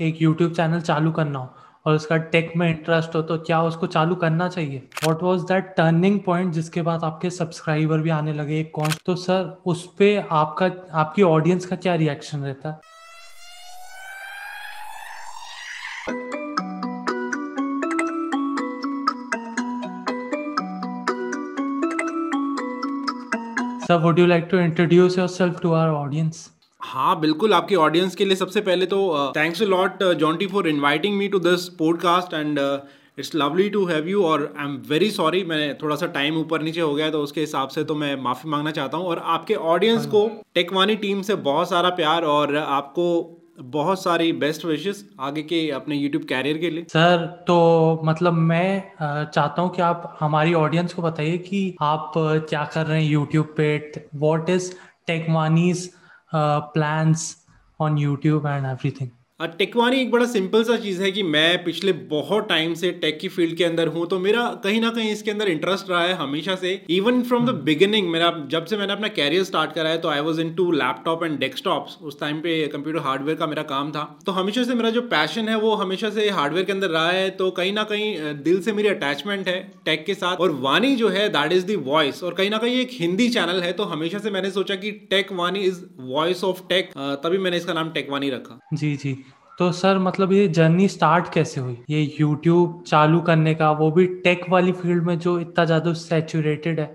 एक 0.00 0.22
YouTube 0.22 0.52
channel 0.52 0.80
चालू 0.80 1.12
करना 1.12 1.38
हो 1.38 1.54
और 1.86 1.94
उसका 1.94 2.16
टेक 2.16 2.52
में 2.56 2.68
इंटरेस्ट 2.68 3.14
हो 3.14 3.22
तो 3.22 3.38
क्या 3.38 3.62
उसको 3.62 3.86
चालू 3.86 4.14
करना 4.14 4.48
चाहिए? 4.48 4.88
What 5.04 5.22
was 5.22 5.42
that 5.42 5.74
turning 5.76 6.20
point 6.20 6.52
जिसके 6.52 6.82
बाद 6.82 7.04
आपके 7.04 7.30
सब्सक्राइबर 7.30 7.98
भी 7.98 8.10
आने 8.10 8.32
लगे 8.32 8.62
कौन 8.64 8.90
तो 9.06 9.14
सर 9.16 9.62
उस 9.66 9.86
पर 9.86 10.28
आपका 10.32 10.70
आपकी 10.92 11.22
ऑडियंस 11.22 11.66
का 11.66 11.76
क्या 11.76 11.94
रिएक्शन 11.94 12.40
रहता? 12.40 12.68
है 12.68 12.88
Sir, 23.90 23.98
would 23.98 24.18
you 24.18 24.26
like 24.28 24.48
to 24.50 24.58
introduce 24.64 25.16
yourself 25.16 25.60
to 25.62 25.74
our 25.74 25.92
audience? 25.92 26.59
हाँ 26.92 27.20
बिल्कुल 27.20 27.54
आपकी 27.54 27.74
ऑडियंस 27.74 28.14
के 28.14 28.24
लिए 28.24 28.36
सबसे 28.36 28.60
पहले 28.60 28.86
तो 28.86 29.32
thanks 29.36 29.62
lot 29.62 30.02
Jonty 30.04 30.46
for 30.46 30.68
inviting 30.68 31.16
me 31.16 31.28
to 31.28 31.38
this 31.38 31.68
podcast 31.68 32.34
and 32.34 32.80
it's 33.18 33.34
lovely 33.34 33.68
to 33.70 33.84
have 33.84 34.08
you 34.08 34.24
और 34.24 34.54
आई 34.58 34.64
एम 34.64 34.82
वेरी 34.88 35.10
सॉरी 35.10 35.44
मैं 35.44 35.78
थोड़ा 35.78 35.96
सा 35.96 36.06
टाइम 36.06 36.36
ऊपर 36.36 36.62
नीचे 36.62 36.80
हो 36.80 36.94
गया 36.94 37.10
तो 37.10 37.22
उसके 37.22 37.40
हिसाब 37.40 37.68
से 37.68 37.84
तो 37.84 37.94
मैं 37.94 38.22
माफ़ी 38.22 38.50
मांगना 38.50 38.70
चाहता 38.70 38.96
हूँ 38.96 39.06
और 39.06 39.22
आपके 39.24 39.54
ऑडियंस 39.54 40.06
को 40.06 40.42
टेकवानी 40.54 40.96
टीम 40.96 41.22
से 41.22 41.34
बहुत 41.34 41.70
सारा 41.70 41.90
प्यार 41.90 42.22
और 42.22 42.56
आपको 42.56 43.36
बहुत 43.60 44.02
सारी 44.02 44.32
बेस्ट 44.32 44.64
विशेस 44.64 45.08
आगे 45.20 45.42
के 45.42 45.70
अपने 45.70 45.96
यूट्यूब 45.96 46.24
कैरियर 46.24 46.58
के 46.58 46.70
लिए। 46.70 46.84
सर 46.84 47.44
तो 47.46 48.00
मतलब 48.04 48.32
मैं 48.32 48.92
चाहता 49.24 49.62
हूँ 49.62 49.70
कि 49.74 49.82
आप 49.82 50.16
हमारी 50.20 50.54
ऑडियंस 50.54 50.92
को 50.92 51.02
बताइए 51.02 51.38
कि 51.38 51.76
आप 51.80 52.12
क्या 52.16 52.64
कर 52.74 52.86
रहे 52.86 53.04
हैं 53.04 53.10
यूट्यूब 53.10 53.54
पे? 53.56 53.92
What 54.14 54.50
is 54.50 54.72
Techwani's 55.06 55.99
plans 56.34 57.36
on 57.80 57.98
YouTube 57.98 58.46
and 58.46 58.66
everything 58.66 59.10
Techwani 59.40 59.96
एक 59.96 60.10
बड़ा 60.10 60.24
सिंपल 60.26 60.62
सा 60.64 60.76
चीज़ 60.76 61.02
है 61.02 61.10
कि 61.12 61.22
मैं 61.24 61.62
पिछले 61.64 61.92
बहुत 62.08 62.48
टाइम 62.48 62.72
से 62.74 62.90
टेक 63.02 63.18
की 63.20 63.28
फ़ील्ड 63.28 63.56
के 63.56 63.64
अंदर 63.64 63.88
हूँ 63.88 64.06
तो 64.06 64.18
मेरा 64.18 64.42
कहीं 64.64 64.80
ना 64.80 64.90
कहीं 64.90 65.10
इसके 65.12 65.30
अंदर 65.30 65.48
इंटरेस्ट 65.48 65.90
रहा 65.90 66.02
है 66.02 66.14
हमेशा 66.14 66.54
से। 66.54 66.72
इवन 66.90 67.22
फ्रॉम 67.22 67.46
द 67.46 67.54
बिगिनिंग 67.64 68.08
मेरा 68.10 68.30
जब 68.50 68.64
से 68.64 68.76
मैंने 68.76 68.92
अपना 68.92 69.08
कैरियर 69.10 69.44
स्टार्ट 69.44 69.72
करा 69.72 69.90
है 69.90 69.98
तो 69.98 70.08
I 70.08 70.20
was 70.20 70.40
into 70.54 70.70
laptop 70.72 71.24
and 71.24 71.38
desktop 71.40 71.86
उस 72.02 72.20
टाइम 72.20 72.40
पे 72.40 72.66
कंप्यूटर 72.68 73.00
हार्डवेयर 73.00 73.38
का 73.38 73.46
मेरा 73.46 73.62
काम 73.64 73.90
था। 73.92 74.04
तो 74.26 74.32
हमेशा 74.32 74.64
से 74.64 74.74
मेरा 74.74 74.90
जो 74.90 75.02
पैशन 75.08 75.48
है, 75.48 75.56
वो 75.56 75.74
हमेशा 75.74 76.10
से 76.10 76.28
हार्डवेयर 76.30 76.66
के 76.66 76.72
अंदर 76.72 76.90
रहा 76.90 77.10
है। 77.10 77.28
तो 77.32 77.50
कहीं 77.52 77.72
ना 77.72 77.84
कहीं 77.84 78.34
दिल 78.42 78.60
से 78.62 78.72
मेरी 78.72 78.88
अटैचमेंट 78.88 79.48
है 79.48 79.60
टेक 79.84 80.04
के 80.06 80.14
साथ। 80.14 80.36
और 80.36 80.50
वानी 80.60 80.94
जो 80.96 81.08
है 81.08 81.28
दैट 81.30 81.52
इज़ 81.52 81.66
द 81.66 81.82
वॉइस 81.86 82.22
और 82.24 82.34
कहीं 82.34 82.50
ना 82.50 82.58
कहीं 82.58 82.80
एक 82.80 82.90
हिंदी 82.92 83.28
चैनल 83.30 83.60
है 83.62 83.72
तो 83.72 83.84
हमेशा 83.86 84.18
से 84.18 84.30
मैंने 84.30 84.50
सोचा 84.50 84.74
कि 84.76 84.90
टेक 85.10 85.32
वानी 85.32 85.60
इज़ 85.62 85.82
वॉइस 86.12 86.44
ऑफ़ 86.44 86.62
टेक 86.68 86.92
तभी 87.24 87.38
मैंने 87.38 87.56
इसका 87.56 87.72
नाम 87.72 87.90
टेक 87.90 88.10
वानी 88.10 88.30
रखा। 88.30 88.60
जी 88.74 88.94
जी। 88.96 89.16
तो 89.60 89.70
सर 89.72 89.98
मतलब 89.98 90.32
ये 90.32 90.46
जर्नी 90.48 90.86
स्टार्ट 90.88 91.32
कैसे 91.32 91.60
हुई? 91.60 91.76
ये 91.90 92.00
यूट्यूब 92.20 92.82
चालू 92.86 93.20
करने 93.20 93.54
का, 93.54 93.70
वो 93.70 93.90
भी 93.90 94.06
टेक 94.24 94.44
वाली 94.50 94.72
फ़ील्ड 94.72 95.04
में 95.06 95.18
जो 95.18 95.38
इतना 95.40 95.64
ज़्यादा 95.64 95.92
सैचुरेटेड 95.92 96.80
है? 96.80 96.86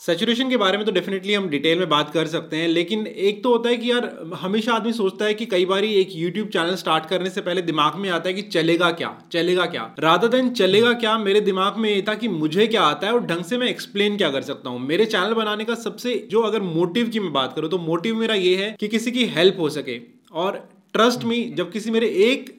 सेचुरेशन 0.00 0.42
हम्म। 0.42 0.50
के 0.50 0.56
बारे 0.56 0.78
में 0.78 0.84
तो 0.86 0.92
डेफिनेटली 0.92 1.34
हम 1.34 1.48
डिटेल 1.48 1.78
में 1.78 1.88
बात 1.88 2.10
कर 2.10 2.26
सकते 2.26 2.56
हैं, 2.56 2.68
लेकिन 2.68 3.06
एक 3.06 3.42
तो 3.44 3.52
होता 3.52 3.68
है 3.68 3.76
कि 3.76 3.90
यार, 3.90 4.10
हमेशा 4.40 4.72
आदमी 4.74 4.92
सोचता 4.92 5.24
है 5.24 5.34
कि 5.34 5.46
कई 5.46 5.64
बार 5.64 5.84
एक 5.84 6.16
यूट्यूब 6.16 6.48
चैनल 6.48 6.74
स्टार्ट 6.74 7.06
करने 7.06 7.30
से 7.30 7.40
पहले 7.40 7.62
दिमाग 7.62 7.96
में 7.96 8.10
आता 8.10 8.28
है 8.28 8.34
कि 8.34 8.42
चलेगा 8.42 8.90
क्या 8.92 9.14
चलेगा 9.32 9.66
क्या? 9.66 9.88
राधा 10.00 10.28
देन 10.28 10.50
चलेगा 10.54 10.92
क्या, 10.96 11.16
मेरे 11.20 11.40
दिमाग 11.42 11.78
में 11.78 11.90
ये 11.90 12.02
था 12.08 12.14
कि 12.14 12.28
मुझे 12.30 12.66
क्या 12.66 12.82
आता 12.82 13.06
है 13.06 13.12
और 13.12 13.26
ढंग 13.26 13.44
से 13.44 13.58
मैं 13.58 13.68
एक्सप्लेन 13.68 14.16
क्या 14.16 14.30
कर 14.30 14.42
सकता 14.42 14.70
हूँ। 14.70 14.80
मेरे 14.80 15.06
चैनल 15.06 15.34
बनाने 15.34 15.64
का 15.64 15.74
सबसे, 15.76 16.26
जो 16.30 16.42
अगर 16.42 16.62
मोटिव 16.74 17.08
की 17.08 17.20
मैं 17.20 17.32
बात 17.32 17.56
करूँ 17.56 17.70
तो 17.70 17.78
मोटिव 17.80 18.16
मेरा 18.16 18.34
ये 18.34 18.56
है 18.56 18.76
कि 18.80 18.88
किसी 18.88 19.10
की 19.12 19.26
हेल्प 19.36 19.60
हो 19.60 19.68
सके 19.70 20.00
और 20.34 20.62
ट्रस्ट 20.94 21.24
मी 21.24 21.42
जब 21.56 21.70
किसी 21.72 21.90
मेरे 21.90 22.06
एक, 22.06 22.50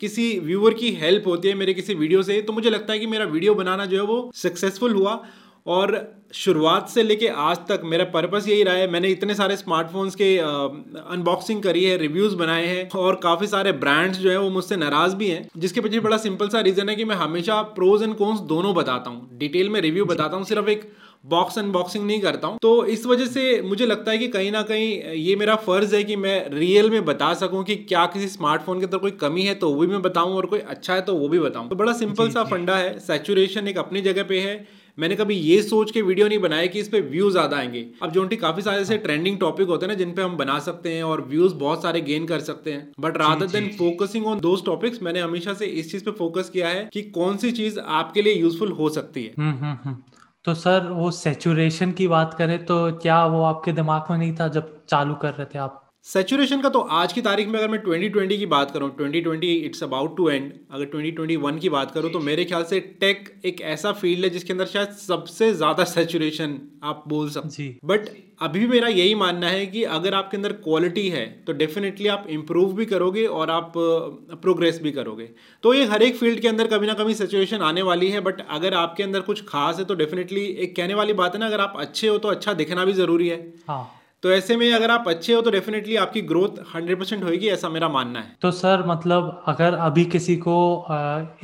किसी 0.00 0.38
व्यूअर 0.40 0.74
की 0.74 0.90
हेल्प 0.94 1.26
होती 1.26 1.48
है 1.48 1.54
मेरे 1.54 1.74
किसी 1.74 1.94
वीडियो 1.96 2.22
से 2.22 2.40
तो 2.42 2.52
मुझे 2.52 2.70
लगता 2.70 2.92
है 2.92 2.98
कि 2.98 3.06
मेरा 3.08 3.24
वीडियो 3.26 3.54
बनाना 3.54 3.86
जो 3.86 3.96
है 3.96 4.02
वो 4.04 4.30
सक्सेसफुल 4.36 4.94
हुआ। 4.94 5.22
और 5.66 5.90
शुरुआत 6.34 6.88
से 6.88 7.02
लेके 7.02 7.26
आज 7.38 7.56
तक 7.68 7.80
मेरा 7.84 8.04
पर्पस 8.12 8.46
यही 8.48 8.62
रहा 8.62 8.74
है। 8.74 8.90
मैंने 8.90 9.08
इतने 9.08 9.34
सारे 9.34 9.56
स्मार्टफोन्स 9.56 10.14
के 10.14 10.28
अनबॉक्सिंग 10.38 11.62
करी 11.62 11.82
है 11.84 11.96
रिव्यूज़ 11.98 12.36
बनाए 12.36 12.66
हैं, 12.66 12.88
और 12.90 13.20
काफ़ी 13.22 13.46
सारे 13.46 13.72
ब्रांड्स 13.74 14.18
जो 14.18 14.30
है 14.30 14.38
वो 14.38 14.48
मुझसे 14.50 14.76
नाराज़ 14.76 15.16
भी 15.16 15.28
हैं, 15.28 15.48
जिसके 15.56 15.80
पीछे 15.80 16.00
बड़ा 16.00 16.16
सिंपल 16.18 16.48
सा 16.48 16.60
रीज़न 16.60 16.88
है 16.88 16.94
कि 16.96 17.04
मैं 17.04 17.16
हमेशा 17.16 17.60
प्रोज 17.76 18.02
एंड 18.02 18.14
कॉन्स 18.16 18.40
दोनों 18.48 18.74
बताता 18.74 19.10
हूँ। 19.10 19.38
डिटेल 19.38 19.68
में 19.68 19.80
रिव्यू 19.80 20.04
बताता 20.06 20.36
हूँ, 20.36 20.44
सिर्फ़ 20.44 20.68
एक 20.68 20.90
बॉक्स 21.24 21.58
अनबॉक्सिंग 21.58 22.06
नहीं 22.06 22.20
करता 22.20 22.48
हूँ। 22.48 22.58
तो 22.62 22.84
इस 22.86 23.06
वजह 23.06 23.26
से 23.26 23.60
मुझे 23.62 23.86
लगता 23.86 24.10
है 24.10 24.18
कि 24.18 24.28
कहीं 24.28 24.50
ना 24.52 24.62
कहीं 24.62 25.14
ये 25.14 25.36
मेरा 25.36 25.56
फ़र्ज़ 25.56 25.94
है 25.96 26.02
कि 26.04 26.16
मैं 26.16 26.50
रियल 26.50 26.90
में 26.90 27.04
बता 27.04 27.32
सकूँ 27.34 27.62
कि 27.64 27.76
क्या 27.76 28.04
किसी 28.06 28.28
स्मार्टफ़ोन 28.28 28.78
के 28.78 28.84
अंदर 28.84 28.98
कोई 28.98 29.10
कमी 29.20 29.42
है 29.42 29.54
तो 29.54 29.70
वो 29.70 29.80
भी 29.80 29.86
मैं 29.86 30.02
बताऊँ 30.02 30.34
और 30.36 30.46
कोई 30.46 30.60
अच्छा 30.60 30.94
है 30.94 31.00
तो 31.00 31.14
वो 31.14 31.28
भी 31.28 31.38
बताऊँ। 31.38 31.68
तो 31.68 31.76
बड़ा 31.76 31.92
सिंपल 31.92 32.30
सा 32.30 32.44
फंडा 32.44 32.76
है 32.76 32.98
सेचुरेशन 32.98 33.68
एक 33.68 33.78
अपनी 33.78 34.00
जगह 34.00 34.22
पे 34.22 34.40
है। 34.40 34.80
मैंने 34.98 35.16
कभी 35.16 35.34
ये 35.34 35.60
सोच 35.62 35.90
के 35.90 36.02
वीडियो 36.02 36.28
नहीं 36.28 36.38
बनाया 36.38 36.66
कि 36.66 36.80
इस 36.80 36.88
पर 36.88 37.00
व्यूज़ 37.00 37.32
ज़्यादा 37.32 37.56
आएँगे। 37.56 37.84
अब 38.02 38.10
जो 38.12 38.26
काफ़ी 38.40 38.62
सारे 38.62 38.80
ऐसे 38.82 38.96
ट्रेंडिंग 38.98 39.38
टॉपिक 39.38 39.68
होते 39.68 39.86
हैं 39.86 39.92
ना 39.92 39.98
जिन 39.98 40.12
पे 40.12 40.22
हम 40.22 40.36
बना 40.36 40.58
सकते 40.58 40.92
हैं 40.92 41.02
और 41.02 41.20
व्यूज़ 41.28 41.54
बहुत 41.54 41.82
सारे 41.82 42.00
गेन 42.00 42.26
कर 42.26 42.40
सकते 42.40 42.72
हैं। 42.72 42.90
But 43.00 43.16
rather 43.16 43.46
than 43.46 43.68
focusing 43.78 44.26
on 44.26 44.40
those 44.40 44.64
topics 44.64 45.02
मैंने 45.02 45.20
हमेशा 45.20 45.54
से 45.54 45.66
इस 45.66 45.90
चीज़ 45.92 46.04
पे 46.04 46.10
फोकस 46.10 46.50
किया 46.50 46.68
है 46.68 46.88
कि 46.92 47.02
कौन 47.10 47.36
सी 47.36 47.52
चीज़ 47.52 47.78
आपके 47.80 48.22
लिए 48.22 48.34
यूजफुल 48.34 48.72
हो 48.72 48.88
सकती 48.88 49.24
है। 49.24 49.32
हम्म, 49.38 49.56
हम्म, 49.56 49.76
हम्म। 49.84 49.96
तो 50.44 50.54
सर, 50.54 50.86
वो 50.90 51.10
सेचुरेशन 51.10 51.92
की 51.92 52.06
बात 52.08 52.34
करें 52.34 52.64
तो 52.66 52.76
क्या 52.98 53.24
वो 53.26 53.42
आपके 53.44 53.72
दिमाग 53.72 54.10
में 54.10 54.18
नहीं 54.18 54.34
था 54.36 54.48
जब 54.48 54.84
चालू 54.86 55.14
कर 55.14 55.34
रहे 55.34 55.46
थे 55.54 55.58
आप? 55.58 55.89
सेचुरेशन 56.06 56.60
का 56.60 56.68
तो 56.68 56.80
आज 56.98 57.12
की 57.12 57.22
तारीख 57.22 57.48
में 57.48 57.58
अगर 57.58 57.68
मैं 57.68 57.78
2020 57.82 58.38
की 58.38 58.46
बात 58.46 58.70
करूँ 58.70 58.88
2020 58.96 59.64
इट्स 59.64 59.82
अबाउट 59.82 60.16
टू 60.16 60.28
एंड 60.30 60.52
अगर 60.70 60.86
2021 60.86 61.58
की 61.60 61.68
बात 61.68 61.90
करूँ 61.90 62.10
तो 62.10 62.20
मेरे 62.20 62.44
ख्याल 62.44 62.64
से 62.64 62.80
टेक 63.00 63.28
एक 63.44 63.60
ऐसा 63.70 63.92
फ़ील्ड 63.92 64.24
है 64.24 64.30
जिसके 64.30 64.52
अंदर 64.52 64.66
शायद 64.66 64.92
सबसे 64.98 65.52
ज़्यादा 65.52 65.84
सेचुरेशन 65.84 66.58
आप 66.84 67.04
बोल 67.08 67.28
सकते 67.30 67.68
बट 67.84 68.08
अभी 68.40 68.60
भी 68.60 68.66
मेरा 68.66 68.88
यही 68.88 69.14
मानना 69.14 69.48
है 69.48 69.66
कि 69.66 69.82
अगर 69.92 70.14
आपके 70.14 70.36
अंदर 70.36 70.52
क्वालिटी 70.62 71.08
है 71.08 71.26
तो 71.46 71.52
डेफिनेटली 71.52 72.08
आप 72.08 72.26
इम्प्रूव 72.30 72.72
भी 72.72 72.86
करोगे 72.86 73.26
और 73.26 73.50
आप 73.50 73.72
प्रोग्रेस 73.76 74.80
भी 74.82 74.92
करोगे। 74.92 75.28
तो 75.64 75.74
ये 75.74 75.84
हर 75.84 76.02
एक 76.02 76.16
फ़ील्ड 76.16 76.40
के 76.40 76.48
अंदर 76.48 76.66
कभी 76.68 76.86
ना 76.86 76.94
कभी 76.94 77.14
सिचुएशन 77.14 77.62
आने 77.62 77.82
वाली 77.82 78.10
है 78.10 78.20
बट 78.22 78.40
अगर 78.50 78.74
आपके 78.76 79.02
अंदर 79.02 79.20
कुछ 79.22 79.44
खास 79.48 79.78
है 79.78 79.84
तो 79.84 79.94
डेफिनेटली 79.96 80.44
एक 80.58 80.76
कहने 80.76 80.94
वाली 80.94 81.12
बात 81.14 81.34
है 81.34 81.40
ना 81.40 81.46
अगर 81.46 81.60
आप 81.60 81.74
अच्छे 81.78 82.08
हो 82.08 82.18
तो 82.18 82.28
अच्छा 82.30 82.54
दिखना 82.56 82.84
भी 82.84 82.92
ज़रूरी 82.94 83.28
है। 83.28 83.42
हाँ। 83.68 83.99
तो 84.22 84.30
ऐसे 84.32 84.56
में 84.56 84.72
अगर 84.72 84.90
आप 84.90 85.04
अच्छे 85.08 85.32
हो 85.32 85.40
तो 85.42 85.50
डेफिनेटली 85.50 85.96
आपकी 85.96 86.20
ग्रोथ 86.22 86.58
हंड्रेड 86.74 86.98
परसेंट 86.98 87.22
होगी 87.24 87.48
ऐसा 87.48 87.68
मेरा 87.68 87.88
मानना 87.88 88.18
है। 88.18 88.36
तो 88.42 88.50
सर 88.50 88.84
मतलब 88.86 89.42
अगर 89.48 89.74
अभी 89.80 90.04
किसी 90.06 90.36
को 90.36 90.56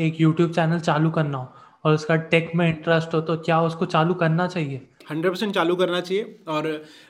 एक 0.01 0.21
यूट्यूब 0.21 0.51
चैनल 0.53 0.81
चालू 0.81 1.11
करना 1.11 1.39
हो 1.39 1.49
और 1.85 1.95
उसका 1.95 2.17
टेक 2.27 2.51
में 2.57 2.67
इंटरेस्ट 2.69 3.15
हो 3.15 3.21
तो 3.21 3.37
क्या 3.39 3.61
उसको 3.63 3.87
चालू 3.87 4.15
करना 4.15 4.47
चाहिए? 4.47 4.89
हंड्रेड 5.07 5.33
परसेंट 5.33 5.55
चालू 5.55 5.75
करना 5.77 6.01
चाहिए। 6.01 6.37
और 6.49 6.67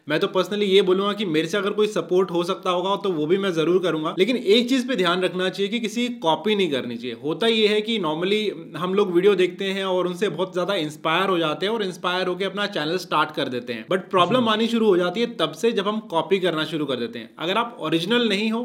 मैं 0.09 0.19
तो 0.21 0.27
पर्सनली 0.29 0.67
ये 0.67 0.83
बोलूँगा 0.85 1.13
कि 1.13 1.25
मेरे 1.27 1.49
से 1.49 1.57
अगर 1.59 1.71
कोई 1.73 1.87
सपोर्ट 1.89 2.31
हो 2.31 2.43
सकता 2.45 2.71
होगा 2.71 2.95
तो 3.03 3.13
वो 3.13 3.27
भी 3.27 3.39
मैं 3.39 3.53
ज़रूर 3.55 3.83
करूँगा। 3.83 4.15
लेकिन 4.19 4.37
एक 4.37 4.69
चीज़ 4.69 4.87
पे 4.89 4.97
ध्यान 4.97 5.23
रखना 5.23 5.49
चाहिए 5.49 5.71
कि 5.71 5.81
किसी 5.81 6.09
कॉपी 6.21 6.55
नहीं 6.57 6.71
करनी 6.71 6.97
चाहिए। 6.97 7.17
होता 7.23 7.47
ये 7.49 7.67
है 7.69 7.81
कि 7.83 7.99
नॉर्मली 7.99 8.41
हम 8.77 8.95
लोग 8.95 9.13
वीडियो 9.13 9.35
देखते 9.37 9.65
हैं 9.71 9.85
और 9.87 10.07
उनसे 10.07 10.29
बहुत 10.31 10.53
ज़्यादा 10.53 10.75
इंस्पायर 10.77 11.29
हो 11.29 11.39
जाते 11.39 11.67
हैं 11.67 11.73
और 11.73 11.83
इंस्पायर 11.85 12.27
होकर 12.29 12.47
अपना 12.47 12.67
चैनल 12.69 12.97
स्टार्ट 12.99 13.35
कर 13.37 13.49
देते 13.49 13.73
हैं। 13.73 13.87
बट 13.91 14.11
प्रॉब्लम 14.11 14.49
आनी 14.49 14.67
शुरू 14.69 14.87
हो 14.87 14.97
जाती 14.97 15.21
है 15.21 15.35
तब 15.37 15.53
से 15.55 15.73
जब 15.73 15.89
हम 15.89 16.01
कॉपी 16.11 16.39
करना 16.41 16.65
शुरू 16.67 16.87
कर 16.87 16.97
देते 16.97 17.19
हैं। 17.19 17.31
अगर 17.39 17.59
आप 17.59 17.77
ओरिजिनल 17.81 18.29
नहीं 18.29 18.51
हो 18.51 18.63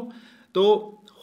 तो 0.54 0.62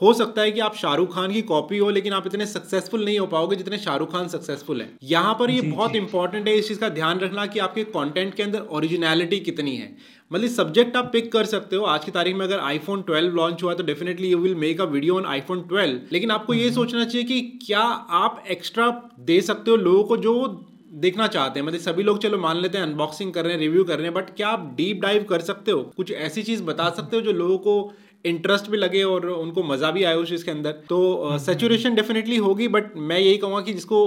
हो 0.02 0.14
सकता 0.14 0.42
है 0.42 0.52
कि 0.52 0.60
आप 0.60 0.76
शाहरुख 0.76 1.14
खान 1.16 1.32
की 1.32 1.42
कॉपी 1.42 1.78
हो 1.78 1.90
लेकिन 1.90 2.14
आप 2.14 2.28
इतने 2.28 2.46
सक्सेसफुल 2.46 3.04
नहीं 3.06 3.18
हो 3.20 3.26
पाओगे 3.28 3.56
जितने 3.56 3.78
शाहरुख 3.78 4.12
खान 4.12 4.28
सक्सेसफुल 4.28 4.82
है। 4.82 4.90
यहाँ 5.04 5.34
पर 5.34 5.52
ये 5.52 5.62
बहुत 5.62 5.96
इंपॉर्टेंट 5.96 6.48
है 6.48 6.56
इस 6.56 6.68
चीज़ 6.68 6.80
का 6.80 6.90
ध्यान 6.90 7.20
रखना 7.20 7.46
कि 7.46 7.60
आपके 7.60 7.84
कंटेंट 7.84 8.34
के 8.34 8.44
अंदर 8.44 8.60
ओरिजिनलिटी 8.60 9.40
कितनी 9.40 9.76
है। 9.76 9.96
मतलब 10.32 10.50
सब्जेक्ट 10.50 10.96
आप 10.98 11.10
पिक 11.14 11.32
कर 11.32 11.46
सकते 11.46 11.76
हो। 11.76 11.86
आज 11.86 12.06
की 12.06 12.12
तारीख 12.12 12.36
में 12.36 12.46
अगर 12.46 12.60
आईफोन 12.60 13.02
12 13.02 13.32
लॉन्च 13.34 13.64
हुआ 13.64 13.74
तो 13.74 13.84
definitely 13.84 14.30
you 14.30 14.38
will 14.38 14.56
make 14.56 14.82
a 14.82 14.86
video 14.86 15.18
on 15.18 15.26
iPhone 15.26 15.68
12 15.74 16.00
लेकिन 16.12 16.32
आपको 16.32 16.54
ये 16.54 16.64
हम्म। 16.64 16.76
सोचना 16.76 17.06
चाहिए 17.06 17.28
कि 17.28 17.42
क्या 17.66 17.82
आप 18.24 18.44
एक्स्ट्रा 18.52 18.90
दे 19.20 19.42
सकते 19.42 19.72
हो 19.72 19.78
लोगों 19.78 20.04
को 20.04 20.18
जो 20.18 20.66
देखना 20.94 21.28
चाहते 21.28 21.60
हैं? 21.60 21.68
मतलब 21.68 21.80
सभी 21.80 22.04
लोग 22.04 22.20
चलो 22.20 22.38
मान 22.38 22.58
लेते 22.58 22.78
हैं 22.78 22.86
अनबॉक्सिंग 22.86 23.34
कर 23.34 23.44
रहे 23.44 23.54
हैं 23.54 23.60
रिव्यू 23.60 23.84
कर 23.84 23.98
रहे 23.98 24.06
हैं 24.06 24.14
बट 24.14 24.30
क्या 24.36 24.48
आप 24.48 24.74
डीप 24.78 25.02
डाइव 25.02 25.24
कर 25.24 25.42
सकते 25.42 25.72
हो? 25.72 25.82
कुछ 25.98 26.12
ऐसी 26.12 26.44
चीज़ 26.44 26.64
बता 26.64 26.90
सकते 26.90 27.16
हो 27.16 27.22
जो 27.22 27.32
लोगों 27.32 27.58
को 27.58 27.94
इंटरेस्ट 28.26 28.70
भी 28.70 28.78
लगे 28.78 29.04
और 29.04 29.26
उनको 29.26 29.64
मज़ा 29.64 29.92
भी 29.92 30.04
आया 30.04 30.16
उस 30.18 30.30
चीज़ 30.30 30.44
के 30.46 30.52
अंदर। 30.52 30.72
तो 30.90 31.38
सेचुरेशन 31.40 31.96
डेफिनेटली 31.96 32.38
होगी 32.38 32.68
बट 32.68 32.96
मैं 32.98 33.20
यही 33.20 33.38
कहूँगा 33.38 33.62
कि 33.62 33.74
जिसको 33.74 34.00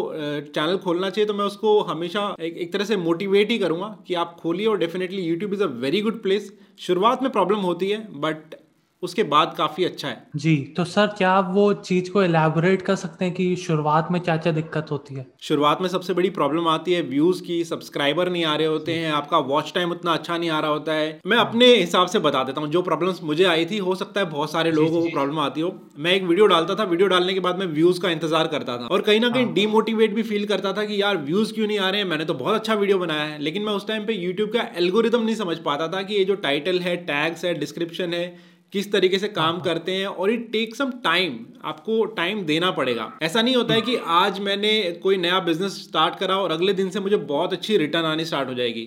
चैनल 0.54 0.76
खोलना 0.78 1.10
चाहिए 1.10 1.26
तो 1.26 1.34
मैं 1.34 1.44
उसको 1.44 1.80
हमेशा 1.82 2.34
एक, 2.40 2.56
एक 2.56 2.72
तरह 2.72 2.84
से 2.84 2.96
मोटिवेट 2.98 3.50
ही 3.50 3.58
करूँगा 3.58 3.96
कि 4.06 4.14
आप 4.14 4.36
खोलिए 4.40 4.66
और 4.66 4.78
definitely 4.78 5.22
YouTube 5.22 5.54
is 5.54 5.62
a 5.62 5.66
very 5.80 6.00
good 6.00 6.22
place 6.22 6.52
शुरुआत 6.80 7.22
में 7.22 7.30
प्रॉब्लम 7.32 7.58
होती 7.60 7.88
है 7.90 8.06
बट 8.20 8.54
उसके 9.02 9.22
बाद 9.24 9.54
काफ़ी 9.58 9.84
अच्छा 9.84 10.08
है। 10.08 10.26
जी 10.36 10.56
तो 10.76 10.84
सर 10.84 11.06
क्या 11.18 11.30
आप 11.32 11.50
वो 11.52 11.72
चीज़ 11.74 12.10
को 12.10 12.22
एलैबोरेट 12.22 12.82
कर 12.82 12.96
सकते 12.96 13.24
हैं 13.24 13.34
कि 13.34 13.54
शुरुआत 13.58 14.08
में 14.12 14.20
क्या 14.20 14.36
क्या 14.36 14.52
दिक्कत 14.52 14.90
होती 14.90 15.14
है? 15.14 15.26
शुरुआत 15.42 15.80
में 15.82 15.88
सबसे 15.88 16.14
बड़ी 16.14 16.30
प्रॉब्लम 16.32 16.68
आती 16.68 16.92
है 16.92 17.02
व्यूज़ 17.04 17.42
की 17.42 17.62
सब्सक्राइबर 17.64 18.28
नहीं 18.30 18.44
आ 18.44 18.54
रहे 18.56 18.66
होते 18.66 18.94
हैं 18.94 19.12
आपका 19.12 19.38
वॉच 19.46 19.72
टाइम 19.74 19.90
उतना 19.90 20.12
अच्छा 20.12 20.36
नहीं 20.36 20.50
आ 20.50 20.60
रहा 20.60 20.70
होता 20.70 20.92
है। 20.92 21.20
मैं 21.26 21.36
हाँ। 21.36 21.46
अपने 21.46 21.66
हिसाब 21.74 22.08
से 22.08 22.18
बता 22.20 22.42
देता 22.44 22.60
हूँ 22.60 22.68
जो 22.70 22.82
प्रॉब्लम्स 22.82 23.22
मुझे 23.22 23.44
आई 23.44 23.64
थी 23.64 23.78
हो 23.80 23.94
सकता 23.94 24.20
है 24.20 24.30
बहुत 24.30 24.52
सारे 24.52 24.70
लोगों 24.70 25.00
को 25.02 25.08
प्रॉब्लम 25.10 25.38
आती 25.38 25.60
हो। 25.60 25.74
मैं 25.98 26.12
एक 26.12 26.22
वीडियो 26.24 26.46
डालता 26.46 26.74
था 26.74 26.84
वीडियो 26.84 27.08
डालने 27.08 27.34
के 27.34 27.40
बाद 27.40 27.58
मैं 27.58 27.66
व्यूज़ 27.68 28.00
का 28.00 28.10
इंतज़ार 28.10 28.46
करता 28.46 28.76
था। 28.78 28.86
और 28.86 29.00
कहीं 29.00 29.20
ना 29.20 29.30
कहीं 29.30 29.52
डीमोटिवेट 29.54 30.10
हाँ। 30.10 30.16
भी 30.16 30.22
फील 30.22 30.46
करता 30.46 30.72
था 30.72 30.84
कि 30.84 31.00
यार 31.02 31.16
व्यूज़ 31.22 31.52
क्यों 31.54 31.66
नहीं 31.66 31.78
आ 31.78 31.90
रहे 31.90 32.00
हैं? 32.00 32.08
मैंने 32.08 32.24
तो 32.24 32.34
बहुत 32.34 32.54
अच्छा 32.54 32.74
वीडियो 32.74 32.98
बनाया 32.98 33.24
है। 33.24 33.42
लेकिन 33.42 33.62
मैं 33.62 33.72
उस 33.72 33.86
टाइम 33.88 34.06
पे 34.06 34.12
यूट्यूब 34.14 34.50
का 34.50 34.68
एल्गोरिदम 34.76 35.22
नहीं 35.22 35.36
समझ 35.36 35.56
पाता 35.64 35.88
था 35.88 36.02
कि 36.02 36.14
ये 36.14 36.24
जो 36.24 36.34
टाइटल 36.42 36.78
है 36.80 36.96
टैग्स 37.04 37.44
है 37.44 37.54
डिस्क्रिप्शन 37.58 38.14
है 38.14 38.26
किस 38.72 38.90
तरीके 38.92 39.18
से 39.18 39.28
काम 39.30 39.54
हाँ। 39.54 39.62
करते 39.62 39.92
हैं 39.92 40.06
और 40.06 40.30
इट 40.30 40.50
टेक 40.52 40.74
सम 40.76 40.90
टाइम 41.04 41.38
आपको 41.64 42.04
टाइम 42.16 42.42
देना 42.44 42.70
पड़ेगा। 42.70 43.10
ऐसा 43.22 43.42
नहीं 43.42 43.56
होता 43.56 43.74
है 43.74 43.80
कि 43.80 43.96
आज 43.96 44.38
मैंने 44.40 44.70
कोई 45.02 45.16
नया 45.16 45.40
बिज़नेस 45.40 45.72
स्टार्ट 45.82 46.18
करा 46.18 46.36
और 46.36 46.52
अगले 46.52 46.72
दिन 46.72 46.90
से 46.90 47.00
मुझे 47.00 47.16
बहुत 47.16 47.52
अच्छी 47.52 47.76
रिटर्न 47.76 48.04
आनी 48.06 48.24
स्टार्ट 48.24 48.48
हो 48.48 48.54
जाएगी। 48.54 48.84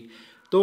तो 0.51 0.61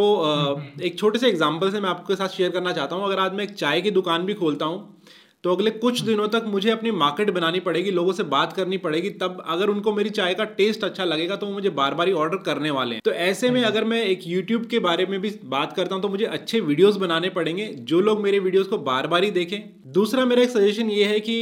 एक 0.82 0.98
छोटे 0.98 1.18
से 1.18 1.28
एग्ज़ाम्पल 1.28 1.70
से 1.70 1.80
मैं 1.80 1.88
आपके 1.88 2.16
साथ 2.16 2.28
शेयर 2.28 2.50
करना 2.50 2.72
चाहता 2.72 2.96
हूँ। 2.96 3.04
अगर 3.04 3.18
आज 3.18 3.32
मैं 3.32 3.44
एक 3.44 3.54
चाय 3.54 3.80
की 3.80 3.90
दुकान 3.92 4.24
भी 4.26 4.34
खोलता 4.34 4.66
हूँ 4.66 5.02
तो 5.44 5.54
अगले 5.54 5.70
कुछ 5.72 6.00
दिनों 6.00 6.26
तक 6.28 6.44
मुझे 6.46 6.70
अपनी 6.70 6.90
मार्केट 6.92 7.30
बनानी 7.30 7.60
पड़ेगी 7.60 7.90
लोगों 7.90 8.12
से 8.12 8.22
बात 8.24 8.52
करनी 8.52 8.76
पड़ेगी। 8.78 9.10
तब 9.12 9.42
अगर 9.46 9.68
उनको 9.68 9.92
मेरी 9.92 10.10
चाय 10.10 10.34
का 10.34 10.44
टेस्ट 10.58 10.84
अच्छा 10.84 11.04
लगेगा 11.04 11.36
तो 11.36 11.46
वो 11.46 11.52
मुझे 11.52 11.70
बार 11.70 11.94
बार 11.94 12.08
ही 12.08 12.12
ऑर्डर 12.14 12.36
करने 12.42 12.70
वाले 12.70 12.94
हैं। 12.94 13.02
तो 13.04 13.10
ऐसे 13.10 13.50
में 13.50 13.62
अगर 13.64 13.84
मैं 13.84 14.02
एक 14.04 14.26
यूट्यूब 14.26 14.66
के 14.66 14.78
बारे 14.80 15.06
में 15.06 15.20
भी 15.20 15.34
बात 15.46 15.72
करता 15.72 15.94
हूँ 15.94 16.02
तो 16.02 16.08
मुझे 16.08 16.24
अच्छे 16.26 16.60
वीडियोस 16.62 16.96
बनाने 16.96 17.28
पड़ेंगे। 17.30 17.66
जो 17.82 18.00
लोग 18.00 18.22
मेरे 18.22 18.38
वीडियोस 18.38 18.66
को 18.66 18.78
बार 18.80 19.06
बार 19.06 19.24
ही 19.24 19.30
देखें। 19.32 19.58
दूसरा 19.92 20.24
मेरा 20.24 20.42
एक 20.42 20.50
सजेशन 20.50 20.90
ये 20.90 21.04
है 21.04 21.20
कि 21.20 21.36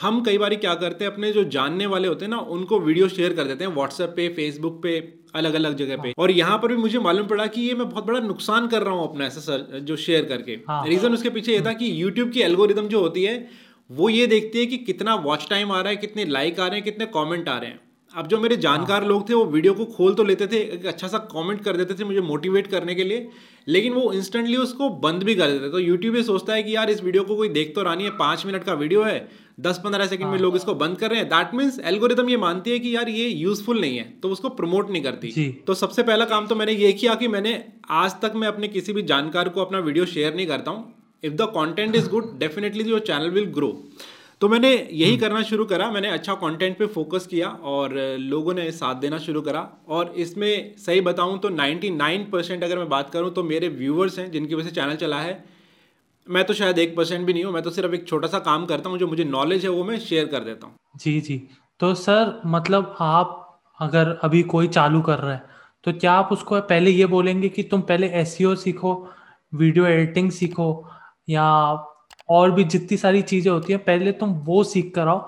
हम 0.00 0.22
कई 0.24 0.38
बार 0.38 0.54
क्या 0.56 0.74
करते 0.76 1.04
हैं 1.04 1.12
अपने 1.12 1.32
जो 1.32 1.44
जानने 1.50 1.86
वाले 1.86 2.08
होते 2.08 2.24
हैं 2.24 2.30
ना 2.30 2.38
उनको 2.50 2.80
वीडियो 2.80 3.08
शेयर 3.10 3.32
कर 3.32 3.44
देते 3.44 3.64
हैं। 3.64 3.74
व्हाट्सएप 3.74 4.12
पे 4.16 4.28
फेसबुक 4.36 4.82
पे 4.82 5.00
अलग 5.34 5.54
अलग 5.54 5.76
जगह 5.76 5.96
पे। 5.96 6.12
और 6.18 6.30
यहाँ 6.30 6.58
पर 6.58 6.68
भी 6.68 6.76
मुझे 6.76 6.98
मालूम 7.00 7.26
पड़ा 7.26 7.46
कि 7.46 7.60
ये 7.60 7.74
मैं 7.74 7.88
बहुत 7.88 8.06
बड़ा 8.06 8.20
नुकसान 8.20 8.66
कर 8.68 8.82
रहा 8.82 8.94
हूँ 8.94 9.08
अपना 9.08 9.26
ऐसा 9.26 9.40
सर 9.40 9.78
जो 9.80 9.96
शेयर 9.98 10.24
करके। 10.24 10.54
रीजन 10.88 11.02
हाँ। 11.02 11.12
उसके 11.12 11.30
पीछे 11.30 11.52
ये 11.52 11.60
था 11.60 11.72
कि 11.72 11.90
यूट्यूब 12.02 12.30
की 12.30 12.40
एल्गोरिदम 12.42 12.88
जो 12.88 13.00
होती 13.00 13.24
है 13.24 13.36
वो 13.90 14.08
ये 14.08 14.26
देखती 14.26 14.58
है 14.58 14.66
कि 14.66 14.76
कितना 14.80 15.14
वॉच 15.22 15.46
टाइम 15.50 15.72
आ 15.72 15.80
रहा 15.80 15.90
है 15.90 15.96
कितने 15.96 16.24
लाइक 16.26 16.60
आ 16.60 16.66
रहे 16.66 16.76
हैं 16.76 16.84
कितने 16.84 17.06
कॉमेंट 17.08 17.48
आ 17.48 17.58
रहे 17.58 17.70
हैं। 17.70 17.80
अब 18.14 18.26
जो 18.26 18.38
मेरे 18.40 18.56
जानकार 18.56 19.00
हाँ। 19.00 19.08
लोग 19.08 19.28
थे 19.28 19.34
वो 19.34 19.44
वीडियो 19.46 19.72
को 19.74 19.84
खोल 19.86 20.14
तो 20.14 20.24
लेते 20.24 20.46
थे 20.46 20.58
एक 20.74 20.86
अच्छा 20.86 21.08
सा 21.08 21.18
कमेंट 21.32 21.62
कर 21.64 21.76
देते 21.76 21.94
थे 21.94 22.04
मुझे 22.04 22.20
मोटिवेट 22.22 22.66
करने 22.66 22.94
के 22.94 23.04
लिए 23.04 23.28
लेकिन 23.68 23.92
वो 23.92 24.12
इंस्टेंटली 24.12 24.56
उसको 24.56 24.88
बंद 25.00 25.22
भी 25.22 25.34
कर 25.34 25.50
देते 25.50 25.70
तो 25.70 25.78
यूट्यूब 25.78 26.16
ये 26.16 26.22
सोचता 26.22 26.54
है 26.54 26.62
कि 26.62 26.74
यार 26.76 26.90
इस 26.90 27.02
वीडियो 27.04 27.22
को 27.24 27.36
कोई 27.36 27.48
देख 27.48 27.74
तो 27.74 27.82
रहा 27.82 27.94
नहीं 27.94 28.06
है 28.06 28.16
पाँच 28.18 28.46
मिनट 28.46 28.64
का 28.64 28.74
वीडियो 28.74 29.02
है 29.02 29.18
दस 29.60 29.80
पंद्रह 29.84 30.06
सेकंड 30.06 30.26
में 30.26 30.32
हाँ। 30.32 30.40
लोग 30.40 30.56
इसको 30.56 30.74
बंद 30.74 30.96
कर 30.98 31.10
रहे 31.10 31.18
हैं। 31.18 31.28
दैट 31.28 31.54
मीन्स 31.54 31.78
एल्गोरिदम 31.86 32.28
ये 32.28 32.36
मानती 32.38 32.70
है 32.70 32.78
कि 32.78 32.94
यार 32.94 33.08
ये 33.08 33.28
यूजफुल 33.28 33.80
नहीं 33.80 33.98
है 33.98 34.04
तो 34.22 34.28
उसको 34.28 34.48
प्रमोट 34.52 34.90
नहीं 34.90 35.02
करती। 35.02 35.50
तो 35.66 35.74
सबसे 35.74 36.02
पहला 36.02 36.24
काम 36.26 36.46
तो 36.46 36.54
मैंने 36.54 36.72
ये 36.74 36.92
किया 36.94 37.14
कि 37.14 37.28
मैंने 37.28 37.62
आज 37.92 38.20
तक 38.22 38.32
मैं 38.36 38.48
अपने 38.48 38.68
किसी 38.68 38.92
भी 38.92 39.02
जानकार 39.04 39.48
को 39.48 39.60
अपना 39.60 39.78
वीडियो 39.80 40.06
शेयर 40.06 40.34
नहीं 40.34 40.46
करता 40.46 40.70
हूँ। 40.70 40.92
If 41.22 41.34
the 41.34 41.50
content 41.54 41.96
is 41.96 42.08
good 42.10 42.38
definitely 42.38 42.84
your 42.84 43.00
channel 43.02 43.30
will 43.30 43.44
grow 43.54 43.68
तो 44.44 44.48
मैंने 44.48 44.70
यही 44.70 45.10
हम्म। 45.10 45.20
करना 45.20 45.42
शुरू 45.42 45.64
करा 45.64 45.90
मैंने 45.90 46.08
अच्छा 46.08 46.34
कंटेंट 46.34 46.76
पे 46.78 46.86
फोकस 46.86 47.26
किया 47.26 47.48
और 47.66 47.92
लोगों 48.20 48.54
ने 48.54 48.70
साथ 48.70 48.94
देना 48.94 49.18
शुरू 49.18 49.42
करा। 49.42 49.60
और 49.88 50.12
इसमें 50.16 50.76
सही 50.78 51.00
बताऊँ 51.00 51.38
तो 51.38 51.50
99 51.50 52.26
परसेंट 52.32 52.64
अगर 52.64 52.78
मैं 52.78 52.88
बात 52.88 53.10
करूँ 53.10 53.30
तो 53.34 53.42
मेरे 53.42 53.68
व्यूवर्स 53.68 54.18
हैं 54.18 54.30
जिनकी 54.30 54.54
वजह 54.54 54.68
से 54.68 54.74
चैनल 54.74 54.96
चला 54.96 55.20
है। 55.20 55.32
मैं 56.26 56.44
तो 56.44 56.54
शायद 56.54 56.78
एक 56.78 56.96
परसेंट 56.96 57.26
भी 57.26 57.32
नहीं 57.32 57.44
हूँ 57.44 57.52
मैं 57.52 57.62
तो 57.62 57.70
सिर्फ़ 57.70 57.94
एक 57.94 58.06
छोटा 58.08 58.28
सा 58.28 58.38
काम 58.40 58.66
करता 58.66 58.90
हूँ 58.90 58.98
जो 58.98 59.06
मुझे 59.06 59.24
नॉलेज 59.24 59.64
है 59.64 59.70
वो 59.70 59.84
मैं 59.84 59.98
शेयर 60.00 60.26
कर 60.26 60.44
देता 60.44 60.66
हूँ। 60.66 60.76
जी 60.96 61.20
जी। 61.20 61.40
तो 61.80 61.94
सर 61.94 62.40
मतलब 62.48 62.94
आप 63.00 63.34
अगर 63.80 64.12
अभी 64.22 64.42
कोई 64.52 64.68
चालू 64.70 65.00
कर 65.00 65.18
रहा 65.18 65.32
है 65.32 65.42
तो 65.84 65.92
क्या 65.94 66.12
आप 66.14 66.32
उसको 66.32 66.60
पहले 66.66 66.90
ये 66.90 67.06
बोलेंगे 67.06 67.48
कि 67.48 67.62
तुम 67.62 67.80
पहले 67.84 68.12
एस 68.20 68.38
e 68.40 68.54
सीखो 68.58 68.94
वीडियो 69.52 69.86
एडिटिंग 69.86 70.30
सीखो 70.32 70.70
या 71.30 71.50
और 72.28 72.50
भी 72.50 72.64
जितनी 72.66 72.96
सारी 72.96 73.22
चीज़ें 73.24 73.50
होती 73.52 73.72
है, 73.72 73.78
पहले 73.80 74.12
तुम 74.14 74.30
वो 74.44 74.62
सीख 74.64 74.92
कर 74.94 75.08
आओ 75.08 75.18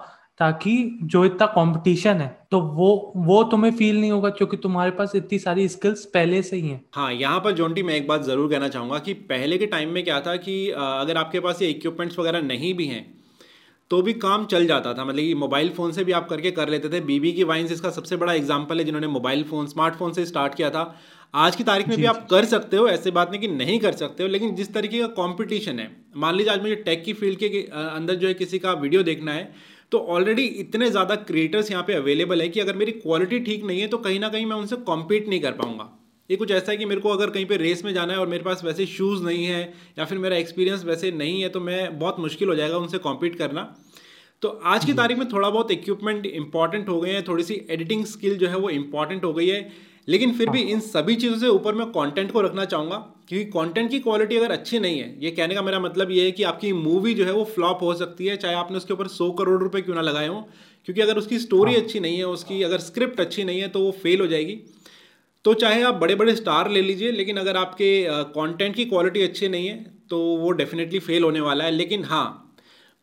ताकि 0.41 0.99
जो 1.05 1.25
इतना 1.25 1.47
कंपटीशन 1.49 2.17
है 2.17 2.29
तो 2.51 2.61
वो 2.61 3.13
वो 3.19 3.43
तुम्हें 3.45 3.71
फील 3.73 4.01
नहीं 4.01 4.11
होगा 4.11 4.31
क्योंकि 4.31 4.57
तुम्हारे 4.57 4.91
पास 4.91 5.13
इतनी 5.17 5.39
सारी 5.39 5.67
स्किल्स 5.69 6.05
पहले 6.15 6.43
से 6.43 6.57
ही 6.57 6.69
हैं। 6.69 6.81
हाँ 6.95 7.13
यहाँ 7.13 7.39
पर 7.41 7.53
जोंटी 7.53 7.83
मैं 7.83 7.95
एक 7.95 8.07
बात 8.09 8.23
ज़रूर 8.23 8.51
कहना 8.51 8.69
चाहूँगा 8.69 8.99
कि 8.99 9.13
पहले 9.31 9.59
के 9.59 9.67
टाइम 9.67 9.91
में 9.91 10.03
क्या 10.05 10.21
था 10.21 10.37
कि 10.39 10.69
अगर 10.71 11.17
आपके 11.17 11.41
पास 11.41 11.63
ये 11.63 11.69
इक्विपमेंट्स 11.71 12.19
वगैरह 12.19 12.43
नहीं 12.43 12.75
भी 12.75 12.87
हैं 12.87 13.05
तो 13.91 14.01
भी 14.03 14.13
काम 14.15 14.45
चल 14.47 14.67
जाता 14.67 14.93
था। 14.95 15.05
मतलब 15.05 15.19
कि 15.19 15.35
मोबाइल 15.37 15.69
फ़ोन 15.71 15.93
से 15.93 16.05
भी 16.05 16.13
आप 16.13 16.29
करके 16.29 16.51
कर 16.53 16.69
लेते 16.69 16.89
थे। 16.89 17.01
बीबी 17.03 17.33
की 17.33 17.45
वाइन्स 17.45 17.73
इसका 17.73 17.91
सबसे 17.91 18.17
बड़ा 18.17 18.33
एग्ज़ाम्पल 18.35 18.79
है 18.79 18.85
जिन्होंने 18.85 19.07
मोबाइल 19.09 19.45
फ़ोन 19.45 19.67
स्मार्टफ़ोन 19.67 20.13
से 20.13 20.25
स्टार्ट 20.27 20.55
किया 20.55 20.71
था। 20.71 20.83
आज 21.35 21.57
की 21.57 21.65
तारीख 21.65 21.89
में 21.89 21.97
भी 21.97 22.05
आप 22.07 22.27
कर 22.31 22.45
सकते 22.47 22.77
हो 22.77 22.89
ऐसे 22.89 23.11
बात 23.11 23.31
नहीं 23.31 23.41
कि 23.41 23.49
नहीं 23.49 23.79
कर 23.81 23.93
सकते 23.95 24.23
हो 24.23 24.29
लेकिन 24.29 24.55
जिस 24.55 24.73
तरीके 24.75 25.01
का 25.01 25.07
कंपटीशन 25.17 25.79
है 25.79 25.91
मान 26.17 26.35
लीजिए 26.35 26.53
आज 26.53 26.63
मुझे 26.63 26.75
टेक 26.85 27.05
की 27.05 27.13
फ़ील्ड 27.13 27.39
के 27.39 27.63
अंदर 27.73 28.15
जो 28.15 28.29
है 28.29 28.35
किसी 28.35 28.59
का 28.59 28.73
वीडियो 28.75 29.03
देखना 29.03 29.33
है 29.33 29.51
तो 29.93 29.99
ऑलरेडी 30.11 30.45
इतने 30.61 30.91
ज़्यादा 30.91 31.15
क्रिएटर्स 31.25 31.71
यहाँ 31.71 31.83
पे 31.83 31.95
अवेलेबल 31.95 32.41
है 32.43 32.49
कि 32.49 32.61
अगर 32.61 32.77
मेरी 32.77 32.93
क्वालिटी 32.95 33.39
ठीक 33.41 33.65
नहीं 33.65 33.81
है 33.81 33.89
तो 33.89 33.99
कहीं 33.99 34.21
ना 34.21 34.29
कहीं 34.29 34.47
मैं 34.47 34.57
उनसे 34.57 34.77
कॉम्पीट 34.87 35.29
नहीं 35.29 35.41
कर 35.41 35.53
पाऊँगा। 35.55 35.89
ये 36.31 36.37
कुछ 36.37 36.51
ऐसा 36.51 36.71
है 36.73 36.77
कि 36.79 36.85
मेरे 36.85 37.01
को 37.01 37.09
अगर 37.09 37.31
कहीं 37.31 37.47
पे 37.47 37.57
रेस 37.57 37.85
में 37.85 37.93
जाना 37.95 38.13
है 38.13 38.19
और 38.19 38.27
मेरे 38.27 38.45
पास 38.45 38.65
वैसे 38.65 38.87
शूज़ 38.89 39.23
नहीं 39.23 39.45
है 39.45 39.63
या 39.99 40.05
फिर 40.05 40.19
मेरा 40.19 40.37
एक्सपीरियंस 40.37 40.85
वैसे 40.85 41.11
नहीं 41.13 41.41
है 41.43 41.49
तो 41.49 41.61
मैं 41.61 41.99
बहुत 41.99 42.21
मुश्किल 42.21 42.49
हो 42.49 42.55
जाएगा 42.55 42.79
उनसे 42.79 42.99
कॉम्पीट 42.99 43.39
करना 43.39 43.63
तो 44.43 44.49
आज 44.67 44.85
की 44.85 44.93
तारीख 44.93 45.19
में 45.19 45.29
थोड़ा 45.29 45.49
बहुत 45.51 45.71
इक्विपमेंट 45.71 46.27
इंपॉर्टेंट 46.27 46.89
हो 46.89 47.01
गए 47.01 47.13
हैं 47.13 47.23
थोड़ी 47.29 47.45
सी 47.45 47.55
एडिटिंग 47.71 48.05
स्किल 48.07 48.37
जो 48.39 48.49
है 48.49 48.57
वो 48.57 48.71
इंपॉर्टेंट 48.71 49.25
हो 49.25 49.33
गई 49.33 49.49
है 49.49 49.61
लेकिन 50.09 50.33
फिर 50.33 50.51
भी 50.51 50.63
हाँ। 50.63 50.71
इन 50.71 50.81
सभी 50.81 51.15
चीज़ों 51.17 51.39
से 51.39 51.49
ऊपर 51.49 51.75
मैं 51.75 51.87
कंटेंट 51.89 52.31
को 52.33 52.41
रखना 52.41 52.65
चाहूँगा 52.65 52.97
क्योंकि 53.29 53.45
कंटेंट 53.51 53.91
की 53.91 53.99
क्वालिटी 54.01 54.37
अगर 54.37 54.53
अच्छी 54.53 54.79
नहीं 54.79 54.99
है 54.99 55.15
ये 55.21 55.31
कहने 55.31 55.55
का 55.55 55.63
मेरा 55.63 55.81
मतलब 55.81 56.11
ये 56.11 56.25
है 56.25 56.33
कि 56.33 56.43
आपकी 56.43 56.73
मूवी 56.75 57.15
जो 57.15 57.25
है 57.25 57.33
वो 57.33 57.45
फ्लॉप 57.55 57.83
हो 57.83 57.95
सकती 57.95 58.27
है 58.27 58.37
चाहे 58.37 58.55
आपने 58.55 58.77
उसके 58.77 58.95
ऊपर 58.95 59.09
सौ 59.11 59.31
करोड़ 59.33 59.61
रुपए 59.63 59.81
क्यों 59.81 59.95
ना 59.95 60.03
लगाए 60.03 60.29
हों 60.29 60.41
क्योंकि 60.89 61.01
अगर 61.01 61.19
उसकी 61.19 61.39
स्टोरी 61.39 61.75
हाँ। 61.75 61.83
अच्छी 61.83 62.01
नहीं 62.01 62.19
है 62.19 62.27
उसकी 62.29 62.63
अगर 62.63 62.79
स्क्रिप्ट 62.81 63.21
अच्छी 63.21 63.45
नहीं 63.45 63.61
है 63.61 63.69
तो 63.69 63.81
वो 63.81 63.91
फेल 64.03 64.21
हो 64.21 64.27
जाएगी 64.27 64.59
तो 65.47 65.53
चाहे 65.55 65.83
आप 65.83 65.95
बड़े 65.95 66.15
बड़े 66.15 66.35
स्टार 66.37 66.71
ले 66.71 66.81
लीजिए 66.83 67.11
लेकिन 67.13 67.37
अगर 67.37 67.57
आपके 67.57 67.91
कंटेंट 68.31 68.75
की 68.77 68.85
क्वालिटी 68.85 69.23
अच्छी 69.23 69.49
नहीं 69.49 69.67
है 69.69 69.77
तो 70.11 70.19
वो 70.39 70.51
डेफिनेटली 70.53 70.99
फेल 71.01 71.25
होने 71.25 71.41
वाला 71.41 71.65
है। 71.65 71.71
लेकिन 71.71 72.05
हाँ 72.05 72.27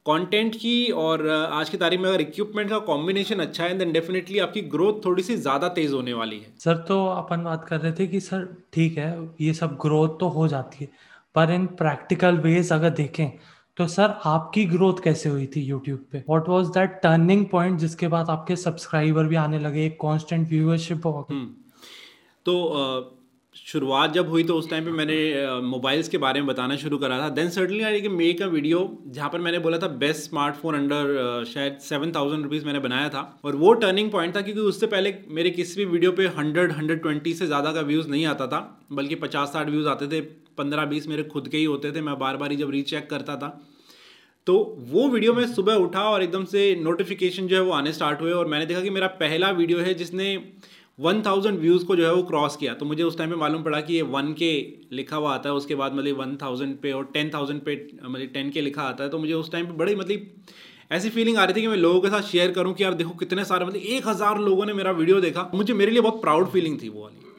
कंटेंट 0.05 0.55
की 0.55 0.89
और 0.97 1.27
आज 1.29 1.69
की 1.69 1.77
तारीख 1.77 1.99
में 1.99 2.09
अगर 2.09 2.21
इक्विपमेंट 2.21 2.69
का 2.69 2.79
कॉम्बिनेशन 2.87 3.39
अच्छा 3.39 3.63
है 3.63 3.77
देन 3.77 3.91
डेफिनेटली 3.91 4.39
आपकी 4.39 4.61
ग्रोथ 4.73 4.99
थोड़ी 5.05 5.23
सी 5.23 5.35
ज़्यादा 5.37 5.67
तेज़ 5.69 5.93
होने 5.93 6.13
वाली 6.13 6.39
है। 6.39 6.53
सर 6.59 6.83
तो 6.87 7.05
अपन 7.07 7.43
बात 7.43 7.65
कर 7.69 7.79
रहे 7.79 7.91
थे 7.91 8.07
कि 8.07 8.19
सर 8.19 8.45
ठीक 8.73 8.97
है 8.97 9.07
ये 9.41 9.53
सब 9.53 9.77
ग्रोथ 9.81 10.19
तो 10.19 10.29
हो 10.29 10.47
जाती 10.47 10.83
है 10.83 10.91
पर 11.35 11.51
इन 11.51 11.65
प्रैक्टिकल 11.77 12.37
वेज 12.39 12.71
अगर 12.71 12.89
देखें 12.99 13.27
तो 13.77 13.87
सर 13.89 14.19
आपकी 14.27 14.65
ग्रोथ 14.67 15.03
कैसे 15.03 15.29
हुई 15.29 15.45
थी 15.55 15.61
यूट्यूब 15.61 16.05
पे? 16.11 16.17
What 16.19 16.49
was 16.49 16.67
that 16.69 16.99
turning 17.03 17.45
point 17.47 17.79
जिसके 17.79 18.07
बाद 18.09 18.29
आपके 18.29 18.55
सब्सक्राइबर 18.59 19.25
भी 19.25 19.35
आने 19.38 19.59
लगे 19.59 19.85
एक 19.85 19.97
कांस्टेंट 20.01 20.47
व्यूअरशिप 20.50 21.05
हो 21.05 21.21
गई। 21.21 21.45
तो 22.45 23.19
शुरुआत 23.55 24.13
जब 24.13 24.29
हुई 24.29 24.43
तो 24.43 24.55
उस 24.57 24.69
टाइम 24.69 24.85
पे 24.85 24.91
मैंने 24.91 25.15
मोबाइल्स 25.63 26.07
के 26.09 26.17
बारे 26.17 26.39
में 26.41 26.47
बताना 26.47 26.75
शुरू 26.75 26.97
करा 26.97 27.19
था। 27.19 27.27
Then 27.31 27.50
suddenly 27.50 27.83
I 27.83 28.07
make 28.09 28.41
a 28.41 28.45
video 28.47 28.79
जहाँ 29.07 29.29
पर 29.29 29.39
मैंने 29.39 29.59
बोला 29.59 29.77
था 29.77 29.88
बेस्ट 30.00 30.21
स्मार्टफ़ोन 30.21 30.75
अंडर 30.75 31.43
शायद 31.47 31.77
सेवन 31.81 32.12
थाउज़ेंड 32.12 32.43
रुपीज़ 32.43 32.65
मैंने 32.65 32.79
बनाया 32.79 33.09
था। 33.09 33.21
और 33.45 33.55
वो 33.55 33.73
टर्निंग 33.83 34.09
पॉइंट 34.12 34.35
था 34.35 34.41
क्योंकि 34.41 34.62
उससे 34.62 34.88
पहले 34.88 35.13
मेरे 35.31 35.50
किसी 35.51 35.77
भी 35.77 35.85
वीडियो 35.91 36.12
पे 36.12 36.27
हंड्रेड 36.38 36.71
हंड्रेड 36.71 37.01
ट्वेंटी 37.01 37.33
से 37.33 37.47
ज़्यादा 37.47 37.71
का 37.73 37.81
व्यूज़ 37.83 38.09
नहीं 38.09 38.25
आता 38.25 38.47
था। 38.47 38.62
बल्कि 38.91 39.15
पचास 39.17 39.53
साठ 39.53 39.69
व्यूज़ 39.69 39.88
आते 39.88 40.07
थे, 40.07 40.21
पंद्रह, 40.57 40.85
बीस 40.85 41.07
मेरे 41.07 41.23
खुद 41.25 41.47
के 41.47 41.57
ही 41.57 41.63
होते 41.65 41.91
थे। 41.91 42.01
मैं 42.01 42.17
बार 42.19 42.38
बार 42.38 42.51
ही 42.51 42.57
जब 42.57 42.71
रीचेक 42.71 43.09
करता 43.09 43.35
था। 43.35 43.59
तो 44.47 44.53
वो 44.89 45.07
वीडियो 45.09 45.33
मैं 45.33 45.45
सुबह 45.47 45.73
उठा 45.81 46.01
और 46.05 46.23
एकदम 46.23 46.45
से 46.45 46.63
नोटिफिकेशन 46.81 47.47
जो 47.47 47.55
है 47.55 47.62
वो 47.62 47.71
आने 47.73 47.91
स्टार्ट 47.93 48.21
हुए 48.21 48.31
और 48.33 48.47
मैंने 48.47 48.65
देखा 48.65 48.81
कि 48.81 48.89
मेरा 48.91 49.07
पहला 49.19 49.51
वीडियो 49.53 49.79
है 49.79 49.93
जिसने 49.93 50.35
वन 51.00 51.21
थाउज़ेंड 51.21 51.59
व्यूज़ 51.59 51.85
को 51.85 51.95
जो 51.95 52.05
है 52.05 52.13
वो 52.13 52.23
क्रॉस 52.23 52.55
किया। 52.55 52.73
तो 52.73 52.85
मुझे 52.85 53.03
उस 53.03 53.17
टाइम 53.17 53.29
पे 53.29 53.35
मालूम 53.35 53.63
पड़ा 53.63 53.79
कि 53.81 53.93
ये 53.93 54.01
वन 54.09 54.33
के 54.33 54.51
लिखा 54.91 55.15
हुआ 55.15 55.33
आता 55.33 55.50
है, 55.50 55.55
उसके 55.55 55.75
बाद 55.75 55.93
मतलब 55.93 56.17
वन 56.17 56.35
थाउज़ेंड 56.41 56.77
पे 56.77 56.91
और 56.91 57.09
टेन 57.13 57.29
थाउज़ेंड 57.33 57.62
पे 57.62 57.75
मतलब 58.03 58.27
टेन 58.33 58.50
के 58.50 58.62
लिखा 58.62 58.81
आता 58.83 59.03
है। 59.03 59.09
तो 59.09 59.19
मुझे 59.19 59.33
उस 59.33 59.51
टाइम 59.51 59.65
पे 59.65 59.73
बड़ी 59.73 59.95
मतलब 59.95 60.27
ऐसी 60.91 61.09
फीलिंग 61.09 61.38
आ 61.38 61.43
रही 61.43 61.55
थी 61.55 61.62
कि 61.62 61.67
मैं 61.67 61.77
लोगों 61.77 62.01
के 62.01 62.09
साथ 62.09 62.21
शेयर 62.21 62.51
करूँ 62.51 62.73
कि 62.73 62.83
यार 62.83 62.93
देखो 62.93 63.12
कितने 63.19 63.45
सारे 63.45 63.65
मतलब 63.65 63.81
एक 63.81 64.07
हज़ार 64.07 64.39
लोगों 64.39 64.65
ने 64.65 64.73
मेरा 64.73 64.91
वीडियो 64.93 65.19
देखा। 65.21 65.50
मुझे 65.55 65.73
मेरे 65.73 65.91
लिए 65.91 66.01
बहुत 66.01 66.21
प्राउड 66.21 66.50
फीलिंग 66.50 66.81
थी 66.81 66.89
वो 66.89 67.03
वाली। 67.03 67.32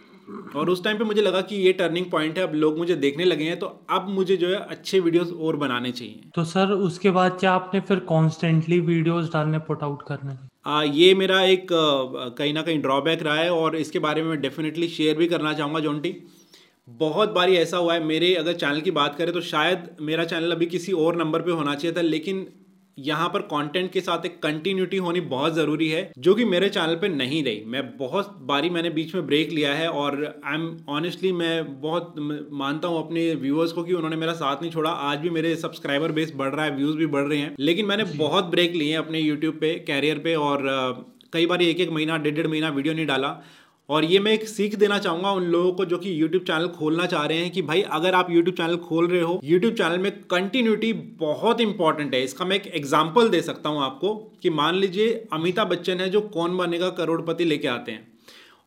और 0.57 0.71
उस 0.71 0.83
टाइम 0.85 0.99
पे 0.99 1.04
मुझे 1.04 1.23
लगा 1.23 1.40
कि 1.40 1.57
ये 1.57 1.73
टर्निंग 1.73 2.07
पॉइंट 2.11 2.38
है 2.38 2.45
अब 2.45 2.54
लोग 2.54 2.78
मुझे 2.78 2.95
देखने 2.97 3.25
लगे 3.25 3.45
हैं 3.45 3.59
तो 3.59 3.66
अब 3.90 4.09
मुझे 4.09 4.37
जो 4.37 4.49
है 4.49 4.57
अच्छे 4.57 5.00
वीडियोस 5.00 5.33
और 5.33 5.57
बनाने 5.57 5.90
चाहिए। 5.93 6.31
तो 6.35 6.45
सर 6.45 6.73
उसके 6.73 7.11
बाद 7.11 7.37
क्या 7.40 7.52
आपने 7.52 7.81
फिर 7.81 7.99
कॉन्स्टेंटली 8.09 8.81
वीडियोस 8.81 9.33
डालने 9.33 9.59
पुट 9.59 9.83
आउट 9.83 10.02
करने 10.09 10.37
आ, 10.66 10.83
ये 10.83 11.14
मेरा 11.14 11.43
एक 11.43 11.66
कहीं 11.73 12.54
ना 12.54 12.62
कहीं 12.62 12.81
ड्रॉबैक 12.83 13.23
रहा 13.23 13.35
है 13.35 13.50
और 13.50 13.76
इसके 13.76 13.99
बारे 13.99 14.23
में 14.23 14.31
मैं 14.31 14.40
डेफिनेटली 14.40 14.88
शेयर 14.88 15.16
भी 15.16 15.26
करना 15.26 15.52
चाहूँगा 15.52 15.81
जोंटी 15.81 16.16
बहुत 16.88 17.31
बारी 17.31 17.57
ऐसा 17.57 17.76
हुआ 17.76 17.95
है 17.95 18.04
मेरे 18.04 18.35
अगर 18.35 18.54
चैनल 18.54 18.81
की 18.81 18.90
बात 18.90 19.14
करें 19.16 19.33
तो 19.33 19.40
शायद 19.40 19.88
मेरा 20.00 20.25
चैनल 20.25 20.52
अभी 20.52 20.66
किसी 20.66 20.93
और 20.93 21.16
नंबर 21.16 21.43
पे 21.43 21.50
होना 21.50 21.75
चाहिए 21.75 21.97
था 21.97 22.00
लेकिन 22.00 22.47
यहाँ 22.98 23.28
पर 23.28 23.40
कंटेंट 23.44 23.90
के 23.92 24.00
साथ 24.00 24.26
एक 24.26 24.38
कंटिन्यूटी 24.42 24.96
होनी 24.96 25.20
बहुत 25.30 25.54
ज़रूरी 25.54 25.88
है 25.88 26.10
जो 26.18 26.34
कि 26.34 26.44
मेरे 26.44 26.68
चैनल 26.68 26.94
पे 26.94 27.08
नहीं 27.08 27.42
रही। 27.44 27.62
मैं 27.66 27.82
बहुत 27.96 28.36
बारी 28.42 28.70
मैंने 28.70 28.90
बीच 28.90 29.14
में 29.14 29.26
ब्रेक 29.26 29.50
लिया 29.50 29.72
है 29.74 29.88
और 29.90 30.24
आई 30.24 30.54
एम 30.54 30.76
ऑनेस्टली 30.88 31.32
मैं 31.32 31.80
बहुत 31.80 32.14
मानता 32.52 32.88
हूँ 32.88 32.98
अपने 32.98 33.32
व्यूअर्स 33.36 33.72
को 33.72 33.82
कि 33.84 33.92
उन्होंने 33.92 34.16
मेरा 34.16 34.32
साथ 34.34 34.62
नहीं 34.62 34.72
छोड़ा। 34.72 34.90
आज 34.90 35.18
भी 35.18 35.30
मेरे 35.30 35.54
सब्सक्राइबर 35.56 36.12
बेस 36.12 36.32
बढ़ 36.36 36.54
रहा 36.54 36.64
है 36.64 36.76
व्यूज़ 36.76 36.96
भी 36.96 37.06
बढ़ 37.08 37.24
रहे 37.24 37.38
हैं। 37.38 37.54
लेकिन 37.60 37.86
मैंने 37.86 38.04
बहुत 38.16 38.44
ब्रेक 38.44 38.74
लिए 38.74 38.90
हैं 38.90 38.98
अपने 38.98 39.20
यूट्यूब 39.20 39.58
पे 39.60 39.74
कैरियर 39.86 40.18
पे 40.18 40.34
और 40.36 40.62
कई 41.32 41.46
बार 41.46 41.62
एक 41.62 41.80
एक 41.80 41.90
महीना 41.90 42.16
डेढ़ 42.18 42.34
डेढ़ 42.34 42.46
महीना 42.46 42.68
वीडियो 42.70 42.94
नहीं 42.94 43.06
डाला। 43.06 43.28
और 43.88 44.05
ये 44.05 44.19
मैं 44.19 44.33
एक 44.33 44.47
सीख 44.49 44.75
देना 44.76 44.99
चाहूँगा 44.99 45.31
उन 45.31 45.45
लोगों 45.45 45.73
को 45.73 45.85
जो 45.85 45.97
कि 45.99 46.12
YouTube 46.21 46.47
चैनल 46.47 46.69
खोलना 46.69 47.07
चाह 47.07 47.25
रहे 47.26 47.38
हैं 47.38 47.50
कि 47.50 47.62
भाई, 47.62 47.83
अगर 47.83 48.14
आप 48.14 48.29
YouTube 48.29 48.57
चैनल 48.57 48.76
खोल 48.79 49.09
रहे 49.09 49.21
हो, 49.21 49.41
YouTube 49.45 49.76
चैनल 49.79 49.99
में 49.99 50.11
कंटिन्यूटी 50.23 50.93
बहुत 51.21 51.61
इंपॉर्टेंट 51.61 52.14
है। 52.14 52.23
इसका 52.25 52.45
मैं 52.45 52.57
एक 52.57 52.67
एग्ज़ाम्पल 52.75 53.29
दे 53.29 53.41
सकता 53.43 53.69
हूँ 53.69 53.83
आपको 53.83 54.14
कि 54.43 54.50
मान 54.53 54.75
लीजिए 54.76 55.12
अमिताभ 55.33 55.69
बच्चन 55.69 56.00
है 56.00 56.09
जो 56.11 56.21
कौन 56.31 56.57
बनेगा 56.57 56.88
करोड़पति 56.93 57.45
लेके 57.45 57.69
आते 57.69 57.93
हैं। 57.93 58.12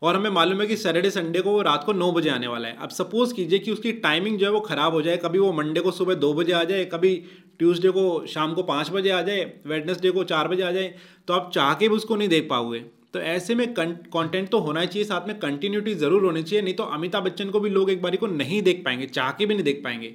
और 0.01 0.15
हमें 0.15 0.29
मालूम 0.29 0.59
है 0.61 0.67
कि 0.67 0.75
सैटरडे 0.77 1.09
संडे 1.09 1.41
को 1.41 1.51
वो 1.51 1.61
रात 1.61 1.83
को 1.83 1.93
नौ 1.93 2.11
बजे 2.11 2.29
आने 2.29 2.47
वाला 2.47 2.67
है। 2.67 2.77
अब 2.77 2.89
सपोज़ 2.91 3.33
कीजिए 3.33 3.59
कि 3.59 3.71
उसकी 3.71 3.91
टाइमिंग 3.93 4.37
जो 4.39 4.45
है 4.45 4.51
वो 4.51 4.59
ख़राब 4.61 4.93
हो 4.93 5.01
जाए, 5.01 5.17
कभी 5.17 5.39
वो 5.39 5.51
मंडे 5.53 5.81
को 5.81 5.91
सुबह 5.91 6.13
दो 6.15 6.33
बजे 6.33 6.53
आ 6.53 6.63
जाए, 6.63 6.83
कभी 6.85 7.15
ट्यूसडे 7.59 7.89
को 7.89 8.25
शाम 8.27 8.53
को 8.53 8.63
पाँच 8.63 8.89
बजे 8.91 9.09
आ 9.09 9.21
जाए 9.21 9.51
वेडनेसडे 9.65 10.11
को 10.11 10.23
चार 10.25 10.47
बजे 10.47 10.63
आ 10.63 10.71
जाए 10.71 10.93
तो 11.27 11.33
आप 11.33 11.49
चाह 11.53 11.73
के 11.73 11.89
भी 11.89 11.95
उसको 11.95 12.15
नहीं 12.15 12.29
देख 12.29 12.47
पाओगे। 12.49 12.83
तो 13.13 13.19
ऐसे 13.21 13.55
में 13.55 13.67
कंटेंट 13.73 14.49
तो 14.49 14.59
होना 14.59 14.83
चाहिए 14.85 15.03
साथ 15.05 15.27
में 15.27 15.37
कंटिन्यूटी 15.39 15.93
ज़रूर 15.95 16.23
होनी 16.25 16.43
चाहिए 16.43 16.61
नहीं 16.61 16.73
तो 16.73 16.83
अमिताभ 16.83 17.23
बच्चन 17.23 17.49
को 17.49 17.59
भी 17.59 17.69
लोग 17.69 17.89
एक 17.91 18.01
बारी 18.01 18.17
को 18.17 18.27
नहीं 18.27 18.61
देख 18.61 18.83
पाएँगे 18.85 19.05
चाह 19.07 19.31
के 19.31 19.45
भी 19.45 19.53
नहीं 19.53 19.63
देख 19.63 19.81
पाएँगे। 19.83 20.13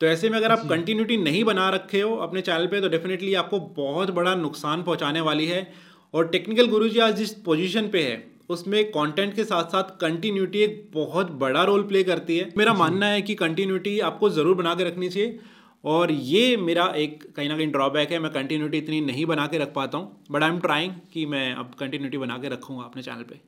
तो 0.00 0.06
ऐसे 0.06 0.30
में 0.30 0.36
अगर 0.38 0.52
आप 0.52 0.66
कंटिन्यूटी 0.68 1.16
नहीं 1.16 1.42
बना 1.44 1.68
रखे 1.70 2.00
हो 2.00 2.14
अपने 2.22 2.40
चैनल 2.42 2.66
पे 2.66 2.80
तो 2.80 2.88
डेफिनेटली 2.88 3.34
आपको 3.34 3.60
बहुत 3.76 4.10
बड़ा 4.12 4.34
नुकसान 4.36 4.82
पहुँचाने 4.82 5.20
वाली 5.22 5.46
है। 5.46 5.66
और 6.14 6.28
टेक्निकल 6.28 6.66
गुरु 6.68 6.88
जी 6.88 6.98
आज 7.00 7.16
जिस 7.16 7.32
पोजीशन 7.44 7.88
पे 7.88 8.02
है 8.02 8.22
उसमें 8.50 8.84
कंटेंट 8.86 9.34
के 9.34 9.44
साथ 9.44 9.64
साथ 9.70 9.96
कंटिन्यूटी 10.00 10.58
एक 10.62 10.88
बहुत 10.94 11.30
बड़ा 11.38 11.62
रोल 11.64 11.82
प्ले 11.84 12.02
करती 12.04 12.36
है। 12.38 12.52
मेरा 12.58 12.74
मानना 12.74 13.06
है 13.06 13.22
कि 13.22 13.34
कंटिन्यूटी 13.36 13.98
आपको 14.02 14.30
ज़रूर 14.30 14.54
बना 14.56 14.74
के 14.74 14.84
रखनी 14.84 15.08
चाहिए। 15.08 15.38
और 15.86 16.10
ये 16.10 16.56
मेरा 16.56 16.86
एक 16.96 17.22
कहीं 17.36 17.48
ना 17.48 17.56
कहीं 17.56 17.70
ड्रॉबैक 17.72 18.12
है 18.12 18.18
मैं 18.18 18.30
कंटिन्यूटी 18.32 18.78
इतनी 18.78 19.00
नहीं 19.00 19.26
बना 19.26 19.46
के 19.46 19.58
रख 19.58 19.72
पाता 19.74 19.98
हूँ 19.98 20.24
बट 20.30 20.42
आई 20.42 20.50
एम 20.50 20.58
ट्राइंग 20.60 20.92
कि 21.12 21.26
मैं 21.26 21.52
अब 21.54 21.74
कंटिन्यूटी 21.80 22.18
बना 22.18 22.38
के 22.38 22.48
रखूँगा 22.48 22.84
अपने 22.84 23.02
चैनल 23.02 23.22
पे। 23.22 23.40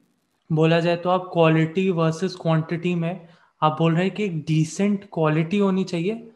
बोला 0.50 0.80
जाए 0.80 0.96
तो 0.96 1.10
आप 1.10 1.28
क्वालिटी 1.32 1.88
वर्सेस 1.92 2.34
क्वांटिटी 2.34 2.94
में 2.94 3.28
आप 3.62 3.76
बोल 3.78 3.94
रहे 3.94 4.04
हैं 4.04 4.14
कि 4.14 4.24
एक 4.24 4.38
डिसेंट 4.44 5.08
क्वालिटी 5.12 5.58
होनी 5.58 5.84
चाहिए 5.84 6.28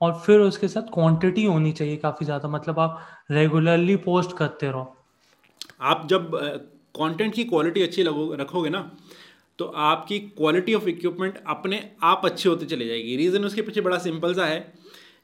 और 0.00 0.18
फिर 0.26 0.40
उसके 0.40 0.68
साथ 0.68 0.92
क्वांटिटी 0.94 1.44
होनी 1.44 1.72
चाहिए 1.72 1.96
काफ़ी 1.96 2.26
ज़्यादा 2.26 2.48
मतलब 2.48 2.78
आप 2.78 3.00
रेगुलरली 3.30 3.96
पोस्ट 3.98 4.36
करते 4.36 4.66
रहो। 4.66 4.96
आप 5.82 6.06
जब 6.10 6.30
कंटेंट 6.94 7.34
की 7.34 7.44
क्वालिटी 7.44 7.82
अच्छी 7.82 8.02
लगो 8.02 8.34
रखोगे 8.34 8.70
ना 8.70 8.90
तो 9.58 9.64
आपकी 9.64 10.18
क्वालिटी 10.20 10.74
ऑफ़ 10.74 10.88
इक्विपमेंट 10.88 11.42
अपने 11.46 11.82
आप 12.02 12.22
अच्छी 12.24 12.48
होती 12.48 12.66
चली 12.66 12.88
जाएगी। 12.88 13.16
रीज़न 13.16 13.44
उसके 13.44 13.62
पीछे 13.62 13.80
बड़ा 13.80 13.98
सिंपल 14.00 14.34
सा 14.34 14.46
है 14.46 14.60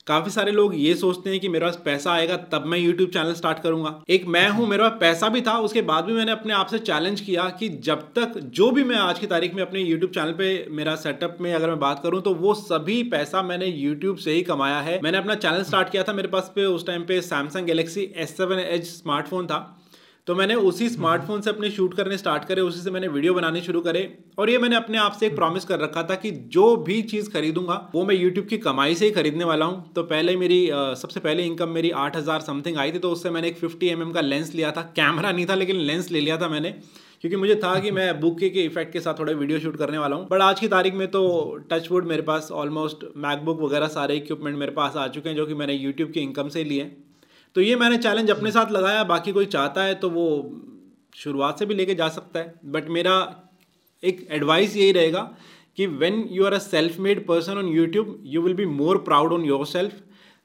काफ़ी 0.06 0.30
सारे 0.30 0.52
लोग 0.52 0.74
ये 0.76 0.94
सोचते 0.94 1.30
हैं 1.30 1.40
कि 1.40 1.48
मेरे 1.48 1.64
पास 1.66 1.78
पैसा 1.84 2.12
आएगा, 2.12 2.36
तब 2.36 2.64
मैं 2.66 2.78
यूट्यूब 2.78 3.10
चैनल 3.10 3.32
स्टार्ट 3.34 3.58
करूँगा। 3.58 3.94
एक 4.08 4.26
मैं 4.26 4.48
हूँ, 4.48 4.66
मेरे 4.68 4.82
पास 4.82 4.98
पैसा 5.00 5.28
भी 5.28 5.40
था, 5.40 5.58
उसके 5.60 5.82
बाद 5.82 6.04
भी 6.04 6.12
मैंने 6.12 6.32
अपने 6.32 6.52
आप 6.52 6.66
से 6.66 6.78
चैलेंज 6.80 7.20
किया 7.20 7.48
कि 7.58 7.68
जब 7.84 8.02
तक 8.14 8.38
जो 8.50 8.70
भी 8.70 8.84
मैं 8.84 8.96
आज 8.96 9.18
की 9.18 9.26
तारीख 9.26 9.54
में 9.54 9.62
अपने 9.62 9.80
यूट्यूब 9.80 10.10
चैनल 10.10 10.32
पे 10.32 10.66
मेरा 10.70 10.94
सेटअप 10.96 11.36
में 11.40 11.52
अगर 11.54 11.68
मैं 11.68 11.78
बात 11.78 12.02
करूँ 12.02 12.22
तो 12.22 12.34
वो 12.34 12.54
सभी 12.54 13.02
पैसा 13.10 13.42
मैंने 13.42 13.66
यूट्यूब 13.66 14.16
से 14.16 14.32
ही 14.32 14.42
कमाया 14.42 14.80
है। 14.80 15.00
मैंने 15.04 15.18
अपना 15.18 15.34
चैनल 15.36 15.62
स्टार्ट 15.62 15.90
किया 15.90 16.02
था 16.02 16.12
मेरे 16.12 16.28
पास 16.28 16.50
पे, 16.54 16.64
उस 16.64 16.86
टाइम 16.86 17.02
पे 17.02 17.20
Samsung 17.22 17.66
Galaxy 17.66 18.12
S 18.16 18.36
seven 18.36 18.80
smartphone 18.84 19.46
था। 19.46 19.76
तो 20.26 20.34
मैंने 20.34 20.54
उसी 20.54 20.88
स्मार्टफ़ोन 20.88 21.40
से 21.40 21.50
अपने 21.50 21.70
शूट 21.70 21.94
करने 21.94 22.16
स्टार्ट 22.18 22.44
करे, 22.44 22.60
उसी 22.62 22.80
से 22.80 22.90
मैंने 22.90 23.08
वीडियो 23.08 23.34
बनाने 23.34 23.60
शुरू 23.62 23.80
करे 23.80 24.02
और 24.38 24.50
ये 24.50 24.58
मैंने 24.58 24.76
अपने 24.76 24.98
आप 24.98 25.12
से 25.12 25.26
एक 25.26 25.34
प्रॉमिस 25.36 25.64
कर 25.64 25.78
रखा 25.80 26.02
था 26.02 26.14
कि 26.16 26.30
जो 26.30 26.76
भी 26.78 27.00
चीज़ 27.04 27.30
खरीदूँगा, 27.30 27.74
वो 27.94 28.04
मैं 28.04 28.14
यूट्यूब 28.14 28.46
की 28.46 28.58
कमाई 28.60 28.94
से 28.94 29.04
ही 29.04 29.10
खरीदने 29.12 29.44
वाला 29.44 29.64
हूँ। 29.64 29.92
तो 29.94 30.02
पहले 30.04 30.36
मेरी 30.36 30.60
सबसे 30.72 31.20
पहले 31.20 31.46
इनकम 31.46 31.68
मेरी 31.70 31.90
आठ 31.98 32.16
हज़ार 32.16 32.40
समथिंग 32.42 32.78
आई 32.78 32.92
थी 32.92 32.98
तो 32.98 33.10
उससे 33.12 33.30
मैंने 33.30 33.48
एक 33.48 33.58
फिफ्टी 33.58 33.88
एम 33.88 34.02
mm 34.02 34.14
का 34.14 34.20
लेंस 34.22 34.54
लिया 34.54 34.70
था। 34.72 34.82
कैमरा 34.96 35.32
नहीं 35.32 35.46
था, 35.46 35.54
लेकिन 35.56 35.76
लेंस 35.78 36.10
ले 36.10 36.20
लिया 36.20 36.36
था 36.36 36.48
मैंने, 36.48 36.70
क्योंकि 37.20 37.36
मुझे 37.36 37.54
था 37.56 37.78
कि 37.80 37.90
मैं 37.90 38.20
बुक 38.20 38.38
के 38.40 38.64
इफ़ेक्ट 38.64 38.92
के 38.92 39.00
साथ 39.00 39.18
थोड़ा 39.18 39.32
वीडियो 39.34 39.58
शूट 39.60 39.76
करने 39.76 39.98
वाला 39.98 40.16
हूँ। 40.16 40.28
बट 40.28 40.40
आज 40.42 40.60
की 40.60 40.68
तारीख 40.68 40.94
में 40.94 41.06
तो 41.08 41.22
टच 41.70 41.90
वुड 41.90 42.06
मेरे 42.06 42.22
पास 42.22 42.50
ऑलमोस्ट 42.54 43.04
मैकबुक 43.18 43.60
वगैरह 43.62 43.88
सारे 43.90 44.16
इक्विपमेंट 44.16 44.56
मेरे 44.58 44.72
पास 44.72 44.96
आ 44.96 45.06
चुके 45.08 45.28
हैं, 45.28 45.36
जो 45.36 45.46
कि 45.46 45.54
मैंने 45.54 45.74
यूट्यूब 45.74 46.10
की 46.10 46.20
इनकम 46.20 46.48
से 46.48 46.64
लिए। 46.64 46.90
तो 47.54 47.60
ये 47.60 47.76
मैंने 47.76 47.96
चैलेंज 47.98 48.30
अपने 48.30 48.50
साथ 48.50 48.70
लगाया 48.70 49.04
बाकी 49.04 49.32
कोई 49.32 49.46
चाहता 49.46 49.82
है 49.82 49.94
तो 49.94 50.10
वो 50.10 50.26
शुरुआत 51.14 51.58
से 51.58 51.66
भी 51.66 51.74
लेके 51.74 51.94
जा 51.94 52.08
सकता 52.08 52.40
है। 52.40 52.54
बट 52.64 52.88
मेरा 52.88 53.42
एक 54.04 54.28
एडवाइस 54.30 54.76
यही 54.76 54.92
रहेगा 54.92 55.36
कि 55.76 55.86
when 55.86 56.28
you 56.30 56.44
are 56.44 56.52
a 56.52 56.58
self 56.58 56.98
made 56.98 57.26
person 57.26 57.58
on 57.58 57.68
YouTube 57.68 58.22
you 58.24 58.42
will 58.42 58.54
be 58.54 58.66
more 58.66 58.98
proud 58.98 59.32
on 59.32 59.44
your 59.44 59.66
self 59.66 59.92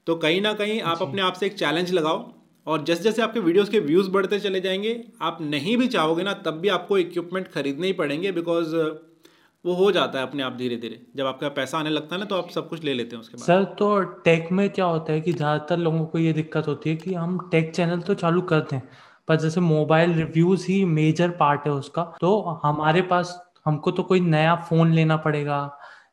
तो 0.06 0.14
कहीं 0.14 0.40
ना 0.40 0.52
कहीं 0.52 0.80
आप 0.80 1.02
अपने 1.02 1.22
आप 1.22 1.32
से 1.32 1.46
एक 1.46 1.54
चैलेंज 1.54 1.92
लगाओ 1.92 2.34
और 2.66 2.84
जैसे 2.84 3.02
जैसे 3.02 3.22
आपके 3.22 3.40
वीडियोस 3.40 3.68
के 3.68 3.80
व्यूज़ 3.80 4.10
बढ़ते 4.10 4.40
चले 4.40 4.60
जाएँगे 4.60 5.04
आप 5.20 5.38
नहीं 5.40 5.76
भी 5.76 5.88
चाहोगे 5.88 6.22
ना 6.22 6.32
तब 6.32 6.50
भी 6.50 6.68
आपको 6.68 6.98
इक्विपमेंट 6.98 7.48
खरीदने 7.48 7.86
ही 7.86 7.92
पड़ेंगे 7.92 8.32
बिकॉज़ 8.32 8.76
वो 9.66 9.74
हो 9.74 9.90
जाता 9.92 10.18
है 10.18 10.26
अपने 10.26 10.42
आप 10.42 10.52
धीरे 10.52 10.76
धीरे 10.76 11.00
जब 11.16 11.26
आपका 11.26 11.48
पैसा 11.50 11.78
आने 11.78 11.90
लगता 11.90 12.14
है 12.14 12.18
ना 12.20 12.26
तो 12.26 12.36
आप 12.36 12.50
सब 12.50 12.68
कुछ 12.68 12.84
ले 12.84 12.94
लेते 12.94 13.16
हैं 13.16 13.20
उसके 13.20 13.36
बाद। 13.36 13.46
सर 13.46 13.64
तो 13.78 14.00
टेक 14.24 14.50
में 14.52 14.68
क्या 14.70 14.84
होता 14.86 15.12
है 15.12 15.20
कि 15.20 15.32
ज़्यादातर 15.32 15.78
लोगों 15.78 16.04
को 16.06 16.18
ये 16.18 16.32
दिक्कत 16.32 16.68
होती 16.68 16.90
है 16.90 16.96
कि 16.96 17.14
हम 17.14 17.38
टेक 17.50 17.74
चैनल 17.76 18.00
तो 18.00 18.14
चालू 18.16 18.40
करते 18.44 18.76
हैं 18.76 18.88
पर 19.28 19.36
जैसे 19.36 19.60
मोबाइल 19.62 20.12
रिव्यूज़ 20.14 20.66
ही 20.66 20.84
मेजर 20.84 21.30
पार्ट 21.40 21.66
है 21.66 21.72
उसका 21.72 22.02
तो 22.20 22.38
हमारे 22.64 23.02
पास 23.04 23.34
हमको 23.66 23.90
तो 23.90 24.02
कोई 24.02 24.20
नया 24.22 24.54
फ़ोन 24.68 24.92
लेना 24.92 25.16
पड़ेगा 25.18 25.58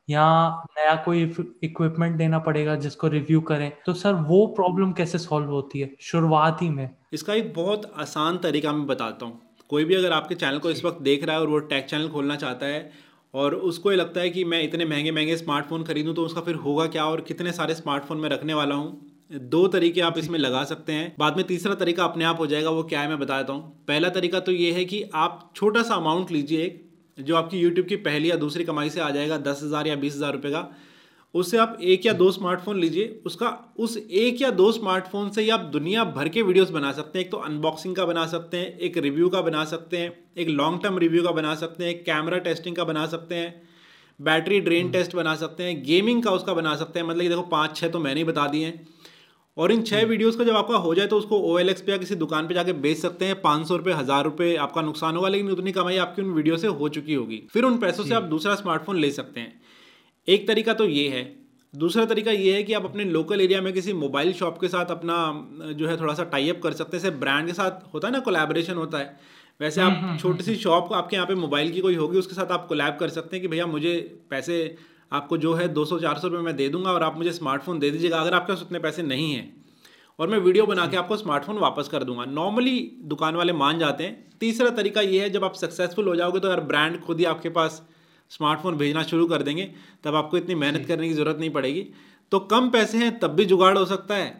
या 0.09 0.25
नया 0.71 0.95
कोई 1.05 1.21
इक्विपमेंट 1.63 2.17
देना 2.17 2.39
पड़ेगा 2.39 2.75
जिसको 2.77 3.07
रिव्यू 3.09 3.41
करें। 3.43 3.71
तो 3.85 3.93
सर 3.93 4.13
वो 4.23 4.45
प्रॉब्लम 4.55 4.91
कैसे 4.91 5.17
सॉल्व 5.19 5.49
होती 5.49 5.79
है 5.79 5.89
शुरुआत 6.01 6.61
ही 6.61 6.69
में? 6.69 6.89
इसका 7.13 7.33
एक 7.33 7.53
बहुत 7.53 7.91
आसान 7.97 8.37
तरीका 8.37 8.73
मैं 8.73 8.85
बताता 8.87 9.25
हूँ। 9.25 9.39
कोई 9.69 9.85
भी 9.85 9.95
अगर 9.95 10.11
आपके 10.11 10.35
चैनल 10.35 10.59
को 10.59 10.71
इस 10.71 10.83
वक्त 10.85 11.01
देख 11.01 11.23
रहा 11.23 11.35
है 11.35 11.41
और 11.41 11.47
वो 11.47 11.59
टेक 11.67 11.85
चैनल 11.85 12.09
खोलना 12.09 12.35
चाहता 12.35 12.65
है 12.65 12.91
और 13.33 13.55
उसको 13.55 13.91
ये 13.91 13.97
लगता 13.97 14.21
है 14.21 14.29
कि 14.29 14.43
मैं 14.43 14.61
इतने 14.63 14.85
महँगे 14.85 15.11
महँगे 15.11 15.37
स्मार्टफ़ोन 15.37 15.83
खरीदूँ 15.83 16.13
तो 16.15 16.25
उसका 16.25 16.41
फिर 16.41 16.55
होगा 16.57 16.85
क्या 16.87 17.05
और 17.05 17.21
कितने 17.21 17.51
सारे 17.51 17.75
स्मार्टफ़ोन 17.75 18.17
मैं 18.17 18.29
रखने 18.29 18.53
वाला 18.53 18.75
हूँ? 18.75 19.09
दो 19.33 19.67
तरीके 19.67 20.01
आप 20.01 20.17
इसमें 20.17 20.37
लगा 20.39 20.63
सकते 20.63 20.93
हैं। 20.93 21.13
बाद 21.19 21.37
में 21.37 21.45
तीसरा 21.47 21.75
तरीका 21.75 22.03
अपने 22.03 22.25
आप 22.25 22.39
हो 22.39 22.47
जाएगा, 22.47 22.69
वो 22.69 22.83
क्या 22.83 23.01
है 23.01 23.09
मैं 23.09 23.19
बता 23.19 23.41
देता 23.41 23.53
हूँ। 23.53 23.83
पहला 23.87 24.09
तरीका 24.09 24.39
तो 24.39 24.51
ये 24.51 24.71
है 24.71 24.85
कि 24.85 25.03
आप 25.15 25.51
छोटा 25.55 25.83
सा 25.83 25.95
अमाउंट 25.95 26.31
लीजिए 26.31 26.63
एक 26.63 26.81
जो 27.17 27.35
आपकी 27.35 27.59
यूट्यूब 27.59 27.87
की 27.87 27.95
पहली 27.97 28.29
या 28.31 28.35
दूसरी 28.37 28.63
कमाई 28.63 28.89
से 28.89 28.99
आ 29.01 29.09
जाएगा, 29.09 29.37
दस 29.39 29.61
हज़ार 29.63 29.87
या 29.87 29.95
बीस 29.95 30.15
हज़ार 30.15 30.33
रुपये 30.33 30.51
का। 30.51 30.69
उससे 31.33 31.57
आप 31.57 31.77
एक 31.83 32.05
या 32.05 32.13
दो 32.13 32.29
स्मार्टफ़ोन 32.31 32.79
लीजिए। 32.79 33.21
उसका 33.25 33.47
उस 33.79 33.97
एक 33.97 34.41
या 34.41 34.49
दो 34.51 34.71
स्मार्टफ़ोन 34.71 35.29
से 35.29 35.41
ही 35.41 35.49
आप 35.49 35.59
दुनिया 35.73 36.03
भर 36.07 36.29
के 36.29 36.41
वीडियोस 36.41 36.69
बना 36.71 36.91
सकते 36.91 37.19
हैं। 37.19 37.25
एक 37.25 37.31
तो 37.31 37.37
अनबॉक्सिंग 37.39 37.95
का 37.95 38.05
बना 38.05 38.25
सकते 38.27 38.57
हैं 38.57 38.77
एक 38.79 38.97
रिव्यू 38.99 39.29
का 39.29 39.41
बना 39.41 39.63
सकते 39.65 39.97
हैं 39.97 40.13
एक 40.37 40.49
लॉन्ग 40.49 40.81
टर्म 40.83 40.97
रिव्यू 40.97 41.23
का 41.23 41.31
बना 41.31 41.55
सकते 41.55 41.85
हैं 41.85 42.03
कैमरा 42.03 42.37
टेस्टिंग 42.39 42.75
का 42.75 42.83
बना 42.83 43.05
सकते 43.07 43.35
हैं 43.35 43.61
बैटरी 44.19 44.59
ड्रेन 44.61 44.91
टेस्ट 44.91 45.15
बना 45.15 45.35
सकते 45.35 45.63
हैं 45.63 45.81
गेमिंग 45.83 46.23
का 46.23 46.31
उसका 46.31 46.53
बना 46.53 46.75
सकते 46.75 46.99
हैं। 46.99 47.07
मतलब 47.07 47.21
कि 47.21 47.29
देखो 47.29 47.41
पाँच 47.51 47.75
छः 47.77 47.89
तो 47.89 47.99
मैंने 47.99 48.19
ही 48.19 48.23
बता 48.23 48.47
दिए 48.47 48.65
हैं। 48.65 48.87
और 49.57 49.71
इन 49.71 49.81
छः 49.83 50.05
वीडियोज़ 50.05 50.37
का 50.37 50.43
जब 50.43 50.55
आपका 50.55 50.77
हो 50.77 50.93
जाए 50.95 51.07
तो 51.07 51.17
उसको 51.17 51.39
ओ 51.41 51.57
एल 51.59 51.69
एक्स 51.69 51.81
पे 51.81 51.91
या 51.91 51.97
किसी 51.97 52.15
दुकान 52.17 52.47
पे 52.47 52.53
जाके 52.53 52.73
बेच 52.75 52.97
सकते 52.97 53.25
हैं। 53.25 53.41
पाँच 53.41 53.67
सौ 53.67 53.75
रुपये 53.75 53.93
हज़ार 53.93 54.23
रुपये 54.23 54.55
आपका 54.57 54.81
नुकसान 54.81 55.15
होगा 55.15 55.29
लेकिन 55.29 55.51
उतनी 55.51 55.71
कमाई 55.71 55.97
आपकी 55.97 56.21
उन 56.21 56.31
वीडियो 56.31 56.57
से 56.57 56.67
हो 56.69 56.89
चुकी 56.89 57.13
होगी। 57.13 57.41
फिर 57.53 57.63
उन 57.63 57.77
पैसों 57.77 58.03
से 58.03 58.15
आप 58.15 58.23
दूसरा 58.29 58.55
स्मार्टफ़ोन 58.55 58.97
ले 58.97 59.11
सकते 59.11 59.39
हैं। 59.39 59.61
एक 60.27 60.47
तरीका 60.47 60.73
तो 60.73 60.85
ये 60.85 61.07
है। 61.09 61.23
दूसरा 61.73 62.05
तरीका 62.05 62.31
ये 62.31 62.53
है 62.53 62.63
कि 62.63 62.73
आप 62.73 62.85
अपने 62.85 63.03
लोकल 63.05 63.41
एरिया 63.41 63.61
में 63.61 63.71
किसी 63.73 63.93
मोबाइल 63.93 64.33
शॉप 64.33 64.59
के 64.61 64.67
साथ 64.67 64.91
अपना 64.91 65.15
जो 65.73 65.87
है 65.87 65.99
थोड़ा 66.01 66.13
सा 66.13 66.23
टाइप 66.23 66.61
कर 66.63 66.73
सकते 66.73 66.97
हैं। 66.97 67.03
जैसे 67.03 67.15
ब्रांड 67.15 67.47
के 67.47 67.53
साथ 67.53 67.93
होता 67.93 68.07
है 68.07 68.13
ना 68.13 68.19
कोलैबोरेशन 68.19 68.73
होता 68.73 68.97
है। 68.97 69.17
वैसे 69.59 69.81
आप 69.81 69.91
हम्म, 69.91 70.05
हम्म, 70.05 70.17
छोटी 70.17 70.43
हम्म, 70.43 70.43
सी 70.43 70.55
शॉप 70.55 70.93
आपके 70.93 71.15
यहाँ 71.15 71.27
पे 71.27 71.35
मोबाइल 71.35 71.71
की 71.71 71.79
कोई 71.79 71.95
होगी 71.95 72.17
उसके 72.17 72.35
साथ 72.35 72.51
आप 72.51 72.65
कोलैब 72.67 72.97
कर 72.99 73.09
सकते 73.09 73.35
हैं 73.35 73.41
कि 73.41 73.47
भैया 73.47 73.65
मुझे 73.65 73.95
पैसे 74.29 74.75
आपको 75.11 75.37
जो 75.37 75.53
है 75.53 75.67
दो 75.67 75.85
सौ 75.85 75.99
चार 75.99 76.17
सौ 76.17 76.27
रुपये 76.27 76.45
मैं 76.45 76.55
दे 76.55 76.69
दूँगा 76.69 76.91
और 76.91 77.03
आप 77.03 77.17
मुझे 77.17 77.31
स्मार्टफ़ोन 77.31 77.79
दे 77.79 77.89
दीजिएगा 77.91 78.19
अगर 78.19 78.33
आपके 78.33 78.53
पास 78.53 78.61
उतने 78.61 78.79
पैसे 78.79 79.03
नहीं 79.03 79.33
हैं। 79.33 79.63
और 80.19 80.27
मैं 80.27 80.37
वीडियो 80.37 80.65
बना 80.65 80.85
के 80.87 80.97
आपको 80.97 81.17
स्मार्टफ़ोन 81.17 81.57
वापस 81.57 81.87
कर 81.87 82.03
दूँगा। 82.03 82.25
नॉर्मली 82.25 82.79
दुकान 83.03 83.35
वाले 83.35 83.53
मान 83.53 83.79
जाते 83.79 84.03
हैं। 84.03 84.31
तीसरा 84.39 84.69
तरीका 84.69 85.01
ये 85.01 85.21
है 85.21 85.29
जब 85.29 85.43
आप 85.43 85.53
सक्सेसफुल 85.55 86.07
हो 86.07 86.15
जाओगे 86.15 86.39
तो 86.39 86.47
यार 86.47 86.61
ब्रांड 86.61 86.99
खुद 87.01 87.19
ही 87.19 87.25
आपके 87.25 87.49
पास 87.49 87.81
स्मार्टफ़ोन 88.33 88.77
भेजना 88.77 89.03
शुरू 89.05 89.25
कर 89.27 89.43
देंगे 89.43 89.69
तब 90.03 90.15
आपको 90.15 90.37
इतनी 90.37 90.55
मेहनत 90.57 90.85
करने 90.87 91.07
की 91.07 91.13
ज़रूरत 91.13 91.37
नहीं 91.39 91.49
पड़ेगी। 91.51 91.85
तो 92.31 92.39
कम 92.41 92.69
पैसे 92.71 92.97
हैं 92.97 93.17
तब 93.19 93.31
भी 93.31 93.45
जुगाड़ 93.45 93.77
हो 93.77 93.85
सकता 93.87 94.15
है। 94.15 94.31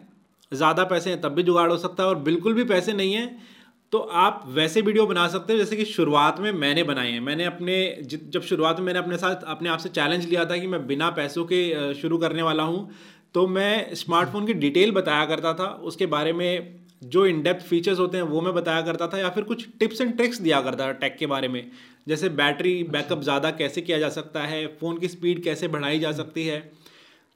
ज़्यादा 0.52 0.84
पैसे 0.86 1.10
हैं 1.10 1.20
तब 1.20 1.32
भी 1.32 1.42
जुगाड़ 1.42 1.70
हो 1.70 1.76
सकता 1.78 2.02
है 2.02 2.08
और 2.08 2.18
बिल्कुल 2.22 2.54
भी 2.54 2.64
पैसे 2.66 2.92
नहीं 2.94 3.14
हैं 3.14 3.52
तो 3.92 3.98
आप 4.18 4.44
वैसे 4.48 4.80
वीडियो 4.82 5.06
बना 5.06 5.26
सकते 5.28 5.52
हो 5.52 5.58
जैसे 5.58 5.76
कि 5.76 5.84
शुरुआत 5.86 6.38
में 6.40 6.50
मैंने 6.54 6.82
बनाए 6.84 7.10
हैं। 7.10 7.20
मैंने 7.22 7.44
अपने 7.44 7.76
जब 8.04 8.42
शुरुआत 8.42 8.78
में 8.78 8.86
मैंने 8.86 8.98
अपने 8.98 9.16
साथ 9.18 9.42
अपने 9.48 9.68
आप 9.68 9.78
से 9.78 9.88
चैलेंज 9.90 10.24
लिया 10.24 10.44
था 10.44 10.56
कि 10.56 10.66
मैं 10.66 10.86
बिना 10.86 11.10
पैसों 11.12 11.44
के 11.44 11.94
शुरू 11.94 12.18
करने 12.18 12.42
वाला 12.42 12.62
हूँ 12.64 12.88
तो 13.34 13.46
मैं 13.48 13.94
स्मार्टफ़ोन 13.96 14.46
की 14.46 14.54
डिटेल 14.56 14.90
बताया 14.92 15.24
करता 15.26 15.52
था। 15.54 15.66
उसके 15.84 16.06
बारे 16.08 16.32
में 16.32 16.83
जो 17.06 17.24
इन 17.26 17.42
डेप्थ 17.42 17.64
फीचर्स 17.66 17.98
होते 17.98 18.16
हैं 18.16 18.24
वो 18.24 18.40
मैं 18.40 18.52
बताया 18.54 18.82
करता 18.82 19.06
था 19.08 19.18
या 19.18 19.30
फिर 19.30 19.44
कुछ 19.44 19.66
टिप्स 19.80 20.00
एंड 20.00 20.16
ट्रिक्स 20.16 20.40
दिया 20.40 20.60
करता 20.60 20.86
था 20.86 20.92
टेक 20.94 21.16
के 21.18 21.26
बारे 21.26 21.48
में। 21.48 21.70
जैसे 22.08 22.28
बैटरी 22.30 22.82
बैकअप 22.92 23.22
ज़्यादा 23.22 23.50
कैसे 23.52 23.82
किया 23.82 23.98
जा 23.98 24.08
सकता 24.10 24.40
है 24.42 24.66
फ़ोन 24.80 24.98
की 24.98 25.08
स्पीड 25.08 25.42
कैसे 25.44 25.68
बढ़ाई 25.68 25.98
जा 25.98 26.12
सकती 26.12 26.46
है। 26.46 26.58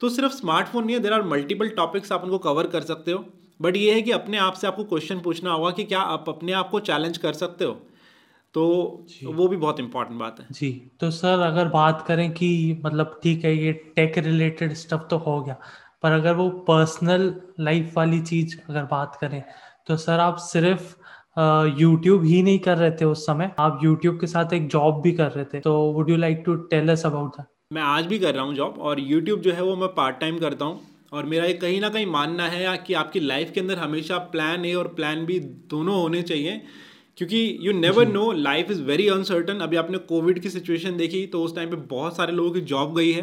तो 0.01 0.09
सिर्फ़ 0.09 0.33
स्मार्टफ़ोन 0.33 0.85
नहीं 0.85 0.95
है 0.95 1.01
देर 1.01 1.13
आर 1.13 1.23
मल्टीपल 1.25 1.69
टॉपिक्स 1.77 2.11
आप 2.11 2.23
उनको 2.23 2.37
कवर 2.39 2.67
कर 2.67 2.81
सकते 2.83 3.11
हो। 3.11 3.25
बट 3.59 3.77
ये 3.77 3.93
है 3.93 4.01
कि 4.01 4.11
अपने 4.11 4.37
आप 4.37 4.53
से 4.53 4.67
आपको 4.67 4.83
क्वेश्चन 4.85 5.19
पूछना 5.19 5.51
होगा 5.51 5.71
कि 5.71 5.83
क्या 5.85 5.99
आप 6.09 6.29
अपने 6.29 6.51
आप 6.53 6.69
को 6.69 6.79
चैलेंज 6.81 7.17
कर 7.17 7.33
सकते 7.35 7.65
हो। 7.65 7.73
तो 8.55 8.63
वो 9.25 9.47
भी 9.47 9.57
बहुत 9.57 9.79
इम्पोर्टेंट 9.79 10.19
बात 10.19 10.39
है। 10.39 10.45
जी 10.51 10.69
तो 11.01 11.09
सर 11.11 11.39
अगर 11.41 11.67
बात 11.69 12.03
करें 12.07 12.31
कि 12.31 12.81
मतलब 12.85 13.19
ठीक 13.23 13.43
है 13.45 13.55
ये 13.55 13.73
टेक 13.95 14.17
रिलेटेड 14.17 14.73
स्टफ़ 14.75 15.03
तो 15.09 15.17
हो 15.17 15.39
गया। 15.41 15.55
पर 16.03 16.11
अगर 16.11 16.33
वो 16.33 16.49
पर्सनल 16.67 17.33
लाइफ 17.59 17.97
वाली 17.97 18.19
चीज़ 18.23 18.55
अगर 18.69 18.83
बात 18.91 19.17
करें 19.21 19.41
तो 19.87 19.97
सर 19.97 20.19
आप 20.19 20.37
सिर्फ़ 20.39 20.95
यूट्यूब 21.79 22.23
ही 22.25 22.41
नहीं 22.43 22.59
कर 22.59 22.77
रहे 22.77 22.91
थे 22.91 23.05
उस 23.05 23.25
समय। 23.25 23.51
आप 23.59 23.79
यूट्यूब 23.83 24.19
के 24.19 24.27
साथ 24.27 24.53
एक 24.53 24.67
जॉब 24.69 25.01
भी 25.01 25.11
कर 25.13 25.31
रहे 25.31 25.45
थे। 25.45 25.59
तो 25.59 25.73
would 25.93 26.09
you 26.09 26.17
like 26.17 26.43
to 26.45 26.55
tell 26.71 26.89
us 26.91 27.05
about 27.05 27.35
that 27.37 27.47
मैं 27.73 27.81
आज 27.83 28.05
भी 28.05 28.19
कर 28.19 28.33
रहा 28.35 28.43
हूँ 28.43 28.55
जॉब 28.55 28.77
और 28.79 28.99
यूट्यूब 29.01 29.41
जो 29.41 29.51
है 29.53 29.63
वो 29.63 29.75
मैं 29.75 29.89
पार्ट 29.95 30.19
टाइम 30.19 30.37
करता 30.39 30.65
हूँ। 30.65 30.79
और 31.13 31.25
मेरा 31.25 31.45
ये 31.45 31.53
कहीं 31.55 31.79
ना 31.81 31.89
कहीं 31.89 32.05
मानना 32.05 32.47
है 32.47 32.77
कि 32.77 32.93
आपकी 32.93 33.19
लाइफ 33.19 33.51
के 33.51 33.59
अंदर 33.59 33.77
हमेशा 33.77 34.17
प्लान 34.31 34.65
ए 34.65 34.73
और 34.73 34.87
प्लान 34.95 35.25
बी 35.25 35.39
दोनों 35.69 35.95
होने 35.95 36.21
चाहिए। 36.23 36.61
क्योंकि 37.17 37.57
you 37.61 37.71
never 37.73 38.07
know 38.07 38.31
life 38.33 38.71
is 38.71 38.81
very 38.83 39.07
uncertain 39.09 39.59
अभी 39.59 39.77
आपने 39.77 39.97
कोविड 40.09 40.39
की 40.39 40.49
सिचुएशन 40.49 40.97
देखी 40.97 41.25
तो 41.27 41.41
उस 41.43 41.55
टाइम 41.55 41.69
पे 41.69 41.75
बहुत 41.87 42.15
सारे 42.17 42.33
लोगों 42.33 42.51
की 42.51 42.61
जॉब 42.63 42.95
गई 42.95 43.11
है। 43.11 43.21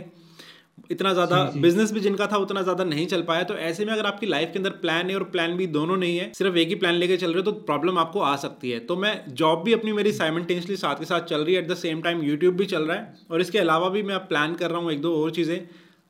इतना 0.91 1.13
ज़्यादा 1.13 1.37
बिज़नेस 1.57 1.93
भी 1.93 2.01
जिनका 2.01 2.27
था 2.27 2.37
उतना 2.39 2.63
ज़्यादा 2.63 2.85
नहीं 2.85 3.07
चल 3.07 3.23
पाया। 3.23 3.43
तो 3.43 3.55
ऐसे 3.57 3.85
में 3.85 3.93
अगर 3.93 4.07
आपकी 4.07 4.27
लाइफ 4.27 4.51
के 4.53 4.59
अंदर 4.59 4.71
प्लान 4.83 5.11
ए 5.11 5.15
और 5.15 5.23
प्लान 5.27 5.57
बी 5.57 5.67
दोनों 5.69 5.97
नहीं 5.97 6.19
है 6.19 6.31
सिर्फ़ 6.35 6.57
एक 6.57 6.69
ही 6.69 6.75
प्लान 6.77 6.95
लेके 6.95 7.17
चल 7.17 7.27
रहे 7.29 7.37
हो 7.37 7.43
तो 7.43 7.53
प्रॉब्लम 7.63 7.99
आपको 7.99 8.21
आ 8.23 8.35
सकती 8.39 8.71
है। 8.71 8.79
तो 8.81 8.97
मैं 8.97 9.15
जॉब 9.35 9.63
भी 9.65 9.73
अपनी 9.73 9.93
मेरी 9.93 10.13
साइमेंटेनियसली 10.15 10.77
साथ 10.77 10.97
के 10.97 11.05
साथ 11.05 11.21
चल 11.25 11.45
रही 11.45 11.55
है 11.55 11.63
at 11.63 11.69
the 11.69 11.75
same 11.77 12.03
time 12.03 12.23
YouTube 12.25 12.55
भी 12.57 12.67
चल 12.67 12.83
रहा 12.83 12.97
है। 12.97 13.27
और 13.31 13.41
इसके 13.41 13.59
अलावा 13.59 13.89
भी 13.89 14.03
मैं 14.05 14.19
प्लान 14.29 14.55
कर 14.55 14.71
रहा 14.71 14.81
हूँ 14.81 14.93
एक 14.93 15.01
दो 15.01 15.15
और 15.23 15.31
चीज़ें 15.31 15.59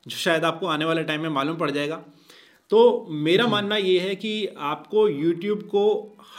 जो 0.05 0.17
शायद 0.17 0.45
आपको 0.45 0.67
आने 0.67 0.85
वाले 0.85 1.03
टाइम 1.03 1.21
में 1.21 1.29
मालूम 1.31 1.55
पड़ 1.57 1.71
जाएगा। 1.71 2.03
तो 2.71 3.07
मेरा 3.23 3.47
मानना 3.47 3.75
ये 3.77 3.99
है 3.99 4.15
कि 4.17 4.31
आपको 4.67 5.07
यूट्यूब 5.09 5.61
को 5.65 5.83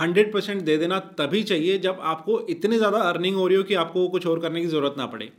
हंड्रेड 0.01 0.33
परसेंट 0.33 0.63
दे 0.63 0.77
देना 0.77 0.99
तभी 1.19 1.43
चाहिए 1.45 1.79
जब 1.81 2.01
आपको 2.05 2.41
इतनी 2.51 2.77
ज़्यादा 2.77 2.99
अर्निंग 3.05 3.37
हो 3.37 3.47
रही 3.47 3.57
हो 3.57 3.63
कि 3.63 3.75
आपको 3.77 4.09
कुछ 4.09 4.27
और 4.27 4.41
करने 4.41 4.61
की 4.61 4.67
ज़रूरत 4.69 4.95
ना 4.99 5.07
पड़े। 5.07 5.31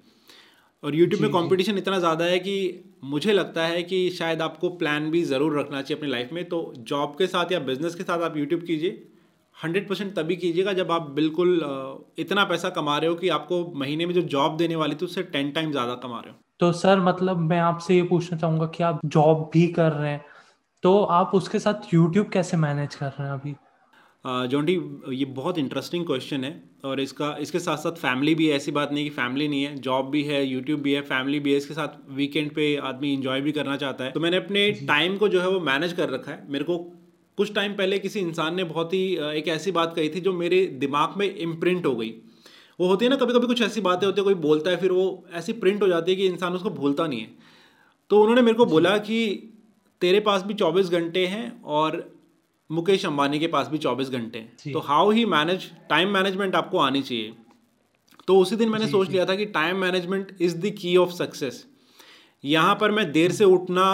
और 0.83 0.95
यूट्यूब 0.95 1.21
में 1.21 1.31
कंपटीशन 1.31 1.77
इतना 1.77 2.00
ज़्यादा 2.00 2.25
है 2.25 2.39
कि 2.39 2.55
मुझे 3.05 3.33
लगता 3.33 3.65
है 3.67 3.81
कि 3.83 4.09
शायद 4.09 4.41
आपको 4.41 4.69
प्लान 4.77 5.09
भी 5.12 5.24
ज़रूर 5.25 5.59
रखना 5.59 5.81
चाहिए 5.81 5.98
अपनी 5.98 6.09
लाइफ 6.09 6.29
में। 6.33 6.43
तो 6.50 6.62
जॉब 6.79 7.15
के 7.17 7.27
साथ 7.27 7.51
या 7.51 7.59
बिज़नेस 7.62 7.95
के 7.95 8.03
साथ 8.03 8.21
आप 8.21 8.38
यूट्यूब 8.38 8.62
कीजिए। 8.63 9.07
हंड्रेड 9.57 9.88
परसेंट 9.89 10.15
तभी 10.15 10.36
कीजिएगा 10.36 10.74
जब 10.74 10.91
आप 10.91 11.09
बिल्कुल 11.12 11.59
इतना 12.19 12.43
पैसा 12.45 12.69
कमा 12.71 12.98
रहे 12.98 13.09
हो 13.09 13.15
कि 13.15 13.29
आपको 13.29 13.63
महीने 13.75 14.05
में 14.05 14.13
जो 14.13 14.21
जॉब 14.33 14.57
देने 14.57 14.75
वाली 14.75 14.95
थी 14.95 15.05
उससे 15.05 15.24
टेन 15.29 15.51
टाइम 15.51 15.71
ज़्यादा 15.71 15.95
कमा 16.03 16.19
रहे 16.19 16.31
हो। 16.31 16.38
तो 16.59 16.71
सर 16.74 17.00
मतलब 17.01 17.39
मैं 17.41 17.59
आपसे 17.62 17.95
ये 17.95 18.03
पूछना 18.05 18.38
चाहूँगा 18.38 18.65
कि 18.67 18.83
आप 18.83 19.00
जॉब 19.07 19.50
भी 19.53 19.67
कर 19.74 19.91
रहे 19.91 20.12
हैं 20.12 20.25
तो 20.83 21.01
आप 21.13 21.31
उसके 21.36 21.59
साथ 21.59 21.93
यूट्यूब 21.93 22.29
कैसे 22.29 22.57
मैनेज 22.57 22.95
कर 22.95 23.05
रहे 23.09 23.27
हैं 23.27 23.33
अभी? 23.33 23.55
जोंडी 24.25 24.73
ये 25.15 25.25
बहुत 25.25 25.57
इंटरेस्टिंग 25.57 26.05
क्वेश्चन 26.05 26.43
है 26.43 26.51
और 26.85 26.99
इसका 26.99 27.35
इसके 27.41 27.59
साथ 27.59 27.77
साथ 27.77 27.91
फैमिली 27.91 28.33
भी 28.35 28.47
है 28.47 28.55
ऐसी 28.55 28.71
बात 28.71 28.91
नहीं 28.91 29.03
कि 29.03 29.09
फैमिली 29.09 29.47
नहीं 29.47 29.63
है 29.63 29.75
जॉब 29.77 30.09
भी 30.09 30.23
है 30.23 30.43
यूट्यूब 30.45 30.81
भी 30.81 30.93
है 30.93 31.01
फैमिली 31.01 31.39
भी 31.39 31.51
है 31.51 31.57
इसके 31.57 31.73
साथ 31.73 32.11
वीकेंड 32.11 32.51
पे 32.55 32.75
आदमी 32.83 33.13
इंजॉय 33.13 33.41
भी 33.41 33.51
करना 33.51 33.77
चाहता 33.77 34.03
है। 34.03 34.11
तो 34.11 34.19
मैंने 34.19 34.38
अपने 34.38 34.71
टाइम 34.88 35.17
को 35.17 35.27
जो 35.27 35.41
है 35.41 35.49
वो 35.49 35.59
मैनेज 35.59 35.93
कर 35.93 36.09
रखा 36.09 36.31
है। 36.31 36.51
मेरे 36.51 36.63
को 36.63 36.77
कुछ 37.38 37.53
टाइम 37.53 37.73
पहले 37.73 37.99
किसी 37.99 38.19
इंसान 38.19 38.55
ने 38.55 38.63
बहुत 38.63 38.93
ही 38.93 39.03
एक 39.15 39.47
ऐसी 39.47 39.71
बात 39.71 39.95
कही 39.95 40.09
थी 40.09 40.19
जो 40.19 40.33
मेरे 40.33 40.65
दिमाग 40.79 41.17
में 41.17 41.25
इम्प्रिंट 41.27 41.85
हो 41.85 41.95
गई। 41.95 42.13
वो 42.79 42.88
होती 42.88 43.05
है 43.05 43.09
ना 43.09 43.15
कभी 43.15 43.33
कभी 43.33 43.47
कुछ 43.47 43.61
ऐसी 43.61 43.81
बातें 43.81 44.05
होती 44.07 44.21
है 44.21 44.25
कोई 44.25 44.35
बोलता 44.41 44.71
है 44.71 44.77
फिर 44.77 44.91
वो 44.91 45.25
ऐसी 45.33 45.53
प्रिंट 45.55 45.81
हो 45.83 45.88
जाती 45.88 46.11
है 46.11 46.17
कि 46.17 46.27
इंसान 46.27 46.53
उसको 46.53 46.69
भूलता 46.71 47.07
नहीं 47.07 47.21
है। 47.21 47.29
तो 48.09 48.21
उन्होंने 48.21 48.41
मेरे 48.41 48.57
को 48.57 48.65
बोला 48.65 48.97
कि 48.97 49.25
तेरे 50.01 50.19
पास 50.19 50.43
भी 50.43 50.53
चौबीस 50.53 50.89
घंटे 50.89 51.25
हैं 51.27 51.61
और 51.63 52.03
मुकेश 52.69 53.05
अंबानी 53.05 53.39
के 53.39 53.47
पास 53.47 53.67
भी 53.67 53.77
चौबीस 53.77 54.09
घंटे 54.09 54.39
हैं। 54.39 54.71
तो 54.73 54.79
how 54.79 55.11
he 55.11 55.25
manage 55.27 55.69
time 55.89 56.09
management 56.13 56.55
आपको 56.55 56.77
आनी 56.79 57.01
चाहिए। 57.01 57.33
तो 58.27 58.38
उसी 58.39 58.55
दिन 58.55 58.69
मैंने 58.69 58.88
सोच 58.88 59.09
लिया 59.09 59.25
था 59.25 59.35
कि 59.35 59.46
time 59.53 59.77
management 59.77 60.35
is 60.41 60.57
the 60.57 60.74
key 60.77 60.96
of 60.98 61.11
success 61.13 61.65
यहाँ 62.44 62.75
पर 62.75 62.91
मैं 62.91 63.11
देर 63.11 63.31
से 63.31 63.46
उठना 63.46 63.85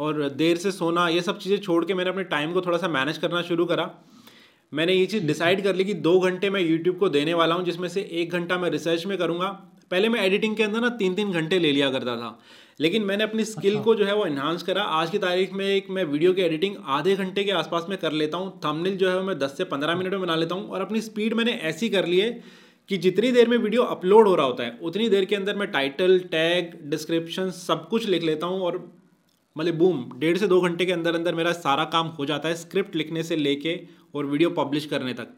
और 0.00 0.28
देर 0.30 0.56
से 0.56 0.72
सोना 0.72 1.08
ये 1.08 1.22
सब 1.22 1.38
चीज़ें 1.38 1.58
छोड़ 1.58 1.84
के 1.84 1.94
मैंने 1.94 2.10
अपने 2.10 2.24
टाइम 2.26 2.52
को 2.52 2.60
थोड़ा 2.60 2.78
सा 2.78 2.88
मैनेज 2.88 3.18
करना 3.18 3.42
शुरू 3.42 3.64
करा। 3.66 3.90
मैंने 4.72 4.92
ये 4.92 5.06
चीज़ 5.06 5.26
डिसाइड 5.26 5.62
कर 5.64 5.74
ली 5.74 5.84
कि 5.84 5.94
दो 5.96 6.18
घंटे 6.20 6.50
मैं 6.50 6.60
यूट्यूब 6.60 6.98
को 6.98 7.08
देने 7.08 7.34
वाला 7.34 7.54
हूँ 7.54 7.64
जिसमें 7.64 7.88
से 7.88 8.00
एक 8.12 8.32
घंटा 8.32 8.58
मैं 8.58 8.70
रिसर्च 8.70 9.06
में 9.06 9.16
करूँगा। 9.18 9.48
पहले 9.90 10.08
मैं 10.08 10.20
एडिटिंग 10.20 10.56
के 10.56 10.62
अंदर 10.62 10.80
ना 10.80 10.88
तीन 10.96 11.14
तीन 11.14 11.32
घंटे 11.32 11.58
ले 11.58 11.72
लिया 11.72 11.90
करता 11.90 12.16
था। 12.16 12.38
लेकिन 12.80 13.02
मैंने 13.02 13.24
अपनी 13.24 13.44
स्किल 13.44 13.70
अच्छा। 13.70 13.84
को 13.84 13.94
जो 13.94 14.04
है 14.04 14.14
वो 14.14 14.26
इन्हांस 14.26 14.62
करा। 14.62 14.82
आज 14.82 15.10
की 15.10 15.18
तारीख 15.18 15.52
में 15.52 15.64
एक 15.66 15.86
मैं 15.90 16.04
वीडियो 16.04 16.32
की 16.32 16.42
एडिटिंग 16.42 16.76
आधे 16.88 17.14
घंटे 17.16 17.44
के 17.44 17.50
आसपास 17.52 17.86
में 17.88 17.96
कर 17.98 18.12
लेता 18.12 18.38
हूँ। 18.38 18.50
थंबनेल 18.64 18.96
जो 18.96 19.10
है 19.10 19.22
मैं 19.22 19.38
दस 19.38 19.56
से 19.56 19.64
पंद्रह 19.64 19.96
मिनट 19.96 20.12
में 20.12 20.20
बना 20.20 20.36
लेता 20.36 20.54
हूँ। 20.54 20.68
और 20.68 20.80
अपनी 20.80 21.00
स्पीड 21.00 21.34
मैंने 21.34 21.52
ऐसी 21.70 21.88
कर 21.88 22.06
ली 22.06 22.20
है 22.20 22.30
कि 22.90 22.96
जितनी 22.98 23.32
देर 23.32 23.48
में 23.48 23.56
वीडियो 23.56 23.82
अपलोड 23.84 24.28
हो 24.28 24.34
रहा 24.34 24.46
होता 24.46 24.64
है 24.64 24.78
उतनी 24.82 25.08
देर 25.08 25.24
के 25.24 25.36
अंदर 25.36 25.56
मैं 25.56 25.70
टाइटल 25.70 26.18
टैग 26.30 26.78
डिस्क्रिप्शन 26.90 27.50
सब 27.50 27.88
कुछ 27.88 28.06
लिख 28.08 28.22
लेता 28.22 28.46
हूँ 28.46 28.60
और 28.60 28.78
मतलब 29.56 29.74
बूम 29.74 30.04
डेढ़ 30.18 30.36
से 30.36 30.46
दो 30.46 30.60
घंटे 30.60 30.86
के 30.86 30.92
अंदर 30.92 31.14
अंदर 31.14 31.34
मेरा 31.34 31.52
सारा 31.54 31.84
काम 31.92 32.06
हो 32.18 32.26
जाता 32.26 32.48
है 32.48 32.54
स्क्रिप्ट 32.56 32.96
लिखने 32.96 33.22
से 33.22 33.36
लेके 33.36 33.78
और 34.14 34.26
वीडियो 34.26 34.50
पब्लिश 34.52 34.86
करने 34.86 35.12
तक। 35.12 35.34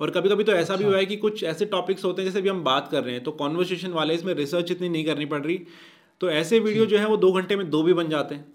और 0.00 0.10
कभी 0.10 0.28
कभी 0.28 0.44
तो 0.44 0.52
ऐसा 0.52 0.74
भी 0.74 0.76
अच्छा। 0.76 0.88
हुआ 0.88 0.98
है 0.98 1.06
कि 1.06 1.16
कुछ 1.16 1.42
ऐसे 1.44 1.64
टॉपिक्स 1.66 2.04
होते 2.04 2.22
हैं 2.22 2.28
जैसे 2.28 2.40
भी 2.42 2.48
हम 2.48 2.62
बात 2.64 2.88
कर 2.92 3.04
रहे 3.04 3.14
हैं 3.14 3.22
तो 3.24 3.30
कॉन्वर्सेशन 3.32 3.90
वाले 3.90 4.14
इसमें 4.14 4.32
रिसर्च 4.34 4.70
इतनी 4.70 4.88
नहीं 4.88 5.04
करनी 5.04 5.26
पड़ 5.26 5.42
रही 5.42 5.60
तो 6.20 6.30
ऐसे 6.30 6.58
वीडियो 6.60 6.86
जो। 6.86 6.98
है 6.98 7.06
वो 7.06 7.16
दो 7.16 7.32
घंटे 7.32 7.56
में 7.56 7.68
दो 7.70 7.82
भी 7.82 7.92
बन 7.92 8.08
जाते 8.08 8.34
हैं। 8.34 8.52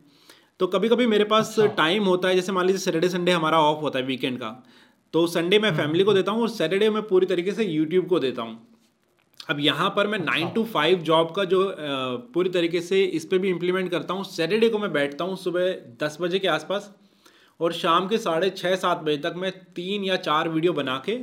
तो 0.60 0.68
कभी 0.68 0.90
कभी 0.90 1.08
मेरे 1.08 1.24
पास 1.26 1.56
टाइम 1.60 2.00
अच्छा। 2.00 2.10
होता 2.10 2.28
है 2.28 2.36
जैसे 2.36 2.52
मान 2.52 2.66
लीजिए 2.66 2.80
सैटरडे 2.80 3.10
संडे 3.10 3.32
हमारा 3.32 3.60
ऑफ़ 3.62 3.82
होता 3.82 4.00
है 4.00 4.06
वीकेंड 4.06 4.38
का 4.38 4.50
तो 5.14 5.26
संडे 5.28 5.60
मैं 5.60 5.76
फैमिली 5.76 6.04
को 6.04 6.14
देता 6.14 6.32
हूँ 6.32 6.42
और 6.42 6.50
सैटरडे 6.52 6.90
मैं 6.90 7.04
पूरी 7.04 7.26
तरीके 7.26 7.52
से 7.52 7.66
यूट्यूब 7.66 8.08
को 8.08 8.20
देता 8.20 8.42
हूँ। 8.42 8.58
अब 9.50 9.60
यहाँ 9.60 9.90
पर 9.90 10.08
मैं 10.08 10.20
नाइन 10.20 10.50
टू 10.50 10.64
फाइव 10.66 11.00
जॉब 11.04 11.32
का 11.36 11.44
जो 11.46 11.62
पूरी 12.34 12.50
तरीके 12.50 12.82
से 12.82 13.04
इस 13.04 13.26
पर 13.26 13.38
भी 13.38 13.50
इम्प्लीमेंट 13.50 13.90
करता 13.92 14.14
हूँ। 14.14 14.24
सैटरडे 14.26 14.70
को 14.70 14.80
मैं 14.80 14.92
बैठता 14.94 15.24
हूँ 15.24 15.38
सुबह 15.38 15.72
दस 16.04 16.18
बजे 16.22 16.40
के 16.40 16.48
आसपास 16.48 16.94
और 17.60 17.74
शाम 17.74 18.08
के 18.08 18.18
साढ़े 18.18 18.50
छः 18.52 18.76
सात 18.78 18.98
बजे 19.00 19.18
तक 19.20 19.34
मैं 19.38 19.52
तीन 19.76 20.04
या 20.04 20.16
चार 20.20 20.50
वीडियो 20.50 20.74
बना 20.74 20.98
के 21.06 21.16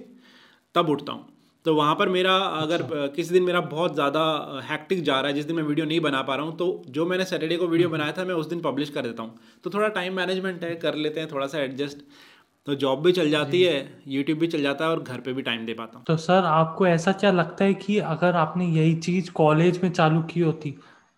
तब 0.74 0.88
उठता 0.90 1.12
हूँ। 1.12 1.26
तो 1.64 1.74
वहाँ 1.74 1.94
पर 1.94 2.08
मेरा 2.08 2.34
अगर 2.36 2.82
अच्छा। 2.82 3.06
किसी 3.06 3.32
दिन 3.34 3.42
मेरा 3.42 3.60
बहुत 3.62 3.94
ज़्यादा 3.94 4.20
हैक्टिक 4.64 5.02
जा 5.04 5.20
रहा 5.20 5.28
है 5.28 5.34
जिस 5.34 5.44
दिन 5.44 5.56
मैं 5.56 5.62
वीडियो 5.64 5.86
नहीं 5.86 6.00
बना 6.00 6.20
पा 6.22 6.34
रहा 6.34 6.46
हूँ 6.46 6.56
तो 6.56 6.82
जो 6.88 7.06
मैंने 7.06 7.24
सैटरडे 7.24 7.56
को 7.56 7.66
वीडियो 7.66 7.88
हम्म। 7.88 7.98
बनाया 7.98 8.12
था 8.12 8.24
मैं 8.24 8.34
उस 8.34 8.46
दिन 8.46 8.60
पब्लिश 8.62 8.90
कर 8.90 9.02
देता 9.02 9.22
हूँ। 9.22 9.34
तो 9.64 9.70
थोड़ा 9.70 9.88
टाइम 9.90 10.16
मैनेजमेंट 10.16 10.64
है 10.64 10.74
कर 10.76 10.94
लेते 10.96 11.20
हैं 11.20 11.30
थोड़ा 11.32 11.46
सा 11.46 11.58
एडजस्ट 11.60 12.04
तो 12.66 12.74
जॉब 12.74 13.02
भी 13.02 13.12
चल 13.12 13.30
जाती 13.30 13.62
है 13.62 13.74
यूट्यूब 14.08 14.38
भी 14.38 14.46
चल 14.46 14.62
जाता 14.62 14.84
है 14.84 14.90
और 14.90 15.02
घर 15.02 15.20
पे 15.20 15.32
भी 15.32 15.42
टाइम 15.42 15.66
दे 15.66 15.74
पाता 15.74 15.98
हूँ। 15.98 16.04
तो 16.06 16.16
सर 16.18 16.44
आपको 16.44 16.86
ऐसा 16.86 17.12
क्या 17.14 17.30
लगता 17.32 17.64
है 17.64 17.74
कि 17.76 17.98
अगर 18.06 18.36
आपने 18.36 18.66
यही 18.68 18.94
चीज़ 19.00 19.30
कॉलेज 19.32 19.80
में 19.82 19.90
चालू 19.90 20.22
की 20.24 20.40
होती 20.40 20.70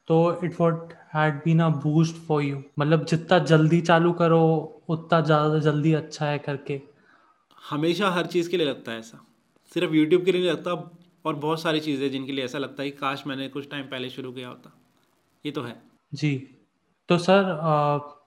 तो 0.08 0.18
it 0.44 0.60
would 0.60 0.92
had 1.14 1.34
been 1.44 1.60
a 1.60 1.68
boost 1.84 2.16
for 2.26 2.42
you 2.42 2.62
मतलब 2.78 3.04
जितना 3.04 3.38
जल्दी 3.46 3.80
चालू 3.82 4.12
करो 4.14 4.42
उतना 4.88 5.20
ज़्यादा 5.20 5.58
जल्दी 5.60 5.92
अच्छा 5.94 6.26
है 6.26 6.38
करके। 6.38 6.80
हमेशा 7.62 8.10
हर 8.10 8.26
चीज़ 8.26 8.50
के 8.50 8.56
लिए 8.56 8.66
लगता 8.66 8.92
है 8.92 8.98
ऐसा। 8.98 9.24
सिर्फ़ 9.72 9.94
यूट्यूब 9.94 10.24
के 10.24 10.32
लिए 10.32 10.40
नहीं 10.40 10.50
लगता 10.50 10.72
और 11.24 11.34
बहुत 11.36 11.60
सारी 11.62 11.80
चीज़ें 11.80 12.10
जिनके 12.10 12.32
लिए 12.32 12.44
ऐसा 12.44 12.58
लगता 12.58 12.82
है 12.82 12.90
कि 12.90 12.96
काश 12.98 13.24
मैंने 13.26 13.48
कुछ 13.48 13.70
टाइम 13.70 13.84
पहले 13.86 14.10
शुरू 14.10 14.32
किया 14.32 14.48
होता। 14.48 14.72
ये 15.44 15.52
तो 15.52 15.62
है। 15.62 15.74
जी। 16.12 16.36
तो 17.08 17.18
सर 17.18 17.44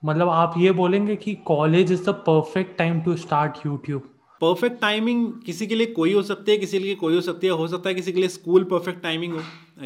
मतलब 0.04 0.28
आप 0.28 0.54
ये 0.58 0.70
बोलेंगे 0.72 1.16
कि 1.16 1.34
college 1.46 1.92
is 1.92 2.02
the 2.04 2.14
perfect 2.26 2.76
time 2.78 3.00
to 3.00 3.16
start 3.16 3.66
YouTube 3.66 4.08
perfect 4.40 4.80
timing 4.80 5.26
किसी 5.46 5.66
के 5.66 5.74
लिए 5.74 5.86
कोई 5.86 6.12
हो 6.12 6.22
सकती 6.22 6.52
है 6.52 6.56
किसी 6.58 6.78
के 6.78 6.84
लिए 6.84 6.94
कोई 6.94 7.14
हो 7.14 7.20
सकती 7.20 7.46
है 7.46 7.52
हो 7.52 7.66
सकता 7.68 7.88
है 7.88 7.94
किसी 7.94 8.12
के 8.12 8.20
लिए 8.20 8.28
स्कूल 8.28 8.64
परफेक्ट 8.64 9.02
टाइमिंग 9.02 9.34
हो 9.34 9.42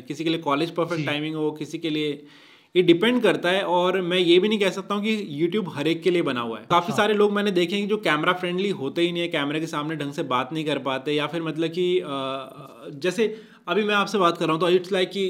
किसी 0.09 0.25
के 0.25 0.31
लिए 0.31 0.39
कॉलेज 0.39 0.71
परफेक्ट 0.75 1.07
टाइमिंग 1.07 1.35
हो 1.37 1.51
किसी 1.53 1.79
के 1.79 1.91
लिए 1.91 2.13
ये 2.75 2.83
डिपेंड 2.83 3.23
करता 3.23 3.51
है 3.51 3.63
और 3.65 4.01
मैं 4.03 4.19
ये 4.19 4.39
भी 4.39 4.49
नहीं 4.49 4.59
कह 4.59 4.71
सकता 4.71 4.95
हूँ 4.95 5.03
कि 5.03 5.27
यूट्यूब 5.33 5.69
हर 5.75 5.89
एक 5.89 6.03
के 6.03 6.11
लिए 6.11 6.23
बना 6.23 6.41
हुआ 6.41 6.59
है। 6.59 6.65
काफ़ी 6.71 6.93
हाँ। 6.93 6.97
सारे 6.97 7.15
लोग 7.15 7.33
मैंने 7.33 7.51
देखे 7.53 7.77
हैं 7.77 7.89
जो 7.89 7.97
कैमरा 7.99 8.33
फ्रेंडली 8.35 8.71
होते 8.81 9.03
ही 9.03 9.13
नहीं 9.13 9.23
है 9.23 9.29
कैमरे 9.29 9.61
के 9.61 9.67
सामने 9.67 9.97
ढंग 9.97 10.13
से 10.13 10.23
बात 10.25 10.53
नहीं 10.53 10.65
कर 10.65 10.79
पाते 10.81 11.13
या 11.13 11.27
फिर 11.27 11.43
मतलब 11.43 11.71
कि 11.79 11.87
जैसे 13.01 13.35
अभी 13.69 13.85
मैं 13.85 13.95
आपसे 13.95 14.19
बात 14.19 14.39
कर 14.39 14.47
रहा 14.47 14.53
हूँ 14.53 14.61
तो 14.61 14.69
इट्स 14.71 14.93
लाइक 14.93 15.11
कि 15.11 15.29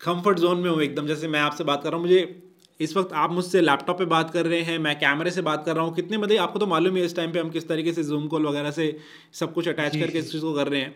कंफर्ट 0.00 0.38
जोन 0.38 0.58
में 0.58 0.70
हूँ 0.70 0.80
एकदम। 0.82 1.06
जैसे 1.06 1.28
मैं 1.28 1.40
आपसे 1.40 1.64
बात 1.64 1.82
कर 1.82 1.90
रहा 1.90 2.00
हूँ 2.00 2.06
मुझे 2.06 2.42
इस 2.80 2.96
वक्त 2.96 3.12
आप 3.14 3.32
मुझसे 3.32 3.60
लैपटॉप 3.60 3.98
पे 3.98 4.04
बात 4.06 4.30
कर 4.30 4.46
रहे 4.46 4.60
हैं 4.62 4.78
मैं 4.78 4.94
कैमरे 4.98 5.30
से 5.30 5.42
बात 5.42 5.64
कर 5.66 5.74
रहा 5.76 5.84
हूँ 5.84 5.94
कितने 5.94 6.18
मतलब 6.18 6.38
आपको 6.40 6.58
तो 6.58 6.66
मालूम 6.66 6.96
है 6.96 7.04
इस 7.04 7.14
टाइम 7.16 7.32
पे 7.32 7.38
हम 7.38 7.50
किस 7.50 7.68
तरीके 7.68 7.92
से 7.92 8.04
जूम 8.04 8.26
कॉल 8.28 8.46
वगैरह 8.46 8.70
से 8.70 8.96
सब 9.40 9.52
कुछ 9.54 9.68
अटैच 9.68 9.96
करके 9.96 10.18
इस 10.18 10.32
चीज़ 10.32 10.42
को 10.42 10.52
कर 10.54 10.68
रहे 10.68 10.80
हैं। 10.80 10.94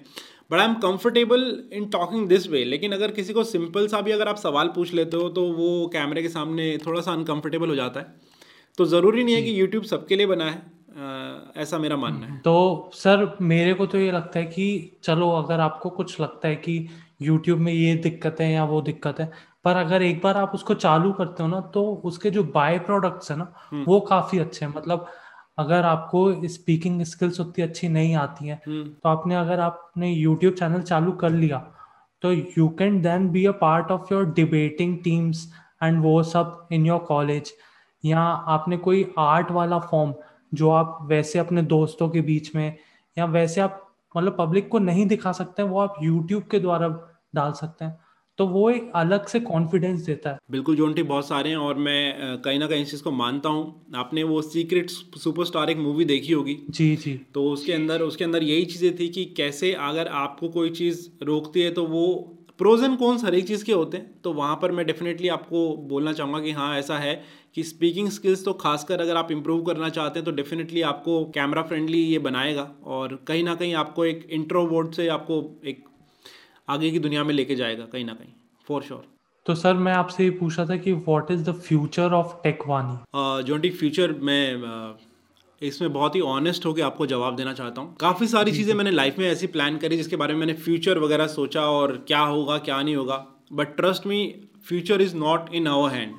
But 0.51 0.59
I 0.59 0.67
am 0.67 0.75
comfortable 0.75 1.43
in 1.73 1.87
talking 1.89 2.29
this 2.29 2.49
way 2.49 2.65
लेकिन 2.65 2.93
अगर 2.93 3.11
किसी 3.11 3.33
को 3.33 3.45
सिंपल 3.45 3.87
सा 3.89 4.01
भी 4.01 4.13
अगर 4.13 4.29
आप 4.29 4.37
सवाल 4.37 4.69
पूछ 4.69 4.93
लेते 4.95 5.17
हो 5.17 5.29
तो 5.29 5.43
वो 5.53 5.87
कैमरे 5.87 6.23
के 6.23 6.29
सामने 6.29 6.77
थोड़ा 6.87 7.01
सा 7.01 7.13
अनकंफर्टेबल 7.13 7.69
हो 7.69 7.75
जाता 7.75 8.01
है। 8.01 8.15
तो 8.79 8.85
ज़रूरी 8.85 9.25
नहीं 9.25 9.35
है 9.35 9.43
कि 9.43 9.61
यूट्यूब 9.61 9.85
सबके 9.85 10.17
लिए 10.17 10.27
बना 10.27 10.45
है। 10.45 10.59
आ, 10.99 11.53
ऐसा 11.57 11.79
मेरा 11.79 11.97
मानना 11.97 12.27
है। 12.27 12.39
तो 12.39 12.91
सर 12.95 13.37
मेरे 13.43 13.75
को 13.75 13.87
तो 13.87 13.99
ये 13.99 14.13
लगता 14.13 14.39
है 14.39 14.45
कि 14.45 14.99
चलो 15.03 15.31
अगर 15.33 15.61
आपको 15.61 15.91
कुछ 15.91 16.21
लगता 16.21 16.49
है 16.49 16.57
कि 16.57 16.89
यूट्यूब 17.23 17.59
में 17.59 17.73
ये 17.73 17.95
दिक्कत 17.97 18.37
है 18.41 18.53
या 18.53 18.65
वो 18.65 18.81
दिक्कत 18.83 19.21
है 19.21 19.31
पर 19.65 19.77
अगर 19.77 20.03
एक 20.03 20.21
बार 20.23 20.37
आप 20.37 20.53
उसको 20.55 20.75
चालू 20.75 21.13
करते 21.13 21.43
हो 21.43 21.49
ना 21.49 21.61
तो 21.75 21.83
उसके 22.05 22.31
जो 22.31 22.43
बाय 22.55 22.79
प्रोडक्ट्स 22.79 23.31
है 23.31 23.37
ना 23.37 23.53
हम्म। 23.71 23.85
वो 23.85 24.01
काफ़ी 24.01 24.39
अच्छे 24.39 24.65
हैं। 24.67 24.73
मतलब 24.77 25.07
अगर 25.59 25.85
आपको 25.85 26.49
स्पीकिंग 26.49 27.03
स्किल्स 27.05 27.41
उतनी 27.41 27.65
अच्छी 27.65 27.89
नहीं 27.89 28.15
आती 28.17 28.49
हैं 28.49 28.61
हम्म। 28.67 28.85
तो 28.85 29.09
आपने 29.09 29.37
अगर 29.37 29.61
आपने 29.61 30.11
यूट्यूब 30.11 30.55
चैनल 30.55 30.83
चालू 30.83 31.13
कर 31.23 31.31
लिया 31.33 31.59
तो 32.23 32.33
you 32.33 32.69
can 32.79 33.01
then 33.03 33.29
be 33.31 33.45
a 33.47 33.53
part 33.61 33.91
of 33.91 34.13
your 34.13 34.27
debating 34.33 34.99
teams 35.05 35.47
and 35.83 36.03
वो 36.03 36.23
सब 36.25 36.69
इन 36.73 36.87
योर 36.87 36.99
कॉलेज 36.99 37.53
या 38.05 38.21
आपने 38.51 38.77
कोई 38.79 39.07
आर्ट 39.19 39.51
वाला 39.51 39.79
फॉर्म 39.81 40.15
जो 40.55 40.71
आप 40.71 40.99
वैसे 41.03 41.39
अपने 41.39 41.63
दोस्तों 41.69 42.09
के 42.09 42.21
बीच 42.21 42.55
में 42.57 42.77
या 43.17 43.25
वैसे 43.27 43.61
आप 43.61 43.83
मतलब 44.15 44.37
पब्लिक 44.39 44.69
को 44.69 44.79
नहीं 44.79 45.07
दिखा 45.07 45.33
सकते 45.33 45.63
हैं 45.63 45.69
वो 45.69 45.81
आप 45.81 45.95
यूट्यूब 46.03 46.43
के 46.43 46.59
द्वारा 46.59 46.89
डाल 47.35 47.53
सकते 47.53 47.85
हैं 47.85 47.99
तो 48.39 48.47
वो 48.47 48.69
एक 48.71 48.91
अलग 48.95 49.27
से 49.27 49.41
कॉन्फिडेंस 49.41 50.01
देता 50.01 50.31
है। 50.31 50.39
बिल्कुल 50.51 50.77
जोंटी 50.77 51.03
बहुत 51.03 51.29
सारे 51.29 51.51
हैं 51.51 51.57
और 51.57 51.79
मैं 51.79 52.39
कहीं 52.43 52.59
ना 52.59 52.67
कहीं 52.67 52.83
इस 52.83 52.91
चीज़ 52.91 53.03
को 53.03 53.11
मानता 53.11 53.49
हूँ। 53.49 53.87
आपने 53.97 54.23
वो 54.23 54.41
सीक्रेट 54.43 54.91
सुपरस्टार 54.91 55.71
एक 55.71 55.79
मूवी 55.79 56.05
देखी 56.05 56.33
होगी। 56.33 56.57
जी 56.71 56.95
जी। 56.97 57.15
तो 57.35 57.45
उसके 57.51 57.73
अंदर 57.73 58.03
उसके 58.03 58.25
अंदर 58.25 58.43
यही 58.43 58.65
चीज़ें 58.65 58.97
थी 58.97 59.09
कि 59.09 59.25
कैसे 59.37 59.73
अगर 59.73 60.09
आपको 60.17 60.49
कोई 60.49 60.71
चीज़ 60.71 61.09
रोकती 61.25 61.61
है 61.61 61.71
तो 61.71 61.85
वो 61.87 62.07
प्रोज 62.59 62.85
एंड 62.85 62.99
कौन 62.99 63.19
हर 63.25 63.35
एक 63.35 63.47
चीज़ 63.47 63.65
के 63.65 63.73
होते 63.73 63.97
हैं। 63.97 64.21
तो 64.25 64.33
वहाँ 64.33 64.59
पर 64.63 64.73
मैं 64.73 64.87
डेफिनेटली 64.87 65.29
आपको 65.29 65.67
बोलना 65.89 66.13
चाहूँगा 66.13 66.41
कि 66.41 66.53
हाँ 66.53 66.77
ऐसा 66.79 66.99
है 66.99 67.15
कि 67.55 67.63
स्पीकिंग 67.63 68.09
स्किल्स 68.11 68.45
तो 68.45 68.53
खासकर 68.53 69.01
अगर 69.01 69.17
आप 69.17 69.33
इम्प्रूव 69.33 69.63
करना 69.63 69.89
चाहते 69.89 70.19
हैं 70.19 70.25
तो 70.25 70.33
डेफिनेटली 70.33 70.83
आपको 70.83 71.25
कैमरा 71.25 71.63
फ्रेंडली 71.63 71.99
ये 71.99 72.19
बनाएगा। 72.21 72.71
और 72.85 73.19
कहीं 73.29 73.45
ना 73.45 73.55
कहीं 73.55 73.75
आपको 73.75 74.05
एक 74.05 74.17
इंट्रो 74.17 74.63
इंट्रोवर्ड 74.63 74.93
से 74.93 75.09
आपको 75.09 75.43
एक 75.65 75.85
आगे 76.69 76.91
की 76.91 76.99
दुनिया 76.99 77.25
में 77.25 77.35
लेके 77.35 77.55
जाएगा 77.55 77.85
कहीं 77.87 78.05
ना 78.05 78.13
कहीं 78.13 78.33
फॉर 78.69 78.83
श्योर 78.83 79.05
तो 79.47 79.55
सर 79.55 79.75
मैं 79.79 79.93
आपसे 79.93 80.25
ये 80.25 80.31
पूछा 80.39 80.65
था 80.67 80.77
कि 80.77 80.93
what 80.93 81.31
is 81.31 81.43
the 81.45 81.53
future 81.59 82.13
of 82.13 82.33
Tekwani 82.43 83.45
Jonty 83.45 83.71
future 83.73 84.13
मैं 84.23 84.97
इसमें 85.63 85.93
बहुत 85.93 86.17
ही 86.17 86.21
ऑनेस्ट 86.21 86.67
होकर 86.67 86.83
आपको 86.83 87.07
जवाब 87.07 87.37
देना 87.37 87.53
चाहता 87.53 87.81
हूँ। 87.81 87.95
काफ़ी 88.01 88.27
सारी 88.27 88.53
चीज़ें 88.53 88.75
मैंने 88.75 88.91
लाइफ 88.91 89.19
में 89.19 89.27
ऐसी 89.27 89.47
प्लान 89.47 89.77
करी 89.79 89.97
जिसके 89.97 90.17
बारे 90.17 90.35
में 90.35 90.41
मैंने 90.41 90.55
फ्यूचर 90.55 90.99
वगैरह 90.99 91.27
सोचा 91.27 91.61
और 91.69 91.97
क्या 92.09 92.21
होगा 92.21 92.59
क्या 92.59 92.81
नहीं 92.83 92.97
होगा। 92.97 93.17
But 93.53 93.77
trust 93.77 94.07
me 94.07 94.19
future 94.69 95.03
is 95.03 95.17
not 95.17 95.55
in 95.55 95.67
our 95.69 95.91
hand 95.91 96.15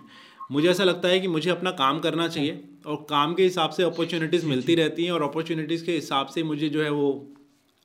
मुझे 0.51 0.69
ऐसा 0.69 0.83
लगता 0.83 1.07
है 1.07 1.19
कि 1.19 1.27
मुझे 1.27 1.49
अपना 1.49 1.71
काम 1.73 1.99
करना 1.99 2.27
चाहिए 2.27 2.63
और 2.87 3.05
काम 3.09 3.33
के 3.33 3.43
हिसाब 3.43 3.69
से 3.69 3.83
अपॉर्चुनिटीज़ 3.83 4.45
मिलती 4.45 4.75
रहती 4.75 5.05
हैं 5.05 5.11
और 5.11 5.23
अपॉर्चुनिटीज़ 5.23 5.85
के 5.85 5.91
हिसाब 5.91 6.27
से 6.27 6.43
मुझे 6.43 6.69
जो 6.69 6.83
है 6.83 6.89
वो 6.91 7.09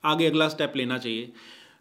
आगे 0.04 0.26
अगला 0.26 0.48
स्टेप 0.48 0.72
लेना 0.76 0.98
चाहिए। 0.98 1.32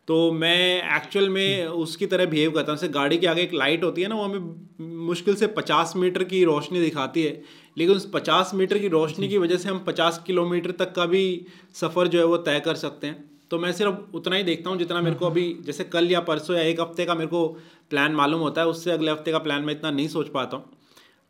तो 0.08 0.32
मैं 0.32 0.96
एक्चुअल 0.96 1.30
में 1.30 1.66
उसकी 1.66 2.06
तरह 2.06 2.26
बिहेव 2.26 2.52
करता 2.52 2.72
हूँ। 2.72 2.80
जैसे 2.80 2.94
गाड़ी 2.94 3.18
के 3.18 3.28
आगे 3.28 3.42
एक 3.42 3.54
लाइट 3.54 3.84
होती 3.84 4.02
है 4.02 4.08
ना, 4.08 4.16
वो 4.16 4.24
हमें 4.24 4.96
मुश्किल 5.08 5.36
से 5.36 5.48
पचास 5.48 5.94
मीटर 5.96 6.24
की 6.24 6.44
रोशनी 6.44 6.80
दिखाती 6.82 7.24
है। 7.24 7.42
लेकिन 7.78 7.96
उस 7.96 8.10
पचास 8.14 8.52
मीटर 8.54 8.78
की 8.78 8.88
रोशनी 8.88 9.28
की 9.28 9.38
वजह 9.38 9.58
से 9.58 9.70
हम 9.70 9.80
पचास 9.80 10.24
किलोमीटर 10.28 10.72
तक 10.72 10.94
का 10.94 11.06
भी 11.06 11.46
सफ़र 11.76 12.08
जो 12.08 12.20
है 12.20 12.26
वो 12.26 12.38
तय 12.38 12.60
कर 12.60 12.76
सकते 12.76 13.08
हैं। 13.08 13.30
तो 13.52 13.60
मैं 13.60 13.72
सिर्फ़ 13.72 14.16
उतना 14.16 14.36
ही 14.36 14.44
देखता 14.44 14.70
हूँ 14.70 14.78
जितना 14.78 15.02
मेरे 15.02 15.16
को 15.16 15.26
अभी, 15.26 15.58
जैसे 15.66 15.84
कल 15.84 16.12
या 16.12 16.20
परसों 16.20 16.56
या 16.56 16.64
एक 16.64 16.82
हफ़्ते 16.82 17.06
का 17.06 17.16
मेरे 17.16 17.28
को 17.28 17.48
प्लान 17.90 18.12
मालूम 18.12 18.42
होता 18.42 18.62
है, 18.62 18.68
उससे 18.68 18.92
अगले 18.92 19.12
हफ़्ते 19.12 19.32
का 19.32 19.38
प्लान 19.38 19.64
मैं 19.64 19.74
इतना 19.74 19.92
नहीं 19.92 20.08
सोच 20.08 20.30
पाता 20.30 20.58
हूँ। 20.58 20.66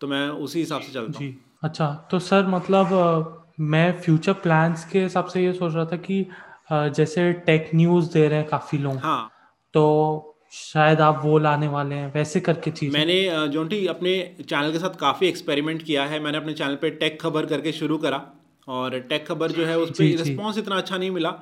तो 0.02 0.08
मैं 0.08 0.28
उसी 0.30 0.60
हिसाब 0.60 0.82
से 0.82 0.94
चलता 0.94 1.24
हूँ। 1.24 1.34
अच्छा 1.64 2.08
तो 2.12 2.20
सर 2.20 2.48
मतलब 2.48 3.54
मैं 3.60 4.02
फ्यूचर 4.02 4.34
प्लान्स 4.34 4.86
के 4.86 5.04
हिसाब 5.04 5.26
से 5.26 5.44
ये 5.44 5.54
सोच 5.54 5.74
रहा 5.74 5.86
था 5.86 5.96
कि 5.98 6.26
जैसे 6.72 7.32
टेक 7.46 7.70
न्यूज़ 7.76 8.12
दे 8.14 8.28
रहे 8.28 8.40
हैं 8.40 8.48
काफ़ी 8.48 8.78
लोग 8.78 8.98
हाँ। 8.98 9.32
तो 9.74 9.84
शायद 10.54 11.02
आप 11.02 11.22
वो 11.24 11.38
लाने 11.40 11.68
वाले 11.68 11.96
हैं 11.96 12.12
वैसे 12.14 12.40
करके 12.40 12.72
चीज़। 12.72 12.94
मैंने 12.94 13.48
जोंटी 13.50 13.86
अपने 13.88 14.14
चैनल 14.42 14.72
के 14.72 14.80
साथ 14.80 14.96
काफ़ी 15.00 15.28
एक्सपेरिमेंट 15.28 15.82
किया 15.82 16.06
है 16.06 16.20
मैंने 16.20 16.38
अपने 16.38 16.54
चैनल 16.54 16.76
पे 16.76 16.90
टेक 17.02 17.22
खबर 17.22 17.46
करके 17.46 17.72
शुरू 17.72 17.98
करा 17.98 18.22
और 18.68 19.00
टेक 19.10 19.28
खबर 19.28 19.52
जो 19.52 19.66
है 19.66 19.78
उस 19.80 19.90
पर 19.92 20.04
रिस्पॉन्स 20.24 20.58
इतना 20.58 20.76
अच्छा 20.76 20.98
नहीं 20.98 21.12
मिला 21.12 21.34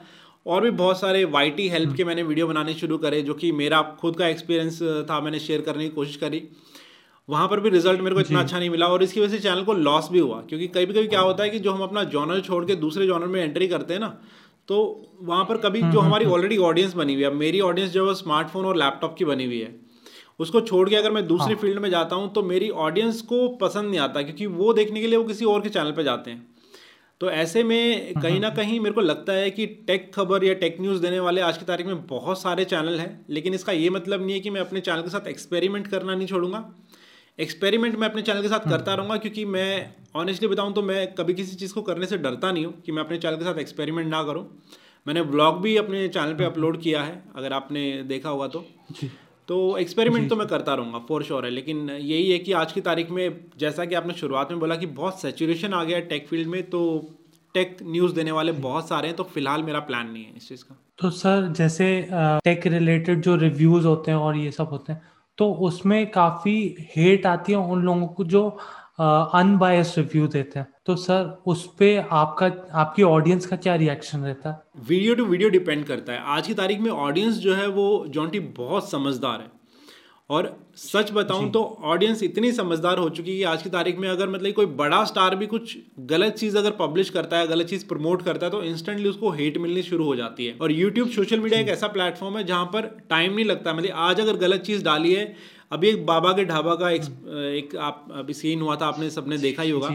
और 0.45 0.63
भी 0.63 0.71
बहुत 0.71 0.99
सारे 0.99 1.23
वाई 1.27 1.49
टी 1.51 1.67
हेल्प 1.69 1.95
के 1.95 2.03
मैंने 2.03 2.23
वीडियो 2.23 2.47
बनाने 2.47 2.73
शुरू 2.73 2.97
करे 2.97 3.21
जो 3.21 3.33
कि 3.33 3.51
मेरा 3.51 3.81
खुद 4.01 4.15
का 4.15 4.27
एक्सपीरियंस 4.27 4.81
था 5.09 5.19
मैंने 5.21 5.39
शेयर 5.39 5.61
करने 5.61 5.83
की 5.83 5.89
कोशिश 5.95 6.15
करी। 6.15 6.41
वहाँ 7.29 7.47
पर 7.47 7.59
भी 7.59 7.69
रिज़ल्ट 7.69 8.01
मेरे 8.01 8.15
को 8.15 8.21
इतना 8.21 8.39
अच्छा 8.39 8.59
नहीं 8.59 8.69
मिला 8.69 8.87
और 8.87 9.03
इसकी 9.03 9.21
वजह 9.21 9.35
से 9.35 9.39
चैनल 9.39 9.63
को 9.63 9.73
लॉस 9.73 10.07
भी 10.11 10.19
हुआ 10.19 10.39
क्योंकि 10.41 10.67
कभी 10.67 10.85
कभी 10.85 11.07
क्या 11.07 11.19
होता 11.19 11.43
है 11.43 11.49
कि 11.49 11.59
जो 11.59 11.71
हम 11.71 11.81
अपना 11.81 12.03
जॉनर 12.13 12.39
छोड़ 12.41 12.63
के 12.65 12.75
दूसरे 12.75 13.07
जॉनर 13.07 13.27
में 13.27 13.41
एंट्री 13.43 13.67
करते 13.67 13.93
हैं 13.93 14.01
ना 14.01 14.17
तो 14.69 14.79
वहाँ 15.21 15.43
पर 15.45 15.58
कभी 15.58 15.79
हम्म, 15.79 15.91
जो 15.91 15.99
हम्म, 15.99 16.08
हमारी 16.08 16.25
ऑलरेडी 16.27 16.55
हम्म। 16.55 16.65
ऑडियंस 16.65 16.93
बनी 16.93 17.13
हुई 17.13 17.23
है 17.23 17.34
मेरी 17.36 17.60
ऑडियंस 17.62 17.91
जो 17.91 18.08
है 18.08 18.13
स्मार्टफ़ोन 18.15 18.65
और 18.65 18.77
लैपटॉप 18.77 19.15
की 19.17 19.25
बनी 19.25 19.45
हुई 19.45 19.60
है 19.60 19.75
उसको 20.39 20.62
छोड़ 20.62 20.89
के 20.89 20.95
अगर 20.95 21.12
मैं 21.12 21.25
दूसरी 21.27 21.53
हाँ. 21.53 21.62
फ़ील्ड 21.62 21.79
में 21.79 21.89
जाता 21.89 22.15
हूँ 22.15 22.32
तो 22.34 22.43
मेरी 22.43 22.69
ऑडियंस 22.82 23.21
को 23.21 23.47
पसंद 23.62 23.89
नहीं 23.89 23.99
आता 23.99 24.21
क्योंकि 24.21 24.45
वो 24.53 24.73
देखने 24.73 25.01
के 25.01 25.08
लिए 25.08 25.17
वो 25.17 25.23
किसी 25.23 25.45
और 25.45 25.62
के 25.62 25.69
चैनल 25.69 25.91
पर 25.91 26.03
जाते 26.03 26.32
हैं 26.32 26.47
तो 27.21 27.29
ऐसे 27.32 27.63
में 27.63 28.13
कहीं 28.13 28.39
ना 28.39 28.49
कहीं 28.51 28.79
मेरे 28.79 28.93
को 28.95 29.01
लगता 29.01 29.34
है 29.34 29.49
कि 29.51 29.65
टेक 29.88 30.12
खबर 30.15 30.43
या 30.43 30.53
टेक 30.55 30.77
न्यूज़ 30.82 31.01
देने 31.01 31.19
वाले 31.19 31.41
आज 31.41 31.58
की 31.58 31.65
तारीख 31.65 31.88
में 31.88 32.05
बहुत 32.08 32.41
सारे 32.41 32.65
चैनल 32.65 32.99
हैं 32.99 33.10
लेकिन 33.29 33.53
इसका 33.53 33.71
ये 33.73 33.89
मतलब 33.89 34.21
नहीं 34.21 34.34
है 34.34 34.39
कि 34.39 34.49
मैं 34.49 34.62
अपने 34.62 34.82
चैनल 34.82 35.01
के 35.01 35.10
साथ 35.10 35.27
एक्सपेरिमेंट 35.27 35.88
करना 35.88 36.15
नहीं 36.15 36.27
छोड़ूँगा 36.27 36.63
एक्सपेरिमेंट 37.39 37.95
मैं 37.95 38.08
अपने 38.10 38.21
चैनल 38.21 38.41
के 38.41 38.47
साथ 38.47 38.69
करता 38.69 38.93
रहूँगा 38.93 39.15
क्योंकि 39.17 39.43
मैं 39.45 39.89
ऑनेस्टली 40.15 40.47
बताऊँ 40.47 40.73
तो 40.73 40.82
मैं 40.82 41.06
कभी 41.15 41.34
किसी 41.34 41.56
चीज़ 41.56 41.73
को 41.73 41.82
करने 41.82 42.06
से 42.06 42.17
डरता 42.17 42.52
नहीं 42.52 42.65
हूँ 42.65 42.73
कि 42.82 42.91
मैं 42.91 43.04
अपने 43.04 43.17
चैनल 43.17 43.36
के 43.36 43.43
साथ 43.43 43.60
एक्सपेरिमेंट 43.60 44.08
ना 44.10 44.21
करूँ। 44.23 44.43
मैंने 45.06 45.21
ब्लॉग 45.25 45.62
भी 45.62 45.75
अपने 45.78 46.08
चैनल 46.08 46.34
पे 46.34 46.45
अपलोड 46.45 46.80
किया 46.82 47.02
है 47.04 47.21
अगर 47.36 47.54
आपने 47.54 47.82
देखा 48.04 48.30
होगा 48.30 48.47
तो। 48.47 48.65
तो 49.49 49.78
एक्सपेरिमेंट 49.78 50.30
तो 50.30 50.36
मैं 50.36 50.47
करता 50.47 50.73
रहूँगा 50.73 50.99
फॉर 51.10 51.23
श्योर 51.23 51.45
है 51.45 51.52
लेकिन 51.52 51.89
यही 51.89 52.32
है 52.32 52.39
कि 52.39 52.52
आज 52.54 52.71
की 52.71 52.82
तारीख 52.82 53.12
में 53.12 53.39
जैसा 53.60 53.86
कि 53.86 53.95
आपने 53.95 54.13
शुरुआत 54.13 54.52
में 54.52 54.60
बोला 54.60 54.75
कि 54.75 54.86
बहुत 54.99 55.21
सेचुरेशन 55.21 55.73
आ 55.73 55.84
गया 55.84 55.97
है 55.97 56.06
टेक 56.08 56.28
फ़ील्ड 56.28 56.47
में 56.47 56.62
तो 56.69 56.82
टेक 57.56 57.78
न्यूज़ 57.84 58.13
देने 58.15 58.32
वाले 58.32 58.52
बहुत 58.67 58.89
सारे 58.89 59.08
हैं 59.08 59.15
तो 59.17 59.23
फ़िलहाल 59.34 59.63
मेरा 59.63 59.80
प्लान 59.88 60.10
नहीं 60.12 60.23
है 60.23 60.34
इस 60.38 60.49
चीज़ 60.49 60.63
का। 60.63 60.75
तो 60.99 61.10
सर 61.10 61.47
जैसे 61.58 61.88
टेक 62.12 62.67
रिलेटेड 62.67 63.21
जो 63.21 63.36
रिव्यूज़ 63.36 63.88
होते 63.88 64.12
हैं 64.12 64.17
और 64.17 64.38
ये 64.38 64.52
सब 64.52 64.69
होते 64.71 64.93
हैं 64.93 65.02
तो 65.39 65.52
उसमें 65.54 66.12
काफ़ी 66.12 66.75
हेट 66.95 67.25
आती 67.25 67.52
है 67.52 67.58
उन 67.58 67.82
लोगों 67.82 68.08
को 68.08 68.23
जो 68.23 68.58
अनबायस 68.99 69.93
रिव्यू 69.97 70.28
देते 70.28 70.60
हैं। 70.60 70.67
तो 70.86 70.95
सर, 70.95 71.43
उस 71.45 71.65
पर 71.67 72.08
आपका, 72.12 72.52
आपकी 72.73 73.04
ऑडियंस 73.04 73.45
का 73.45 73.56
क्या 73.56 73.75
रिएक्शन 73.75 74.19
रहता? 74.19 74.49
है 74.49 74.84
वीडियो 74.88 75.15
टू 75.15 75.25
वीडियो 75.25 75.49
डिपेंड 75.49 75.86
करता 75.86 76.13
है। 76.13 76.19
आज 76.19 76.47
की 76.47 76.54
तारीख 76.54 76.80
में 76.80 76.91
ऑडियंस 76.91 77.36
जो 77.36 77.56
है 77.56 77.67
वो 77.67 78.06
जॉन्टी 78.08 78.39
बहुत 78.39 78.89
समझदार 78.89 79.39
है। 79.39 79.58
और 80.29 80.47
सच 80.77 81.11
बताऊँ 81.11 81.49
तो 81.51 81.61
ऑडियंस 81.83 82.21
इतनी 82.23 82.51
समझदार 82.51 82.97
हो 82.97 83.09
चुकी 83.09 83.31
है 83.31 83.37
कि 83.37 83.43
आज 83.43 83.61
की 83.63 83.69
तारीख 83.69 83.97
में 83.99 84.07
अगर 84.09 84.29
मतलब 84.29 84.53
कोई 84.53 84.65
बड़ा 84.81 85.03
स्टार 85.03 85.35
भी 85.35 85.47
कुछ 85.47 85.75
गलत 86.09 86.33
चीज़ 86.33 86.57
अगर 86.57 86.71
पब्लिश 86.71 87.09
करता 87.09 87.37
है 87.37 87.47
गलत 87.47 87.67
चीज़ 87.67 87.85
प्रमोट 87.85 88.21
करता 88.21 88.45
है 88.45 88.51
तो 88.51 88.61
इंस्टेंटली 88.63 89.09
उसको 89.09 89.31
हेट 89.31 89.57
मिलनी 89.57 89.83
शुरू 89.83 90.05
हो 90.05 90.15
जाती 90.15 90.45
है। 90.45 90.57
और 90.61 90.71
यूट्यूब 90.71 91.09
सोशल 91.09 91.39
मीडिया 91.39 91.59
एक 91.61 91.69
ऐसा 91.69 91.87
प्लेटफॉर्म 91.87 92.37
है 92.37 92.43
जहाँ 92.43 92.65
पर 92.65 92.85
टाइम 93.09 93.33
नहीं 93.33 93.45
लगता। 93.45 93.73
मतलब 93.73 93.95
आज 93.95 94.21
अगर 94.21 94.37
गलत 94.37 94.61
चीज़ 94.61 94.83
डाली 94.83 95.13
है 95.13 95.35
अभी 95.71 95.89
एक 95.89 96.05
बाबा 96.05 96.32
के 96.34 96.43
ढाबा 96.45 96.73
का 96.75 96.89
एक, 96.89 97.01
एक 97.01 97.75
आप 97.77 98.08
अभी 98.12 98.34
सीन 98.34 98.62
हुआ 98.62 98.75
था 98.75 98.86
आपने 98.86 99.10
सबने 99.10 99.38
देखा 99.38 99.63
ही 99.63 99.71
होगा। 99.71 99.89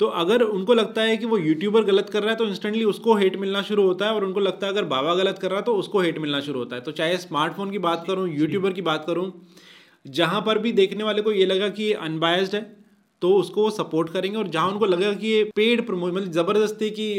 तो 0.00 0.06
अगर 0.20 0.42
उनको 0.42 0.74
लगता 0.74 1.02
है 1.02 1.16
कि 1.16 1.26
वो 1.26 1.38
यूट्यूबर 1.38 1.84
गलत 1.84 2.10
कर 2.10 2.22
रहा 2.22 2.30
है 2.30 2.36
तो 2.36 2.44
इंस्टेंटली 2.46 2.84
उसको 2.84 3.14
हेट 3.14 3.36
मिलना 3.36 3.62
शुरू 3.62 3.82
होता 3.82 4.06
है 4.06 4.14
और 4.14 4.24
उनको 4.24 4.40
लगता 4.40 4.66
है 4.66 4.72
अगर 4.72 4.84
बाबा 4.84 5.14
गलत 5.14 5.38
कर 5.38 5.48
रहा 5.48 5.58
है 5.58 5.64
तो 5.64 5.74
उसको 5.76 6.00
हेट 6.00 6.18
मिलना 6.18 6.40
शुरू 6.40 6.58
होता 6.58 6.76
है। 6.76 6.82
तो 6.82 6.92
चाहे 6.92 7.16
स्मार्टफ़ोन 7.18 7.70
की 7.70 7.78
बात 7.80 8.04
करूँ 8.06 8.28
यूट्यूबर 8.30 8.72
की 8.72 8.82
बात 8.82 9.04
करूँ 9.06 9.32
जहाँ 10.06 10.40
पर 10.40 10.58
भी 10.58 10.72
देखने 10.72 11.04
वाले 11.04 11.22
को 11.22 11.32
ये 11.32 11.46
लगा 11.46 11.68
कि 11.68 11.82
ये 11.82 11.92
अनबायस्ड 12.02 12.54
है 12.54 12.62
तो 13.22 13.34
उसको 13.34 13.62
वो 13.62 13.70
सपोर्ट 13.70 14.08
करेंगे 14.10 14.38
और 14.38 14.48
जहाँ 14.48 14.68
उनको 14.68 14.86
लगेगा 14.86 15.12
कि 15.12 15.28
ये 15.28 15.44
पेड 15.56 15.86
प्रमो 15.86 16.06
मतलब 16.06 16.32
ज़बरदस्ती 16.32 16.90
की 16.90 17.10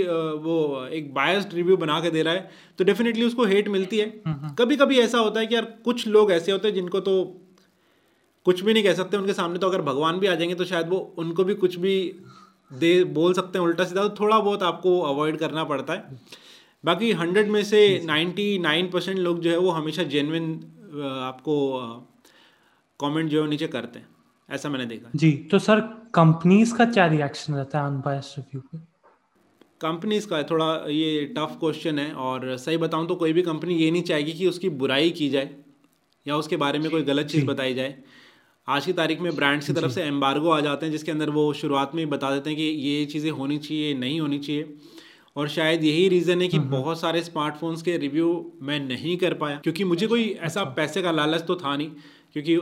वो 0.42 0.88
एक 0.94 1.14
बायस्ड 1.14 1.54
रिव्यू 1.54 1.78
बना 1.78 2.00
के 2.02 2.10
दे 2.10 2.24
रहा 2.24 2.34
है 2.34 2.50
तो 2.80 2.84
डेफिनेटली 2.84 3.26
उसको 3.26 3.46
हेट 3.46 3.68
मिलती 3.70 3.98
है। 3.98 4.06
हम्म, 4.28 4.36
हम्म। 4.36 4.54
कभी 4.56 4.76
कभी 4.76 5.00
ऐसा 5.00 5.18
होता 5.20 5.40
है 5.40 5.48
कि 5.48 5.56
यार 5.56 5.66
कुछ 5.86 6.08
लोग 6.08 6.32
ऐसे 6.32 6.52
होते 6.52 6.68
हैं 6.68 6.76
जिनको 6.76 7.00
तो 7.00 7.16
कुछ 8.46 8.64
भी 8.64 8.74
नहीं 8.74 8.84
कह 8.84 8.94
सकते 8.94 9.18
उनके 9.18 9.34
सामने 9.34 9.60
तो 9.60 9.68
अगर 9.68 9.82
भगवान 9.82 10.20
भी 10.20 10.28
आ 10.28 10.36
जाएँगे 10.36 10.56
तो 10.56 10.66
शायद 10.66 10.90
वो 10.90 10.98
उनको 11.18 11.44
भी 11.44 11.54
कुछ 11.56 11.76
भी 11.76 11.96
दे 12.72 13.04
बोल 13.14 13.34
सकते 13.34 13.58
हैं 13.60 13.66
उल्टा 13.66 13.84
सीधा 13.84 14.08
तो 14.08 14.16
थोड़ा 14.20 14.40
बहुत 14.40 14.64
आपको 14.64 15.00
अवॉइड 15.04 15.38
करना 15.38 15.64
पड़ता 15.64 15.94
है। 15.94 16.20
बाकी 16.84 17.12
हंड्रेड 17.14 17.50
में 17.50 17.64
से 17.64 17.80
नाइन्टी 18.06 18.58
नाइन 18.60 18.90
परसेंट 18.90 19.18
लोग 19.20 19.40
जो 19.42 19.52
है 19.52 19.58
वो 19.58 19.70
हमेशा 19.72 20.04
जेनविन 20.06 20.54
आपको 21.24 21.56
कमेंट 23.00 23.30
जो 23.30 23.44
है 23.44 23.50
नीचे 23.50 23.68
करते 23.68 24.00
हैं। 24.00 24.08
ऐसा 24.50 24.70
मैंने 24.70 24.86
देखा 24.86 25.10
जी 25.16 25.32
तो 25.52 25.60
सर 25.60 25.80
कंपनीज़ 26.14 26.76
का 26.76 26.86
क्या 26.86 27.06
रिएक्शन 27.08 27.54
रहता 27.54 27.80
है 27.80 27.88
अनबायस्ड 27.88 28.40
रिव्यू 28.40 28.62
पे? 28.62 28.78
कंपनीज़ 29.82 30.28
का 30.28 30.42
थोड़ा 30.44 30.74
ये 30.90 31.26
टफ 31.38 31.56
क्वेश्चन 31.60 32.00
है 32.00 32.12
और 32.14 32.56
सही 32.58 32.78
बताऊँ 32.78 33.08
तो 33.08 33.16
कोई 33.16 33.34
भी 33.34 33.42
कंपनी 33.42 33.76
ये 33.76 33.90
नहीं 33.92 34.04
चाहेगी 34.04 34.34
कि 34.34 34.48
उसकी 34.48 34.70
बुराई 34.82 35.10
की 35.12 35.30
जाए 35.30 35.50
या 36.26 36.38
उसके 36.38 36.58
बारे 36.58 36.80
में 36.80 36.90
कोई 36.92 37.02
गलत 37.04 37.26
चीज़ 37.26 37.46
बताई 37.46 37.74
जाए। 37.74 37.98
आज 38.68 38.86
की 38.86 38.94
तारीख 38.94 39.20
में 39.22 39.36
ब्रांड्स 39.36 39.68
की 39.68 39.74
तरफ़ 39.74 39.92
से 39.92 40.04
एम्बार्गो 40.04 40.50
आ 40.50 40.60
जाते 40.60 40.86
हैं 40.86 40.92
जिसके 40.92 41.12
अंदर 41.12 41.30
वो 41.30 41.52
शुरुआत 41.54 41.92
में 41.96 42.02
ही 42.04 42.06
बता 42.06 42.32
देते 42.32 42.50
हैं 42.50 42.58
कि 42.58 42.64
ये 42.64 43.06
चीज़ें 43.06 43.30
होनी 43.32 43.58
चाहिए 43.58 43.94
नहीं 43.94 44.20
होनी 44.22 44.40
चाहिए 44.40 44.74
और 45.36 45.48
शायद 45.48 45.84
यही 45.84 46.08
रीज़न 46.10 46.42
है 46.42 46.48
कि। 46.48 46.60
बहुत 46.60 47.00
सारे 47.00 47.22
स्मार्टफोन्स 47.22 47.82
के 47.82 47.98
रिव्यू 47.98 48.30
मैं 48.62 48.80
नहीं 48.80 49.16
कर 49.18 49.34
पाया 49.34 49.60
क्योंकि 49.64 49.84
मुझे 49.84 50.08
कोई 50.08 50.30
ऐसा 50.30 50.62
अच्छा। 50.62 50.74
पैसे 50.74 51.02
का 51.02 51.12
लालच 51.12 51.42
तो 51.42 51.56
था 51.56 51.76
नहीं 51.78 51.90
क्योंकि 52.34 52.58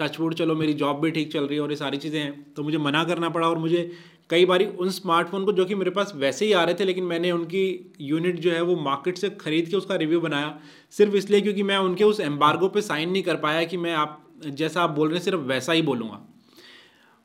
टचवुड 0.00 0.34
चलो 0.34 0.54
मेरी 0.54 0.74
जॉब 0.74 1.00
भी 1.00 1.10
ठीक 1.10 1.32
चल 1.32 1.44
रही 1.44 1.56
है 1.56 1.62
और 1.62 1.70
ये 1.70 1.76
सारी 1.76 1.96
चीज़ें 1.96 2.20
हैं 2.20 2.32
तो 2.54 2.62
मुझे 2.62 2.78
मना 2.78 3.04
करना 3.04 3.28
पड़ा 3.28 3.48
और 3.48 3.58
मुझे 3.58 3.90
कई 4.30 4.44
बारी 4.44 4.66
उन 4.80 4.90
स्मार्टफ़ोन 4.90 5.44
को 5.44 5.52
जो 5.52 5.64
कि 5.64 5.74
मेरे 5.74 5.90
पास 5.90 6.12
वैसे 6.16 6.46
ही 6.46 6.52
आ 6.52 6.64
रहे 6.64 6.74
थे 6.74 6.84
लेकिन 6.84 7.04
मैंने 7.04 7.30
उनकी 7.32 7.66
यूनिट 8.04 8.38
जो 8.40 8.52
है 8.52 8.62
वो 8.62 8.76
मार्केट 8.80 9.18
से 9.18 9.30
ख़रीद 9.40 9.68
के 9.68 9.76
उसका 9.76 9.96
रिव्यू 9.96 10.20
बनाया 10.20 10.58
सिर्फ़ 10.94 11.16
इसलिए 11.16 11.40
क्योंकि 11.40 11.62
मैं 11.62 11.78
उनके 11.80 12.04
उस 12.04 12.20
एम्बार्गो 12.22 12.68
पे 12.68 12.82
साइन 12.82 13.10
नहीं 13.10 13.22
कर 13.22 13.36
पाया 13.36 13.64
कि 13.64 13.76
मैं 13.76 13.94
आप 13.94 14.26
जैसा 14.46 14.82
आप 14.82 14.90
बोल 14.90 15.08
रहे 15.08 15.18
हैं 15.18 15.24
सिर्फ़ 15.24 15.40
वैसा 15.40 15.72
ही 15.72 15.82
बोलूँगा। 15.82 16.20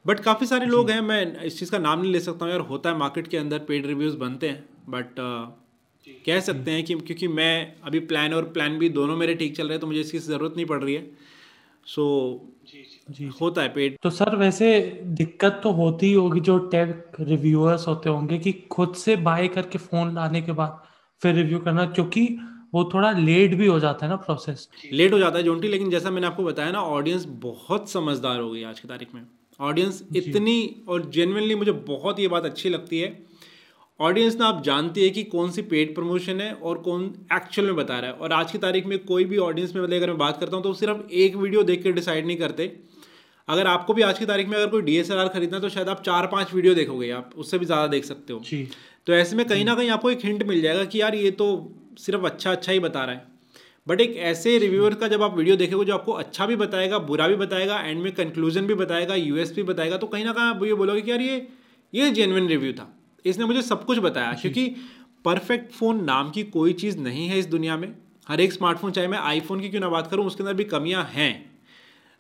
बट 0.05 0.19
काफ़ी 0.19 0.47
सारे 0.47 0.65
लोग 0.65 0.89
हैं 0.91 1.01
मैं 1.01 1.43
इस 1.43 1.59
चीज़ 1.59 1.71
का 1.71 1.77
नाम 1.77 2.01
नहीं 2.01 2.11
ले 2.11 2.19
सकता 2.19 2.45
हूँ। 2.45 2.51
यार 2.51 2.61
होता 2.61 2.89
है 2.89 2.97
मार्केट 2.97 3.27
के 3.27 3.37
अंदर 3.37 3.59
पेड 3.59 3.85
रिव्यूज़ 3.85 4.17
बनते 4.17 4.49
हैं। 4.49 4.63
बट 4.89 5.15
कह 6.25 6.39
सकते 6.39 6.71
हैं 6.71 6.83
कि 6.83 6.95
क्योंकि 6.95 7.27
मैं 7.27 7.73
अभी 7.83 7.99
प्लान 8.07 8.33
और 8.33 8.43
प्लान 8.49 8.77
भी 8.79 8.89
दोनों 8.89 9.15
मेरे 9.17 9.35
ठीक 9.35 9.55
चल 9.57 9.63
रहे 9.63 9.73
हैं 9.73 9.81
तो 9.81 9.87
मुझे 9.87 9.99
इसकी 9.99 10.19
ज़रूरत 10.19 10.53
नहीं 10.55 10.65
पड़ 10.65 10.83
रही 10.83 10.95
है। 10.95 11.09
सो 11.87 12.03
so, 12.33 12.55
जी 13.11 13.25
होता 13.41 13.61
है 13.61 13.69
पेड 13.69 13.97
तो 14.03 14.09
सर 14.09 14.35
वैसे 14.35 14.67
दिक्कत 15.17 15.59
तो 15.63 15.71
होती 15.71 16.05
ही 16.05 16.13
होगी 16.13 16.39
जो 16.39 16.57
टेक 16.67 17.11
रिव्यूअर्स 17.19 17.87
होते 17.87 18.09
होंगे 18.09 18.37
कि 18.37 18.51
खुद 18.71 18.93
से 18.95 19.15
बाय 19.15 19.47
करके 19.47 19.77
फ़ोन 19.77 20.13
लाने 20.15 20.41
के 20.41 20.51
बाद 20.51 20.81
फिर 21.21 21.35
रिव्यू 21.35 21.59
करना 21.59 21.85
क्योंकि 21.85 22.27
वो 22.75 22.83
थोड़ा 22.93 23.11
लेट 23.11 23.53
भी 23.55 23.67
हो 23.67 23.79
जाता 23.79 24.05
है 24.05 24.09
ना 24.09 24.15
प्रोसेस 24.21 24.67
लेट 24.93 25.13
हो 25.13 25.19
जाता 25.19 25.37
है 25.37 25.43
जोंटी 25.43 25.67
लेकिन 25.67 25.89
जैसा 25.89 26.09
मैंने 26.11 26.27
आपको 26.27 26.43
बताया 26.43 26.71
ना 26.71 26.81
ऑडियंस 26.91 27.25
बहुत 27.41 27.89
समझदार 27.89 28.39
हो 28.39 28.49
गई 28.51 28.63
आज 28.63 28.79
की 28.79 28.87
तारीख 28.87 29.13
में। 29.15 29.21
ऑडियंस 29.59 30.03
इतनी 30.15 30.83
और 30.89 31.09
जेनुअनली 31.11 31.55
मुझे 31.55 31.71
बहुत 31.71 32.19
ये 32.19 32.27
बात 32.27 32.45
अच्छी 32.45 32.69
लगती 32.69 32.99
है। 32.99 33.07
ऑडियंस 33.99 34.35
ना 34.35 34.45
आप 34.45 34.61
जानती 34.63 35.03
है 35.03 35.09
कि 35.09 35.23
कौन 35.25 35.51
सी 35.51 35.61
पेड 35.63 35.93
प्रमोशन 35.95 36.41
है 36.41 36.51
और 36.53 36.77
कौन 36.79 37.03
एक्चुअल 37.33 37.67
में 37.67 37.75
बता 37.75 37.99
रहा 37.99 38.11
है। 38.11 38.15
और 38.15 38.33
आज 38.33 38.51
की 38.51 38.57
तारीख 38.59 38.85
में 38.85 38.97
कोई 39.05 39.25
भी 39.25 39.37
ऑडियंस 39.39 39.75
में 39.75 39.81
मतलब 39.81 39.95
अगर 39.95 40.07
मैं 40.07 40.17
बात 40.17 40.39
करता 40.39 40.55
हूँ 40.55 40.63
तो 40.63 40.73
सिर्फ़ 40.73 41.11
एक 41.13 41.35
वीडियो 41.35 41.63
देख 41.63 41.83
के 41.83 41.91
डिसाइड 41.91 42.25
नहीं 42.25 42.37
करते। 42.37 42.71
अगर 43.47 43.67
आपको 43.67 43.93
भी 43.93 44.01
आज 44.01 44.19
की 44.19 44.25
तारीख 44.25 44.47
में 44.47 44.57
अगर 44.57 44.67
कोई 44.67 44.81
डीएसएलआर 44.81 45.27
खरीदना 45.29 45.57
है 45.57 45.61
तो 45.61 45.69
शायद 45.69 45.89
आप 45.89 46.01
चार 46.03 46.27
पाँच 46.27 46.53
वीडियो 46.53 46.73
देखोगे 46.73 47.09
आप 47.13 47.31
उससे 47.37 47.57
भी 47.57 47.65
ज़्यादा 47.65 47.87
देख 47.87 48.05
सकते 48.05 48.33
हो। 48.33 48.43
तो 49.07 49.13
ऐसे 49.13 49.35
में 49.35 49.45
कहीं 49.47 49.65
ना 49.65 49.75
कहीं 49.75 49.89
आपको 49.89 50.11
एक 50.11 50.25
हिंट 50.25 50.43
मिल 50.43 50.61
जाएगा 50.61 50.85
कि 50.85 51.01
यार 51.01 51.15
ये 51.15 51.31
तो 51.33 51.47
सिर्फ़ 51.97 52.25
अच्छा 52.25 52.51
अच्छा 52.51 52.71
ही 52.71 52.79
बता 52.79 53.03
रहा 53.03 53.15
है। 53.15 53.33
बट 53.87 54.01
एक 54.01 54.15
ऐसे 54.25 54.57
रिव्यूअर 54.57 54.93
का 54.93 55.07
जब 55.07 55.23
आप 55.23 55.37
वीडियो 55.37 55.55
देखोगे 55.55 55.85
जो 55.85 55.93
आपको 55.93 56.11
अच्छा 56.13 56.45
भी 56.45 56.55
बताएगा 56.55 56.99
बुरा 57.01 57.27
भी 57.27 57.35
बताएगा 57.35 57.79
एंड 57.79 58.01
में 58.03 58.11
कंक्लूजन 58.13 58.67
भी 58.67 58.73
बताएगा 58.75 59.15
यूएस 59.15 59.53
भी 59.55 59.63
बताएगा 59.63 59.97
तो 59.97 60.07
कहीं 60.07 60.25
ना 60.25 60.33
कहीं 60.33 60.45
आप 60.45 60.63
ये 60.63 60.73
बोलोगे 60.73 61.01
कि 61.01 61.11
यार 61.11 61.21
ये 61.21 61.47
ये 61.93 62.09
जेनविन 62.11 62.47
रिव्यू 62.47 62.71
था। 62.73 62.87
इसने 63.25 63.45
मुझे 63.45 63.61
सब 63.61 63.85
कुछ 63.85 63.99
बताया 63.99 64.33
क्योंकि 64.33 64.67
परफेक्ट 65.25 65.71
फ़ोन 65.71 66.03
नाम 66.03 66.29
की 66.31 66.43
कोई 66.51 66.73
चीज़ 66.75 66.97
नहीं 66.99 67.27
है 67.27 67.39
इस 67.39 67.45
दुनिया 67.47 67.77
में। 67.77 67.93
हर 68.27 68.41
एक 68.41 68.53
स्मार्टफ़ोन 68.53 68.91
चाहे 68.91 69.07
मैं 69.07 69.17
आईफोन 69.19 69.61
की 69.61 69.69
क्यों 69.69 69.81
ना 69.81 69.89
बात 69.89 70.07
करूँ 70.07 70.25
उसके 70.25 70.43
अंदर 70.43 70.53
भी 70.53 70.63
कमियाँ 70.65 71.03
हैं। 71.13 71.33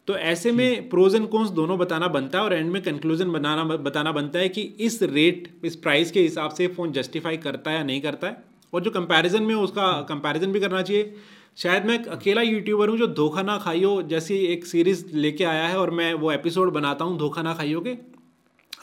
तो 0.07 0.15
ऐसे 0.15 0.51
में 0.51 0.89
प्रोज 0.89 1.15
एंड 1.15 1.27
कॉन्स 1.29 1.49
दोनों 1.51 1.77
बताना 1.77 2.07
बनता 2.07 2.37
है 2.37 2.43
और 2.43 2.53
एंड 2.53 2.71
में 2.71 2.81
कंक्लूजन 2.81 3.31
बनाना 3.31 3.63
बताना 3.63 4.11
बनता 4.11 4.39
है 4.39 4.49
कि 4.49 4.61
इस 4.79 5.01
रेट 5.03 5.47
इस 5.63 5.75
प्राइस 5.75 6.11
के 6.11 6.21
हिसाब 6.21 6.51
से 6.51 6.67
फ़ोन 6.67 6.91
जस्टिफाई 6.91 7.37
करता 7.37 7.71
है 7.71 7.77
या 7.77 7.83
नहीं 7.83 8.01
करता 8.01 8.27
है। 8.27 8.43
और 8.75 8.83
जो 8.83 8.91
कंपैरिजन 8.91 9.43
में 9.43 9.55
उसका 9.55 9.91
कंपैरिजन 10.09 10.51
भी 10.51 10.59
करना 10.59 10.81
चाहिए। 10.81 11.13
शायद 11.57 11.85
मैं 11.85 11.97
अकेला 12.11 12.41
यूट्यूबर 12.41 12.89
हूँ 12.89 12.97
जो 12.97 13.07
धोखा 13.15 13.41
ना 13.43 13.57
खाइयो 13.59 14.01
जैसी 14.09 14.37
एक 14.47 14.65
सीरीज़ 14.65 15.05
लेके 15.15 15.43
आया 15.45 15.67
है 15.67 15.77
और 15.79 15.91
मैं 15.91 16.13
वो 16.15 16.31
एपिसोड 16.31 16.71
बनाता 16.73 17.05
हूँ 17.05 17.17
धोखा 17.19 17.41
ना 17.41 17.53
खाइयो 17.53 17.81
के। 17.81 17.97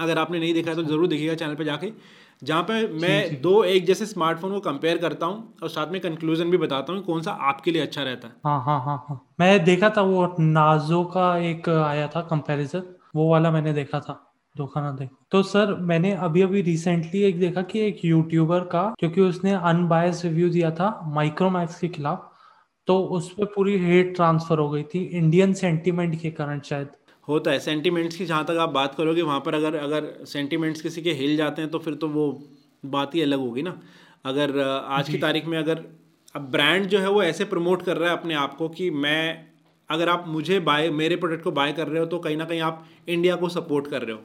अगर 0.01 0.19
आपने 0.19 0.39
नहीं 0.39 0.55
देखा 0.55 0.71
है 0.71 0.77
तो 0.77 0.83
ज़रूर 0.85 1.07
देखिएगा 1.09 1.35
चैनल 1.35 1.55
पर 1.55 1.65
जाके। 1.65 1.93
जहाँ 2.43 2.63
पे 2.63 2.87
मैं 3.01 3.41
दो 3.43 3.63
एक 3.65 3.85
जैसे 3.87 4.07
स्मार्टफ़ोन 4.07 4.53
को 4.53 4.61
कंपेयर 4.61 4.99
करता 4.99 5.27
हूँ 5.27 5.55
और 5.63 5.69
साथ 5.69 5.93
में 5.93 6.01
कंक्लूजन 6.01 6.51
भी 6.51 6.57
बताता 6.59 6.93
हूँ 6.93 7.03
कौन 7.03 7.23
सा 7.23 7.31
आपके 7.51 7.71
लिए 7.71 7.83
अच्छा 7.83 8.03
रहता 8.03 8.29
है। 8.29 8.35
हाँ 8.47 8.59
हाँ 8.65 8.81
हाँ 8.85 8.97
हाँ। 9.09 9.21
मैं 9.41 9.65
देखा 9.65 9.91
था 9.97 10.03
वो 10.03 10.25
नाजो 10.41 11.03
का 11.15 11.37
एक 11.41 11.69
आया 11.69 12.09
था 12.09 12.21
कंपैरिजन 12.31 12.83
वो 13.17 13.31
वाला 13.31 13.51
मैंने 13.51 13.73
देखा 13.73 14.01
था। 14.01 14.19
धोखा 14.57 14.81
ना 14.81 14.91
देखो। 14.93 15.17
तो 15.33 15.43
सर 15.43 15.75
मैंने 15.83 16.13
अभी 16.15 16.43
अभी 16.43 16.63
रिसेंटली 16.63 17.23
एक 17.23 17.39
देखा 17.41 17.63
कि 17.63 17.81
एक 17.81 18.05
यूट्यूबर 18.05 18.65
का 18.73 18.83
क्योंकि 19.01 19.21
उसने 19.21 19.53
अनबायस 19.53 20.25
रिव्यू 20.25 20.49
दिया 20.51 20.71
था 20.71 20.89
माइक्रोमैक्स 21.15 21.79
के 21.81 21.89
खिलाफ 21.89 22.29
तो 22.89 22.99
उस 23.17 23.31
पर 23.33 23.45
पूरी 23.45 23.77
हेट 23.79 24.15
ट्रांसफ़र 24.17 24.59
हो 24.59 24.69
गई 24.71 24.83
थी 24.85 25.05
इंडियन 25.13 25.53
सेंटीमेंट 25.55 26.21
के 26.21 26.31
कारण 26.33 26.61
शायद। 26.61 26.89
होता 27.29 27.51
है 27.51 27.59
सेंटिमेंट्स 27.61 28.17
की 28.17 28.25
जहाँ 28.27 28.45
तक 28.45 28.57
आप 28.61 28.69
बात 28.71 28.95
करोगे 28.95 29.23
वहाँ 29.23 29.41
पर 29.41 29.55
अगर 29.55 29.75
अगर 29.77 30.13
सेंटिमेंट्स 30.27 30.81
किसी 30.81 31.03
के 31.03 31.13
हिल 31.13 31.37
जाते 31.37 31.63
हैं 31.63 31.71
तो 31.71 31.79
फिर 31.79 31.95
तो 31.95 32.09
वो 32.09 32.27
बात 32.87 33.15
ही 33.15 33.23
अलग 33.23 33.39
होगी 33.39 33.63
ना। 33.63 33.79
अगर 34.25 34.59
आज 34.61 35.09
की 35.09 35.19
तारीख 35.19 35.47
में 35.47 35.59
अगर 35.59 35.85
अब 36.35 36.51
ब्रांड 36.51 36.87
जो 36.87 36.99
है 36.99 37.11
वो 37.11 37.23
ऐसे 37.23 37.45
प्रमोट 37.45 37.83
कर 37.83 37.97
रहा 37.97 38.11
है 38.11 38.17
अपने 38.19 38.35
आप 38.35 38.55
को 38.55 38.69
कि 38.69 38.91
मैं 38.91 39.47
अगर 39.91 40.09
आप 40.09 40.25
मुझे 40.29 40.61
बाय 40.63 40.91
मेरे 40.93 41.17
प्रोडक्ट 41.17 41.45
को 41.45 41.51
बाय 41.53 41.73
कर 41.73 41.89
रहे 41.89 42.01
हो 42.01 42.07
तो 42.07 42.19
कहीं 42.19 42.37
ना 42.37 42.45
कहीं 42.45 42.61
आप 42.61 42.85
इंडिया 43.09 43.37
को 43.37 43.49
सपोर्ट 43.49 43.87
कर 43.87 44.03
रहे 44.03 44.17
हो। 44.17 44.23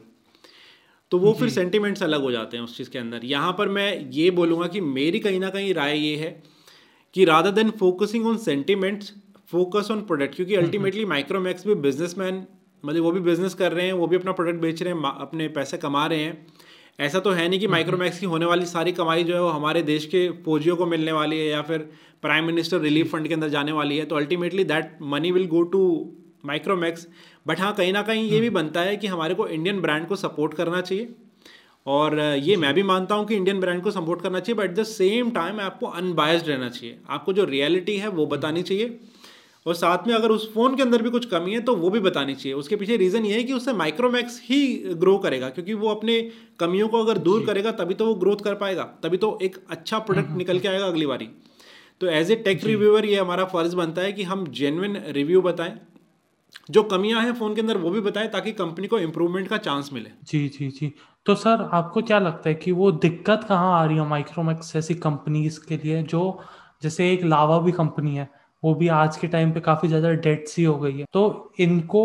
तो 1.12 1.18
वो 1.18 1.32
फिर 1.32 1.48
सेंटिमेंट्स 1.48 2.02
अलग 2.02 2.22
हो 2.22 2.30
जाते 2.32 2.56
हैं 2.56 2.64
उस 2.64 2.76
चीज़ 2.76 2.90
के 2.90 2.98
अंदर। 2.98 3.24
यहाँ 3.24 3.52
पर 3.58 3.68
मैं 3.68 4.10
ये 4.12 4.30
बोलूँगा 4.30 4.66
कि 4.66 4.80
मेरी 4.80 5.20
कहीं 5.20 5.40
ना 5.40 5.50
कहीं 5.50 5.72
राय 5.74 5.98
ये 5.98 6.16
है 6.16 6.30
कि 7.14 7.24
rather 7.24 7.50
than 7.50 7.70
focusing 7.78 8.26
on 8.26 8.36
sentiments 8.38 9.12
focus 9.52 9.88
on 9.90 10.00
product 10.02 10.34
क्योंकि 10.34 10.54
अल्टीमेटली 10.54 11.04
माइक्रोमैक्स 11.06 11.66
भी 11.66 11.74
बिजनेसमैन 11.82 12.44
मतलब 12.84 13.02
वो 13.02 13.10
भी 13.12 13.20
बिज़नेस 13.20 13.54
कर 13.54 13.72
रहे 13.72 13.86
हैं 13.86 13.92
वो 13.92 14.06
भी 14.06 14.16
अपना 14.16 14.32
प्रोडक्ट 14.32 14.60
बेच 14.60 14.82
रहे 14.82 14.94
हैं 14.94 15.12
अपने 15.20 15.48
पैसे 15.48 15.76
कमा 15.78 16.06
रहे 16.06 16.18
हैं। 16.18 16.46
ऐसा 17.00 17.20
तो 17.20 17.30
है 17.30 17.48
नहीं 17.48 17.60
कि 17.60 17.66
माइक्रोमैक्स 17.66 18.18
की 18.18 18.26
होने 18.26 18.46
वाली 18.46 18.66
सारी 18.66 18.92
कमाई 18.92 19.24
जो 19.24 19.34
है 19.34 19.40
वो 19.42 19.48
हमारे 19.48 19.82
देश 19.82 20.06
के 20.06 20.28
फौजियों 20.44 20.76
को 20.76 20.86
मिलने 20.86 21.12
वाली 21.12 21.38
है 21.38 21.46
या 21.46 21.62
फिर 21.62 21.78
प्राइम 22.22 22.44
मिनिस्टर 22.44 22.80
रिलीफ 22.80 23.10
फंड 23.12 23.28
के 23.28 23.34
अंदर 23.34 23.48
जाने 23.48 23.72
वाली 23.72 23.98
है। 23.98 24.04
तो 24.04 24.16
ultimately 24.16 24.64
that 24.64 24.96
money 25.02 25.32
will 25.32 25.46
go 25.46 25.62
to 25.74 25.82
Micromax 26.46 27.06
but 27.46 27.60
हाँ 27.60 27.72
कहीं 27.74 27.92
ना 27.92 28.02
कहीं 28.02 28.28
ये 28.30 28.40
भी 28.40 28.50
बनता 28.50 28.80
है 28.80 28.96
कि 28.96 29.06
हमारे 29.06 29.34
को 29.34 29.48
इंडियन 29.48 29.80
ब्रांड 29.80 30.06
को 30.06 30.16
सपोर्ट 30.16 30.54
करना 30.54 30.80
चाहिए। 30.80 31.08
और 31.86 32.18
ये 32.20 32.56
मैं 32.56 32.72
भी 32.74 32.82
मानता 32.82 33.14
हूँ 33.14 33.26
कि 33.26 33.34
इंडियन 33.34 33.60
ब्रांड 33.60 33.82
को 33.82 33.90
सपोर्ट 33.90 34.22
करना 34.22 34.40
चाहिए 34.40 34.58
but 34.58 34.70
at 34.70 34.76
the 34.76 34.82
same 34.84 35.30
time 35.30 35.60
आपको 35.60 35.86
अनबायस्ड 35.86 36.48
रहना 36.48 36.68
चाहिए। 36.68 36.98
आपको 37.08 37.32
जो 37.32 37.44
रियलिटी 37.44 37.96
है 37.96 38.08
वो 38.10 38.26
बतानी 38.26 38.62
चाहिए। 38.62 38.98
और 39.66 39.74
साथ 39.74 40.06
में 40.06 40.14
अगर 40.14 40.30
उस 40.30 40.52
फ़ोन 40.54 40.76
के 40.76 40.82
अंदर 40.82 41.02
भी 41.02 41.10
कुछ 41.10 41.24
कमी 41.26 41.54
है 41.54 41.60
तो 41.60 41.74
वो 41.76 41.90
भी 41.90 42.00
बतानी 42.00 42.34
चाहिए। 42.34 42.52
उसके 42.54 42.76
पीछे 42.76 42.96
रीज़न 42.96 43.24
ये 43.24 43.34
है 43.34 43.42
कि 43.44 43.52
उससे 43.52 43.72
माइक्रोमैक्स 43.72 44.40
ही 44.44 44.60
ग्रो 44.94 45.16
करेगा 45.18 45.48
क्योंकि 45.50 45.74
वो 45.74 45.88
अपने 45.88 46.20
कमियों 46.60 46.88
को 46.88 47.02
अगर 47.04 47.18
दूर 47.18 47.44
करेगा 47.46 47.72
तभी 47.72 47.94
तो 47.94 48.06
वो 48.06 48.14
ग्रोथ 48.14 48.44
कर 48.44 48.54
पाएगा। 48.54 48.82
तभी 49.02 49.16
तो 49.16 49.38
एक 49.42 49.56
अच्छा 49.70 49.98
प्रोडक्ट 49.98 50.36
निकल 50.36 50.58
के 50.58 50.68
आएगा 50.68 50.86
अगली 50.86 51.06
बारी। 51.06 51.28
तो 52.00 52.06
एज 52.08 52.30
ए 52.30 52.36
टेक 52.36 52.64
रिव्यूअर 52.64 53.04
ये 53.04 53.16
हमारा 53.16 53.44
फ़र्ज़ 53.46 53.76
बनता 53.76 54.02
है 54.02 54.12
कि 54.12 54.22
हम 54.22 54.46
जेनविन 54.52 54.96
रिव्यू 55.08 55.42
बताएँ। 55.42 55.78
जो 56.70 56.82
कमियाँ 56.82 57.22
हैं 57.22 57.32
फ़ोन 57.34 57.54
के 57.54 57.60
अंदर, 57.60 57.76
वो 57.76 57.90
भी 57.90 58.00
बताएँ 58.00 58.28
ताकि 58.28 58.52
कंपनी 58.54 58.86
को 58.86 58.98
इम्प्रूवमेंट 58.98 59.48
का 59.48 59.56
चांस 59.58 59.90
मिले। 59.92 60.10
जी 60.24 60.48
जी 60.48 60.68
जी। 60.70 60.92
तो 61.26 61.34
सर, 61.34 61.68
आपको 61.72 62.02
क्या 62.02 62.18
लगता 62.18 62.48
है 62.48 62.54
कि 62.54 62.72
वो 62.72 62.90
दिक्कत 62.92 63.44
कहाँ 63.48 63.78
आ 63.80 63.84
रही 63.84 63.96
है 63.96 64.06
माइक्रोमैक्स 64.08 64.72
जैसी 64.72 64.94
कंपनीज़ 64.96 65.58
के 65.68 65.76
लिए, 65.76 66.02
जो 66.02 66.40
जैसे 66.82 67.12
एक 67.12 67.24
लावा 67.24 67.58
भी 67.58 67.72
कंपनी 67.72 68.16
है, 68.16 68.28
वो 68.62 68.74
भी 68.74 68.88
आज 68.90 69.16
के 69.16 69.26
टाइम 69.28 69.52
पे 69.52 69.60
काफ़ी 69.60 69.88
ज़्यादा 69.88 70.10
डेट 70.10 70.48
सी 70.48 70.64
हो 70.64 70.78
गई 70.78 70.98
है। 70.98 71.04
तो 71.12 71.52
इनको 71.60 72.04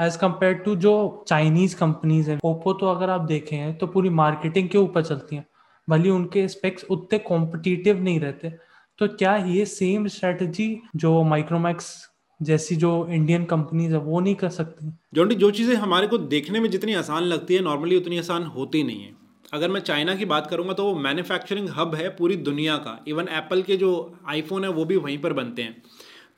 एज 0.00 0.16
कंपेयर 0.16 0.54
टू 0.56 0.74
जो 0.76 1.24
चाइनीज़ 1.28 1.76
कंपनीज़ 1.76 2.30
हैं 2.30 2.38
ओप्पो 2.44 2.72
तो 2.72 2.86
अगर 2.86 3.10
आप 3.10 3.20
देखें 3.22 3.56
हैं 3.56 3.76
तो 3.78 3.86
पूरी 3.86 4.08
मार्केटिंग 4.10 4.68
के 4.68 4.78
ऊपर 4.78 5.02
चलती 5.04 5.36
हैं, 5.36 5.44
भले 5.88 6.10
उनके 6.10 6.46
स्पेक्स 6.48 6.84
उतने 6.90 7.18
कॉम्पिटिटिव 7.20 8.02
नहीं 8.02 8.20
रहते। 8.20 8.50
तो 8.98 9.08
क्या 9.08 9.36
ये 9.36 9.64
सेम 9.66 10.06
स्ट्रेटजी 10.08 10.80
जो 10.96 11.22
माइक्रोमैक्स 11.24 11.94
जैसी 12.42 12.76
जो 12.76 12.90
इंडियन 13.10 13.44
कंपनीज़ 13.44 13.92
है, 13.92 13.98
वो 13.98 14.20
नहीं 14.20 14.34
कर 14.34 14.48
सकती। 14.50 14.92
जोंटी 15.14 15.34
जो 15.34 15.50
चीज़ें 15.50 15.74
हमारे 15.76 16.06
को 16.06 16.18
देखने 16.18 16.60
में 16.60 16.70
जितनी 16.70 16.94
आसान 16.94 17.24
लगती 17.24 17.54
है 17.54 17.62
नॉर्मली 17.62 17.96
उतनी 17.96 18.18
आसान 18.18 18.44
होती 18.48 18.82
नहीं 18.82 19.02
है। 19.02 19.14
अगर 19.52 19.70
मैं 19.70 19.80
चाइना 19.80 20.14
की 20.14 20.24
बात 20.24 20.46
करूँगा 20.46 20.72
तो 20.72 20.84
वो 20.84 20.94
मैन्युफैक्चरिंग 21.00 21.68
हब 21.68 21.94
है 21.94 22.08
पूरी 22.08 22.36
दुनिया 22.42 22.76
का। 22.76 22.98
इवन 23.08 23.28
एप्पल 23.30 23.62
के 23.62 23.76
जो 23.76 23.90
आईफोन 24.28 24.64
है, 24.64 24.70
वो 24.70 24.84
भी 24.84 24.96
वहीं 24.98 25.18
पर 25.18 25.32
बनते 25.32 25.62
हैं। 25.62 25.82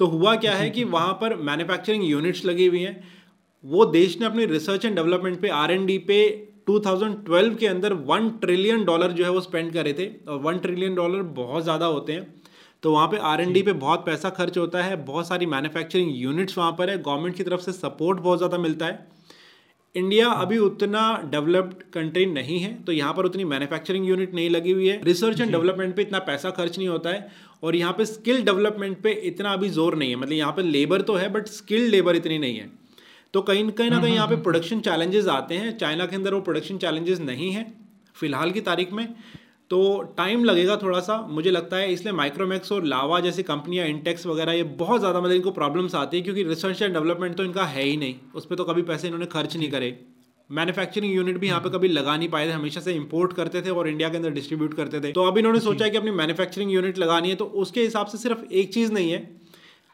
तो 0.00 0.06
हुआ 0.06 0.34
क्या 0.36 0.54
है 0.54 0.70
कि 0.70 0.84
वहाँ 0.86 1.12
पर 1.12 1.36
मैन्युफैक्चरिंग 1.42 2.04
यूनिट्स 2.04 2.44
लगी 2.44 2.66
हुई 2.66 2.80
हैं। 2.80 3.02
वो 3.64 3.84
देश 3.86 4.18
ने 4.20 4.26
अपनी 4.26 4.44
रिसर्च 4.46 4.84
एंड 4.84 4.96
डेवलपमेंट 4.96 5.40
पे 5.40 5.48
आर 5.50 5.76
पे 6.08 6.24
2012 6.68 7.54
के 7.54 7.66
अंदर 7.66 7.92
वन 8.04 8.28
ट्रिलियन 8.40 8.84
डॉलर 8.84 9.12
जो 9.12 9.24
है 9.24 9.30
वो 9.30 9.40
स्पेंड 9.40 9.72
करे 9.72 9.92
थे। 9.92 10.06
और 10.28 10.38
वन 10.40 10.58
ट्रिलियन 10.58 10.94
डॉलर 10.94 11.22
बहुत 11.34 11.62
ज़्यादा 11.62 11.86
होते 11.86 12.12
हैं। 12.12 12.22
तो 12.84 12.92
वहाँ 12.92 13.06
पे 13.08 13.18
आर 13.24 13.40
एन 13.40 13.52
डी 13.52 13.62
पे 13.62 13.72
बहुत 13.80 14.04
पैसा 14.06 14.30
खर्च 14.32 14.58
होता 14.58 14.82
है 14.82 14.96
बहुत 15.04 15.28
सारी 15.28 15.46
मैन्युफैक्चरिंग 15.48 16.10
यूनिट्स 16.14 16.58
वहाँ 16.58 16.72
पर 16.78 16.90
है 16.90 16.96
गवर्नमेंट 17.02 17.36
की 17.36 17.42
तरफ़ 17.44 17.60
से 17.60 17.72
सपोर्ट 17.72 18.18
बहुत 18.20 18.38
ज़्यादा 18.38 18.58
मिलता 18.58 18.86
है। 18.86 19.06
इंडिया 19.94 20.28
अभी 20.30 20.58
उतना 20.58 21.02
डेवलप्ड 21.32 21.82
कंट्री 21.92 22.24
नहीं 22.26 22.58
है 22.60 22.72
तो 22.84 22.92
यहाँ 22.92 23.12
पर 23.14 23.24
उतनी 23.24 23.44
मैन्युफैक्चरिंग 23.46 24.08
यूनिट 24.08 24.34
नहीं 24.34 24.48
लगी 24.50 24.72
हुई 24.72 24.88
है। 24.88 25.00
रिसर्च 25.04 25.40
एंड 25.40 25.50
डेवलपमेंट 25.50 25.94
पे 25.96 26.02
इतना 26.02 26.18
पैसा 26.26 26.50
खर्च 26.52 26.78
नहीं 26.78 26.88
होता 26.88 27.10
है 27.10 27.28
और 27.62 27.76
यहाँ 27.76 27.92
पे 27.92 28.04
स्किल 28.06 28.42
डेवलपमेंट 28.44 29.00
पे 29.02 29.12
इतना 29.24 29.52
अभी 29.52 29.68
ज़ोर 29.70 29.96
नहीं 29.96 30.10
है। 30.10 30.16
मतलब 30.16 30.32
यहाँ 30.32 30.52
पे 30.52 30.62
लेबर 30.62 31.02
तो 31.02 31.14
है 31.14 31.28
बट 31.32 31.48
स्किल्ड 31.50 31.90
लेबर 31.90 32.16
इतनी 32.16 32.38
नहीं 32.38 32.56
है। 32.56 32.68
तो 33.34 33.42
कहीं 33.42 33.68
कहीं 33.70 33.90
ना 33.90 34.00
कहीं 34.00 34.14
यहाँ 34.14 34.28
पे 34.28 34.36
प्रोडक्शन 34.42 34.80
चैलेंजेस 34.80 35.26
आते 35.28 35.54
हैं 35.54 35.76
चाइना 35.78 36.06
के 36.06 36.16
अंदर 36.16 36.34
वो 36.34 36.40
प्रोडक्शन 36.42 36.78
चैलेंजेस 36.78 37.20
नहीं 37.22 37.50
है 37.52 37.64
फ़िलहाल 38.16 38.50
की 38.50 38.60
तारीख 38.62 38.92
में। 38.92 39.06
तो 39.70 39.80
टाइम 40.16 40.44
लगेगा 40.44 40.76
थोड़ा 40.76 40.98
सा 41.00 41.16
मुझे 41.30 41.50
लगता 41.50 41.76
है 41.76 41.92
इसलिए 41.92 42.12
माइक्रोमैक्स 42.14 42.72
और 42.72 42.84
लावा 42.84 43.20
जैसी 43.20 43.42
कंपनियाँ 43.42 43.86
इंटेक्स 43.86 44.26
वगैरह 44.26 44.52
ये 44.52 44.62
बहुत 44.80 45.00
ज़्यादा 45.00 45.20
मतलब 45.20 45.34
इनको 45.34 45.50
प्रॉब्लम्स 45.52 45.94
आती 45.94 46.16
है 46.16 46.22
क्योंकि 46.22 46.42
रिसर्च 46.44 46.82
एंड 46.82 46.92
डेवलपमेंट 46.94 47.36
तो 47.36 47.44
इनका 47.44 47.64
है 47.66 47.82
ही 47.82 47.96
नहीं। 47.96 48.14
उस 48.34 48.46
पर 48.46 48.54
तो 48.54 48.64
कभी 48.64 48.82
पैसे 48.82 49.06
इन्होंने 49.06 49.26
खर्च 49.26 49.56
नहीं 49.56 49.70
करे। 49.70 49.96
मैन्युफैक्चरिंग 50.50 51.14
यूनिट 51.14 51.38
भी 51.38 51.46
यहाँ 51.46 51.60
पे 51.60 51.70
कभी 51.70 51.88
लगा 51.88 52.16
नहीं 52.16 52.28
पाए 52.28 52.46
थे 52.48 52.52
हमेशा 52.52 52.80
से 52.80 52.92
इंपोर्ट 52.92 53.32
करते 53.32 53.62
थे 53.62 53.70
और 53.70 53.88
इंडिया 53.88 54.08
के 54.08 54.16
अंदर 54.16 54.30
डिस्ट्रीब्यूट 54.32 54.74
करते 54.74 55.00
थे। 55.00 55.12
तो 55.12 55.22
अब 55.24 55.38
इन्होंने 55.38 55.60
सोचा 55.60 55.88
कि 55.88 55.96
अपनी 55.96 56.10
मैन्युफैक्चरिंग 56.12 56.72
यूनिट 56.72 56.98
लगानी 56.98 57.28
है 57.28 57.34
तो 57.34 57.44
उसके 57.62 57.82
हिसाब 57.82 58.06
से 58.06 58.18
सिर्फ़ 58.18 58.44
एक 58.52 58.72
चीज़ 58.74 58.92
नहीं 58.92 59.10
है। 59.10 59.22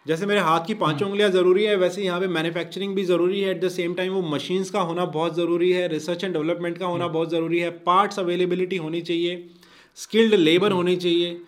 जैसे 0.06 0.26
मेरे 0.26 0.40
हाथ 0.40 0.66
की 0.66 0.74
पाँचों 0.74 0.98
हम्म। 0.98 1.10
उंगलियाँ 1.10 1.30
ज़रूरी 1.30 1.64
है 1.64 1.76
वैसे 1.76 2.02
यहाँ 2.02 2.20
पे 2.20 2.26
मैन्युफैक्चरिंग 2.28 2.94
भी 2.94 3.04
ज़रूरी 3.04 3.40
है। 3.40 3.50
एट 3.50 3.64
द 3.64 3.68
सेम 3.70 3.94
टाइम 3.94 4.12
वो 4.12 4.22
मशीन्स 4.28 4.70
का 4.70 4.80
होना 4.80 5.04
बहुत 5.16 5.36
ज़रूरी 5.36 5.70
है 5.72 5.86
रिसर्च 5.88 6.24
एंड 6.24 6.32
डेवलपमेंट 6.32 6.78
का 6.78 6.86
होना 6.86 7.04
हम्म। 7.04 7.14
बहुत 7.14 7.30
ज़रूरी 7.30 7.58
है। 7.58 7.70
पार्ट्स 7.86 8.18
अवेलेबिलिटी 8.18 8.76
होनी 8.78 9.00
चाहिए। 9.02 9.36
स्किल्ड 10.02 10.34
लेबर 10.36 10.72
होनी 10.72 10.96
चाहिए। 10.96 11.40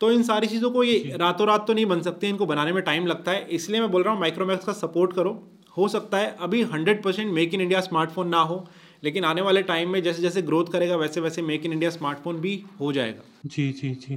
तो 0.00 0.10
इन 0.12 0.22
सारी 0.22 0.46
चीज़ों 0.46 0.70
को 0.70 0.82
ये 0.84 1.16
रातों 1.20 1.46
रात 1.46 1.66
तो 1.66 1.74
नहीं 1.74 1.86
बन 1.86 2.00
सकते 2.02 2.28
इनको 2.28 2.46
बनाने 2.46 2.72
में 2.72 2.82
टाइम 2.84 3.06
लगता 3.06 3.32
है। 3.32 3.46
इसलिए 3.50 3.80
मैं 3.80 3.90
बोल 3.90 4.02
रहा 4.02 4.12
हूँ 4.12 4.20
माइक्रोमैक्स 4.20 4.64
का 4.64 4.72
सपोर्ट 4.74 5.12
करो। 5.12 5.32
हो 5.76 5.86
सकता 5.88 6.18
है 6.18 6.34
अभी 6.40 6.62
hundred 6.64 7.02
percent 7.02 7.32
make 7.32 7.54
in 7.54 7.60
India 7.60 7.80
smartphone 7.80 8.28
ना 8.28 8.40
हो 8.42 8.66
लेकिन 9.04 9.24
आने 9.24 9.42
वाले 9.42 9.62
टाइम 9.64 9.88
में 9.90 10.02
जैसे 10.02 10.22
जैसे 10.22 10.42
ग्रोथ 10.42 10.72
करेगा 10.72 10.96
वैसे 10.96 11.20
वैसे 11.20 11.42
मेक 11.42 11.64
इन 11.66 11.72
इंडिया 11.72 11.90
स्मार्टफ़ोन 11.90 12.36
भी 12.40 12.62
हो 12.80 12.92
जाएगा। 12.92 13.22
जी 13.46 13.70
जी 13.72 13.90
जी। 13.96 14.16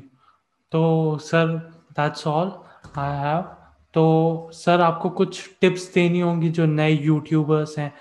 तो 0.71 1.17
sir 1.21 1.55
that's 1.91 2.27
all 2.27 2.51
I 2.97 3.17
have 3.19 3.41
तो 3.93 4.49
सर 4.53 4.81
आपको 4.81 5.09
कुछ 5.11 5.49
टिप्स 5.61 5.91
देनी 5.93 6.19
होंगी 6.19 6.49
जो 6.49 6.65
नए 6.65 6.91
यूट्यूबर्स 6.91 7.77
हैं 7.79 7.93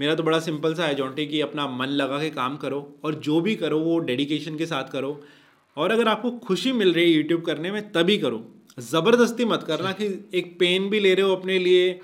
मेरा 0.00 0.14
तो 0.14 0.22
बड़ा 0.22 0.38
सिंपल 0.40 0.74
सा 0.74 0.84
है 0.84 0.94
जॉन्टी 0.94 1.26
कि 1.26 1.40
अपना 1.40 1.66
मन 1.68 1.88
लगा 1.94 2.18
के 2.18 2.30
काम 2.30 2.56
करो 2.56 2.86
और 3.04 3.14
जो 3.20 3.40
भी 3.40 3.54
करो 3.56 3.78
वो 3.80 3.98
डेडिकेशन 4.00 4.56
के 4.56 4.66
साथ 4.66 4.90
करो। 4.92 5.20
और 5.76 5.90
अगर 5.90 6.08
आपको 6.08 6.30
खुशी 6.38 6.72
मिल 6.72 6.92
रही 6.92 7.04
है 7.04 7.10
यूट्यूब 7.10 7.42
करने 7.42 7.70
में 7.70 7.80
तभी 7.92 8.16
करो। 8.18 8.44
ज़बरदस्ती 8.78 9.44
मत 9.44 9.62
करना 9.62 9.92
कि 9.92 10.06
एक 10.34 10.56
पेन 10.58 10.88
भी 10.90 11.00
ले 11.00 11.14
रहे 11.14 11.26
हो 11.26 11.34
अपने 11.36 11.58
लिए 11.58 11.98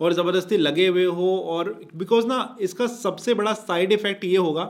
और 0.00 0.12
ज़बरदस्ती 0.12 0.56
लगे 0.56 0.86
हुए 0.86 1.04
हो 1.06 1.36
और 1.48 1.72
बिकॉज़ 1.96 2.26
ना 2.26 2.56
इसका 2.60 2.86
सबसे 2.86 3.34
बड़ा 3.34 3.52
साइड 3.54 3.92
इफ़ेक्ट 3.92 4.24
ये 4.24 4.36
होगा 4.38 4.64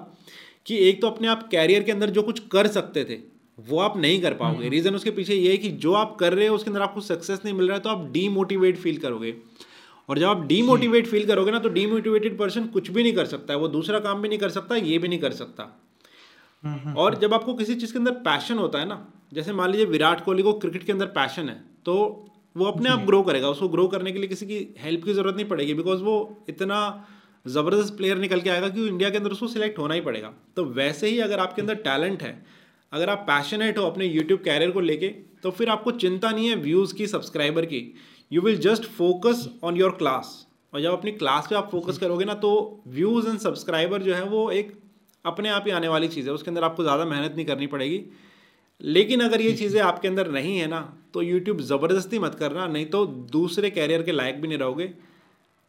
कि 0.67 0.77
एक 0.88 1.01
तो 1.01 1.07
अपने 1.07 1.29
आप 1.29 1.49
कैरियर 1.51 1.83
के 1.83 1.93
अंदर 1.93 2.11
जो 2.11 2.23
कुछ 2.23 2.38
कर 2.53 2.67
सकते 2.69 3.05
थे 3.05 3.19
वो 3.59 3.79
आप 3.81 3.97
नहीं 3.97 4.21
कर 4.23 4.35
पाओगे। 4.35 4.69
रीज़न 4.69 4.87
हम्म। 4.87 4.97
उसके 4.97 5.11
पीछे 5.11 5.35
ये 5.35 5.51
है 5.51 5.57
कि 5.57 5.69
जो 5.83 5.93
आप 5.95 6.17
कर 6.21 6.33
रहे 6.33 6.47
हो 6.47 6.55
उसके 6.55 6.71
अंदर 6.71 6.83
आपको 6.83 7.01
सक्सेस 7.01 7.41
नहीं 7.45 7.55
मिल 7.55 7.67
रहा 7.67 7.77
है 7.77 7.83
तो 7.83 7.91
आप 7.91 8.11
डीमोटिवेट 8.12 8.77
फील 8.77 8.99
करोगे। 8.99 9.35
और 10.09 10.18
जब 10.18 10.27
आप 10.27 10.47
डीमोटिवेट 10.47 11.07
फील 11.07 11.27
करोगे 11.27 11.51
ना 11.51 11.59
तो 11.59 11.68
डीमोटिवेटेड 11.71 12.38
पर्सन 12.38 12.66
कुछ 12.68 12.90
भी 12.90 13.03
नहीं 13.03 13.12
कर 13.14 13.27
सकता 13.27 13.53
है। 13.55 13.59
वो 13.61 13.68
दूसरा 13.68 13.99
काम 14.01 14.23
भी 14.23 14.29
नहीं 14.29 14.38
कर 14.38 14.51
सकता 14.51 14.77
ये 14.77 14.99
भी 14.99 15.09
नहीं 15.09 15.18
कर 15.18 15.33
सकता। 15.33 15.62
हम्म, 16.64 16.75
हम्म, 16.77 16.94
और 16.94 17.18
जब 17.18 17.35
आपको 17.35 17.55
किसी 17.55 17.75
चीज़ 17.75 17.92
के 17.92 17.99
अंदर 17.99 18.12
पैशन 18.23 18.59
होता 18.59 18.79
है 18.79 18.88
ना 18.88 19.07
जैसे 19.33 19.53
मान 19.53 19.71
लीजिए 19.71 19.87
विराट 19.87 20.25
कोहली 20.25 20.42
को 20.42 20.53
क्रिकेट 20.55 20.85
के 20.85 20.92
अंदर 20.92 21.07
पैशन 21.14 21.49
है 21.49 21.62
तो 21.85 21.94
वो 22.57 22.64
अपने 22.66 22.90
आप 22.90 23.05
ग्रो 23.07 23.23
करेगा। 23.23 23.49
उसको 23.49 23.68
ग्रो 23.68 23.87
करने 23.88 24.12
के 24.12 24.18
लिए 24.18 24.29
किसी 24.29 24.47
की 24.47 24.66
हेल्प 24.79 25.05
की 25.05 25.12
ज़रूरत 25.14 25.37
नहीं 25.37 25.47
पड़ेगी 25.47 25.75
बिकॉज़ 25.75 26.03
वो 26.03 26.44
इतना 26.49 26.79
ज़बरदस्त 27.47 27.97
प्लेयर 27.97 28.18
निकल 28.18 28.40
के 28.40 28.51
आएगा 28.51 28.68
कि 28.68 28.87
इंडिया 28.87 29.11
के 29.11 29.18
अंदर 29.18 29.31
उसको 29.31 29.47
सिलेक्ट 29.49 29.79
होना 29.79 29.94
ही 29.94 30.01
पड़ेगा। 30.01 30.33
तो 30.57 30.64
वैसे 30.64 31.09
ही 31.09 31.18
अगर 31.21 31.38
आपके 31.38 31.62
अंदर 31.62 31.75
टैलेंट 31.85 32.23
है 32.23 32.33
अगर 32.92 33.11
आप 33.11 33.25
पैशनेट 33.29 33.79
हो 33.79 33.85
अपने 33.85 34.07
यूट्यूब 34.07 34.40
कैरियर 34.40 34.71
को 34.71 34.81
लेके 34.81 35.09
तो 35.42 35.51
फिर 35.51 35.68
आपको 35.68 35.90
चिंता 35.99 36.31
नहीं 36.31 36.49
है 36.49 36.55
व्यूज़ 36.57 36.94
की 36.94 37.07
सब्सक्राइबर 37.07 37.64
की। 37.64 37.81
You 38.31 38.41
will 38.43 38.59
just 38.61 38.85
focus 38.93 39.49
on 39.64 39.77
your 39.77 39.91
class 39.99 40.33
और 40.73 40.81
जब 40.83 40.93
अपनी 40.93 41.12
क्लास 41.14 41.47
पे 41.51 41.55
आप 41.57 41.69
फोकस 41.71 41.99
करोगे 41.99 42.25
ना 42.25 42.35
तो 42.37 42.51
व्यूज़ 42.88 43.29
एंड 43.29 43.38
सब्सक्राइबर 43.41 44.03
जो 44.03 44.14
है 44.14 44.25
वो 44.27 44.51
एक 44.53 44.73
अपने 45.25 45.49
आप 45.51 45.64
ही 45.67 45.73
आने 45.73 45.88
वाली 45.88 46.09
चीज़ 46.09 46.27
है। 46.29 46.35
उसके 46.35 46.51
अंदर 46.51 46.64
आपको 46.64 46.83
ज़्यादा 46.83 47.05
मेहनत 47.07 47.35
नहीं 47.37 47.47
करनी 47.47 47.67
पड़ेगी। 47.67 48.05
लेकिन 48.81 49.21
अगर 49.21 49.41
ये 49.41 49.53
चीज़ें 49.55 49.81
आपके 49.83 50.09
अंदर 50.09 50.31
नहीं 50.31 50.57
है 50.59 50.67
ना 50.67 50.81
तो 51.14 51.23
यूट्यूब 51.23 51.61
ज़बरदस्ती 51.62 52.19
मत 52.19 52.35
करना 52.35 52.67
नहीं 52.69 52.87
तो 52.87 53.05
दूसरे 53.33 53.71
कैरियर 53.71 54.03
के 54.03 54.12
लायक 54.12 54.41
भी 54.41 54.49
नहीं 54.49 54.59
रहोगे। 54.59 54.93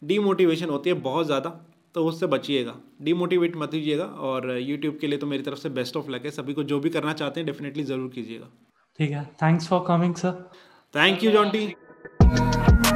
डीमोटिवेशन 0.01 0.69
होती 0.69 0.89
है 0.89 0.95
बहुत 1.01 1.25
ज़्यादा 1.25 1.49
तो 1.95 2.05
उससे 2.05 2.27
बचिएगा। 2.27 2.75
डीमोटिवेट 3.01 3.55
मत 3.57 3.71
कीजिएगा 3.71 4.05
और 4.05 4.49
यूट्यूब 4.59 4.97
के 5.01 5.07
लिए 5.07 5.19
तो 5.19 5.27
मेरी 5.27 5.43
तरफ़ 5.43 5.59
से 5.59 5.69
बेस्ट 5.71 5.97
ऑफ़ 5.97 6.09
लक 6.11 6.25
है। 6.25 6.31
सभी 6.31 6.53
को 6.53 6.63
जो 6.65 6.79
भी 6.79 6.89
करना 6.89 7.13
चाहते 7.13 7.39
हैं 7.39 7.47
डेफिनेटली 7.47 7.83
ज़रूर 7.85 8.09
कीजिएगा। 8.09 8.49
ठीक 8.99 9.11
है। 9.11 9.23
Thanks 9.41 9.67
for 9.67 9.83
coming 9.87 10.15
sir 10.15 10.31
thank 10.93 11.23
you 11.23 11.31
Jonty 11.31 11.65
Mm-hmm. 12.29 12.88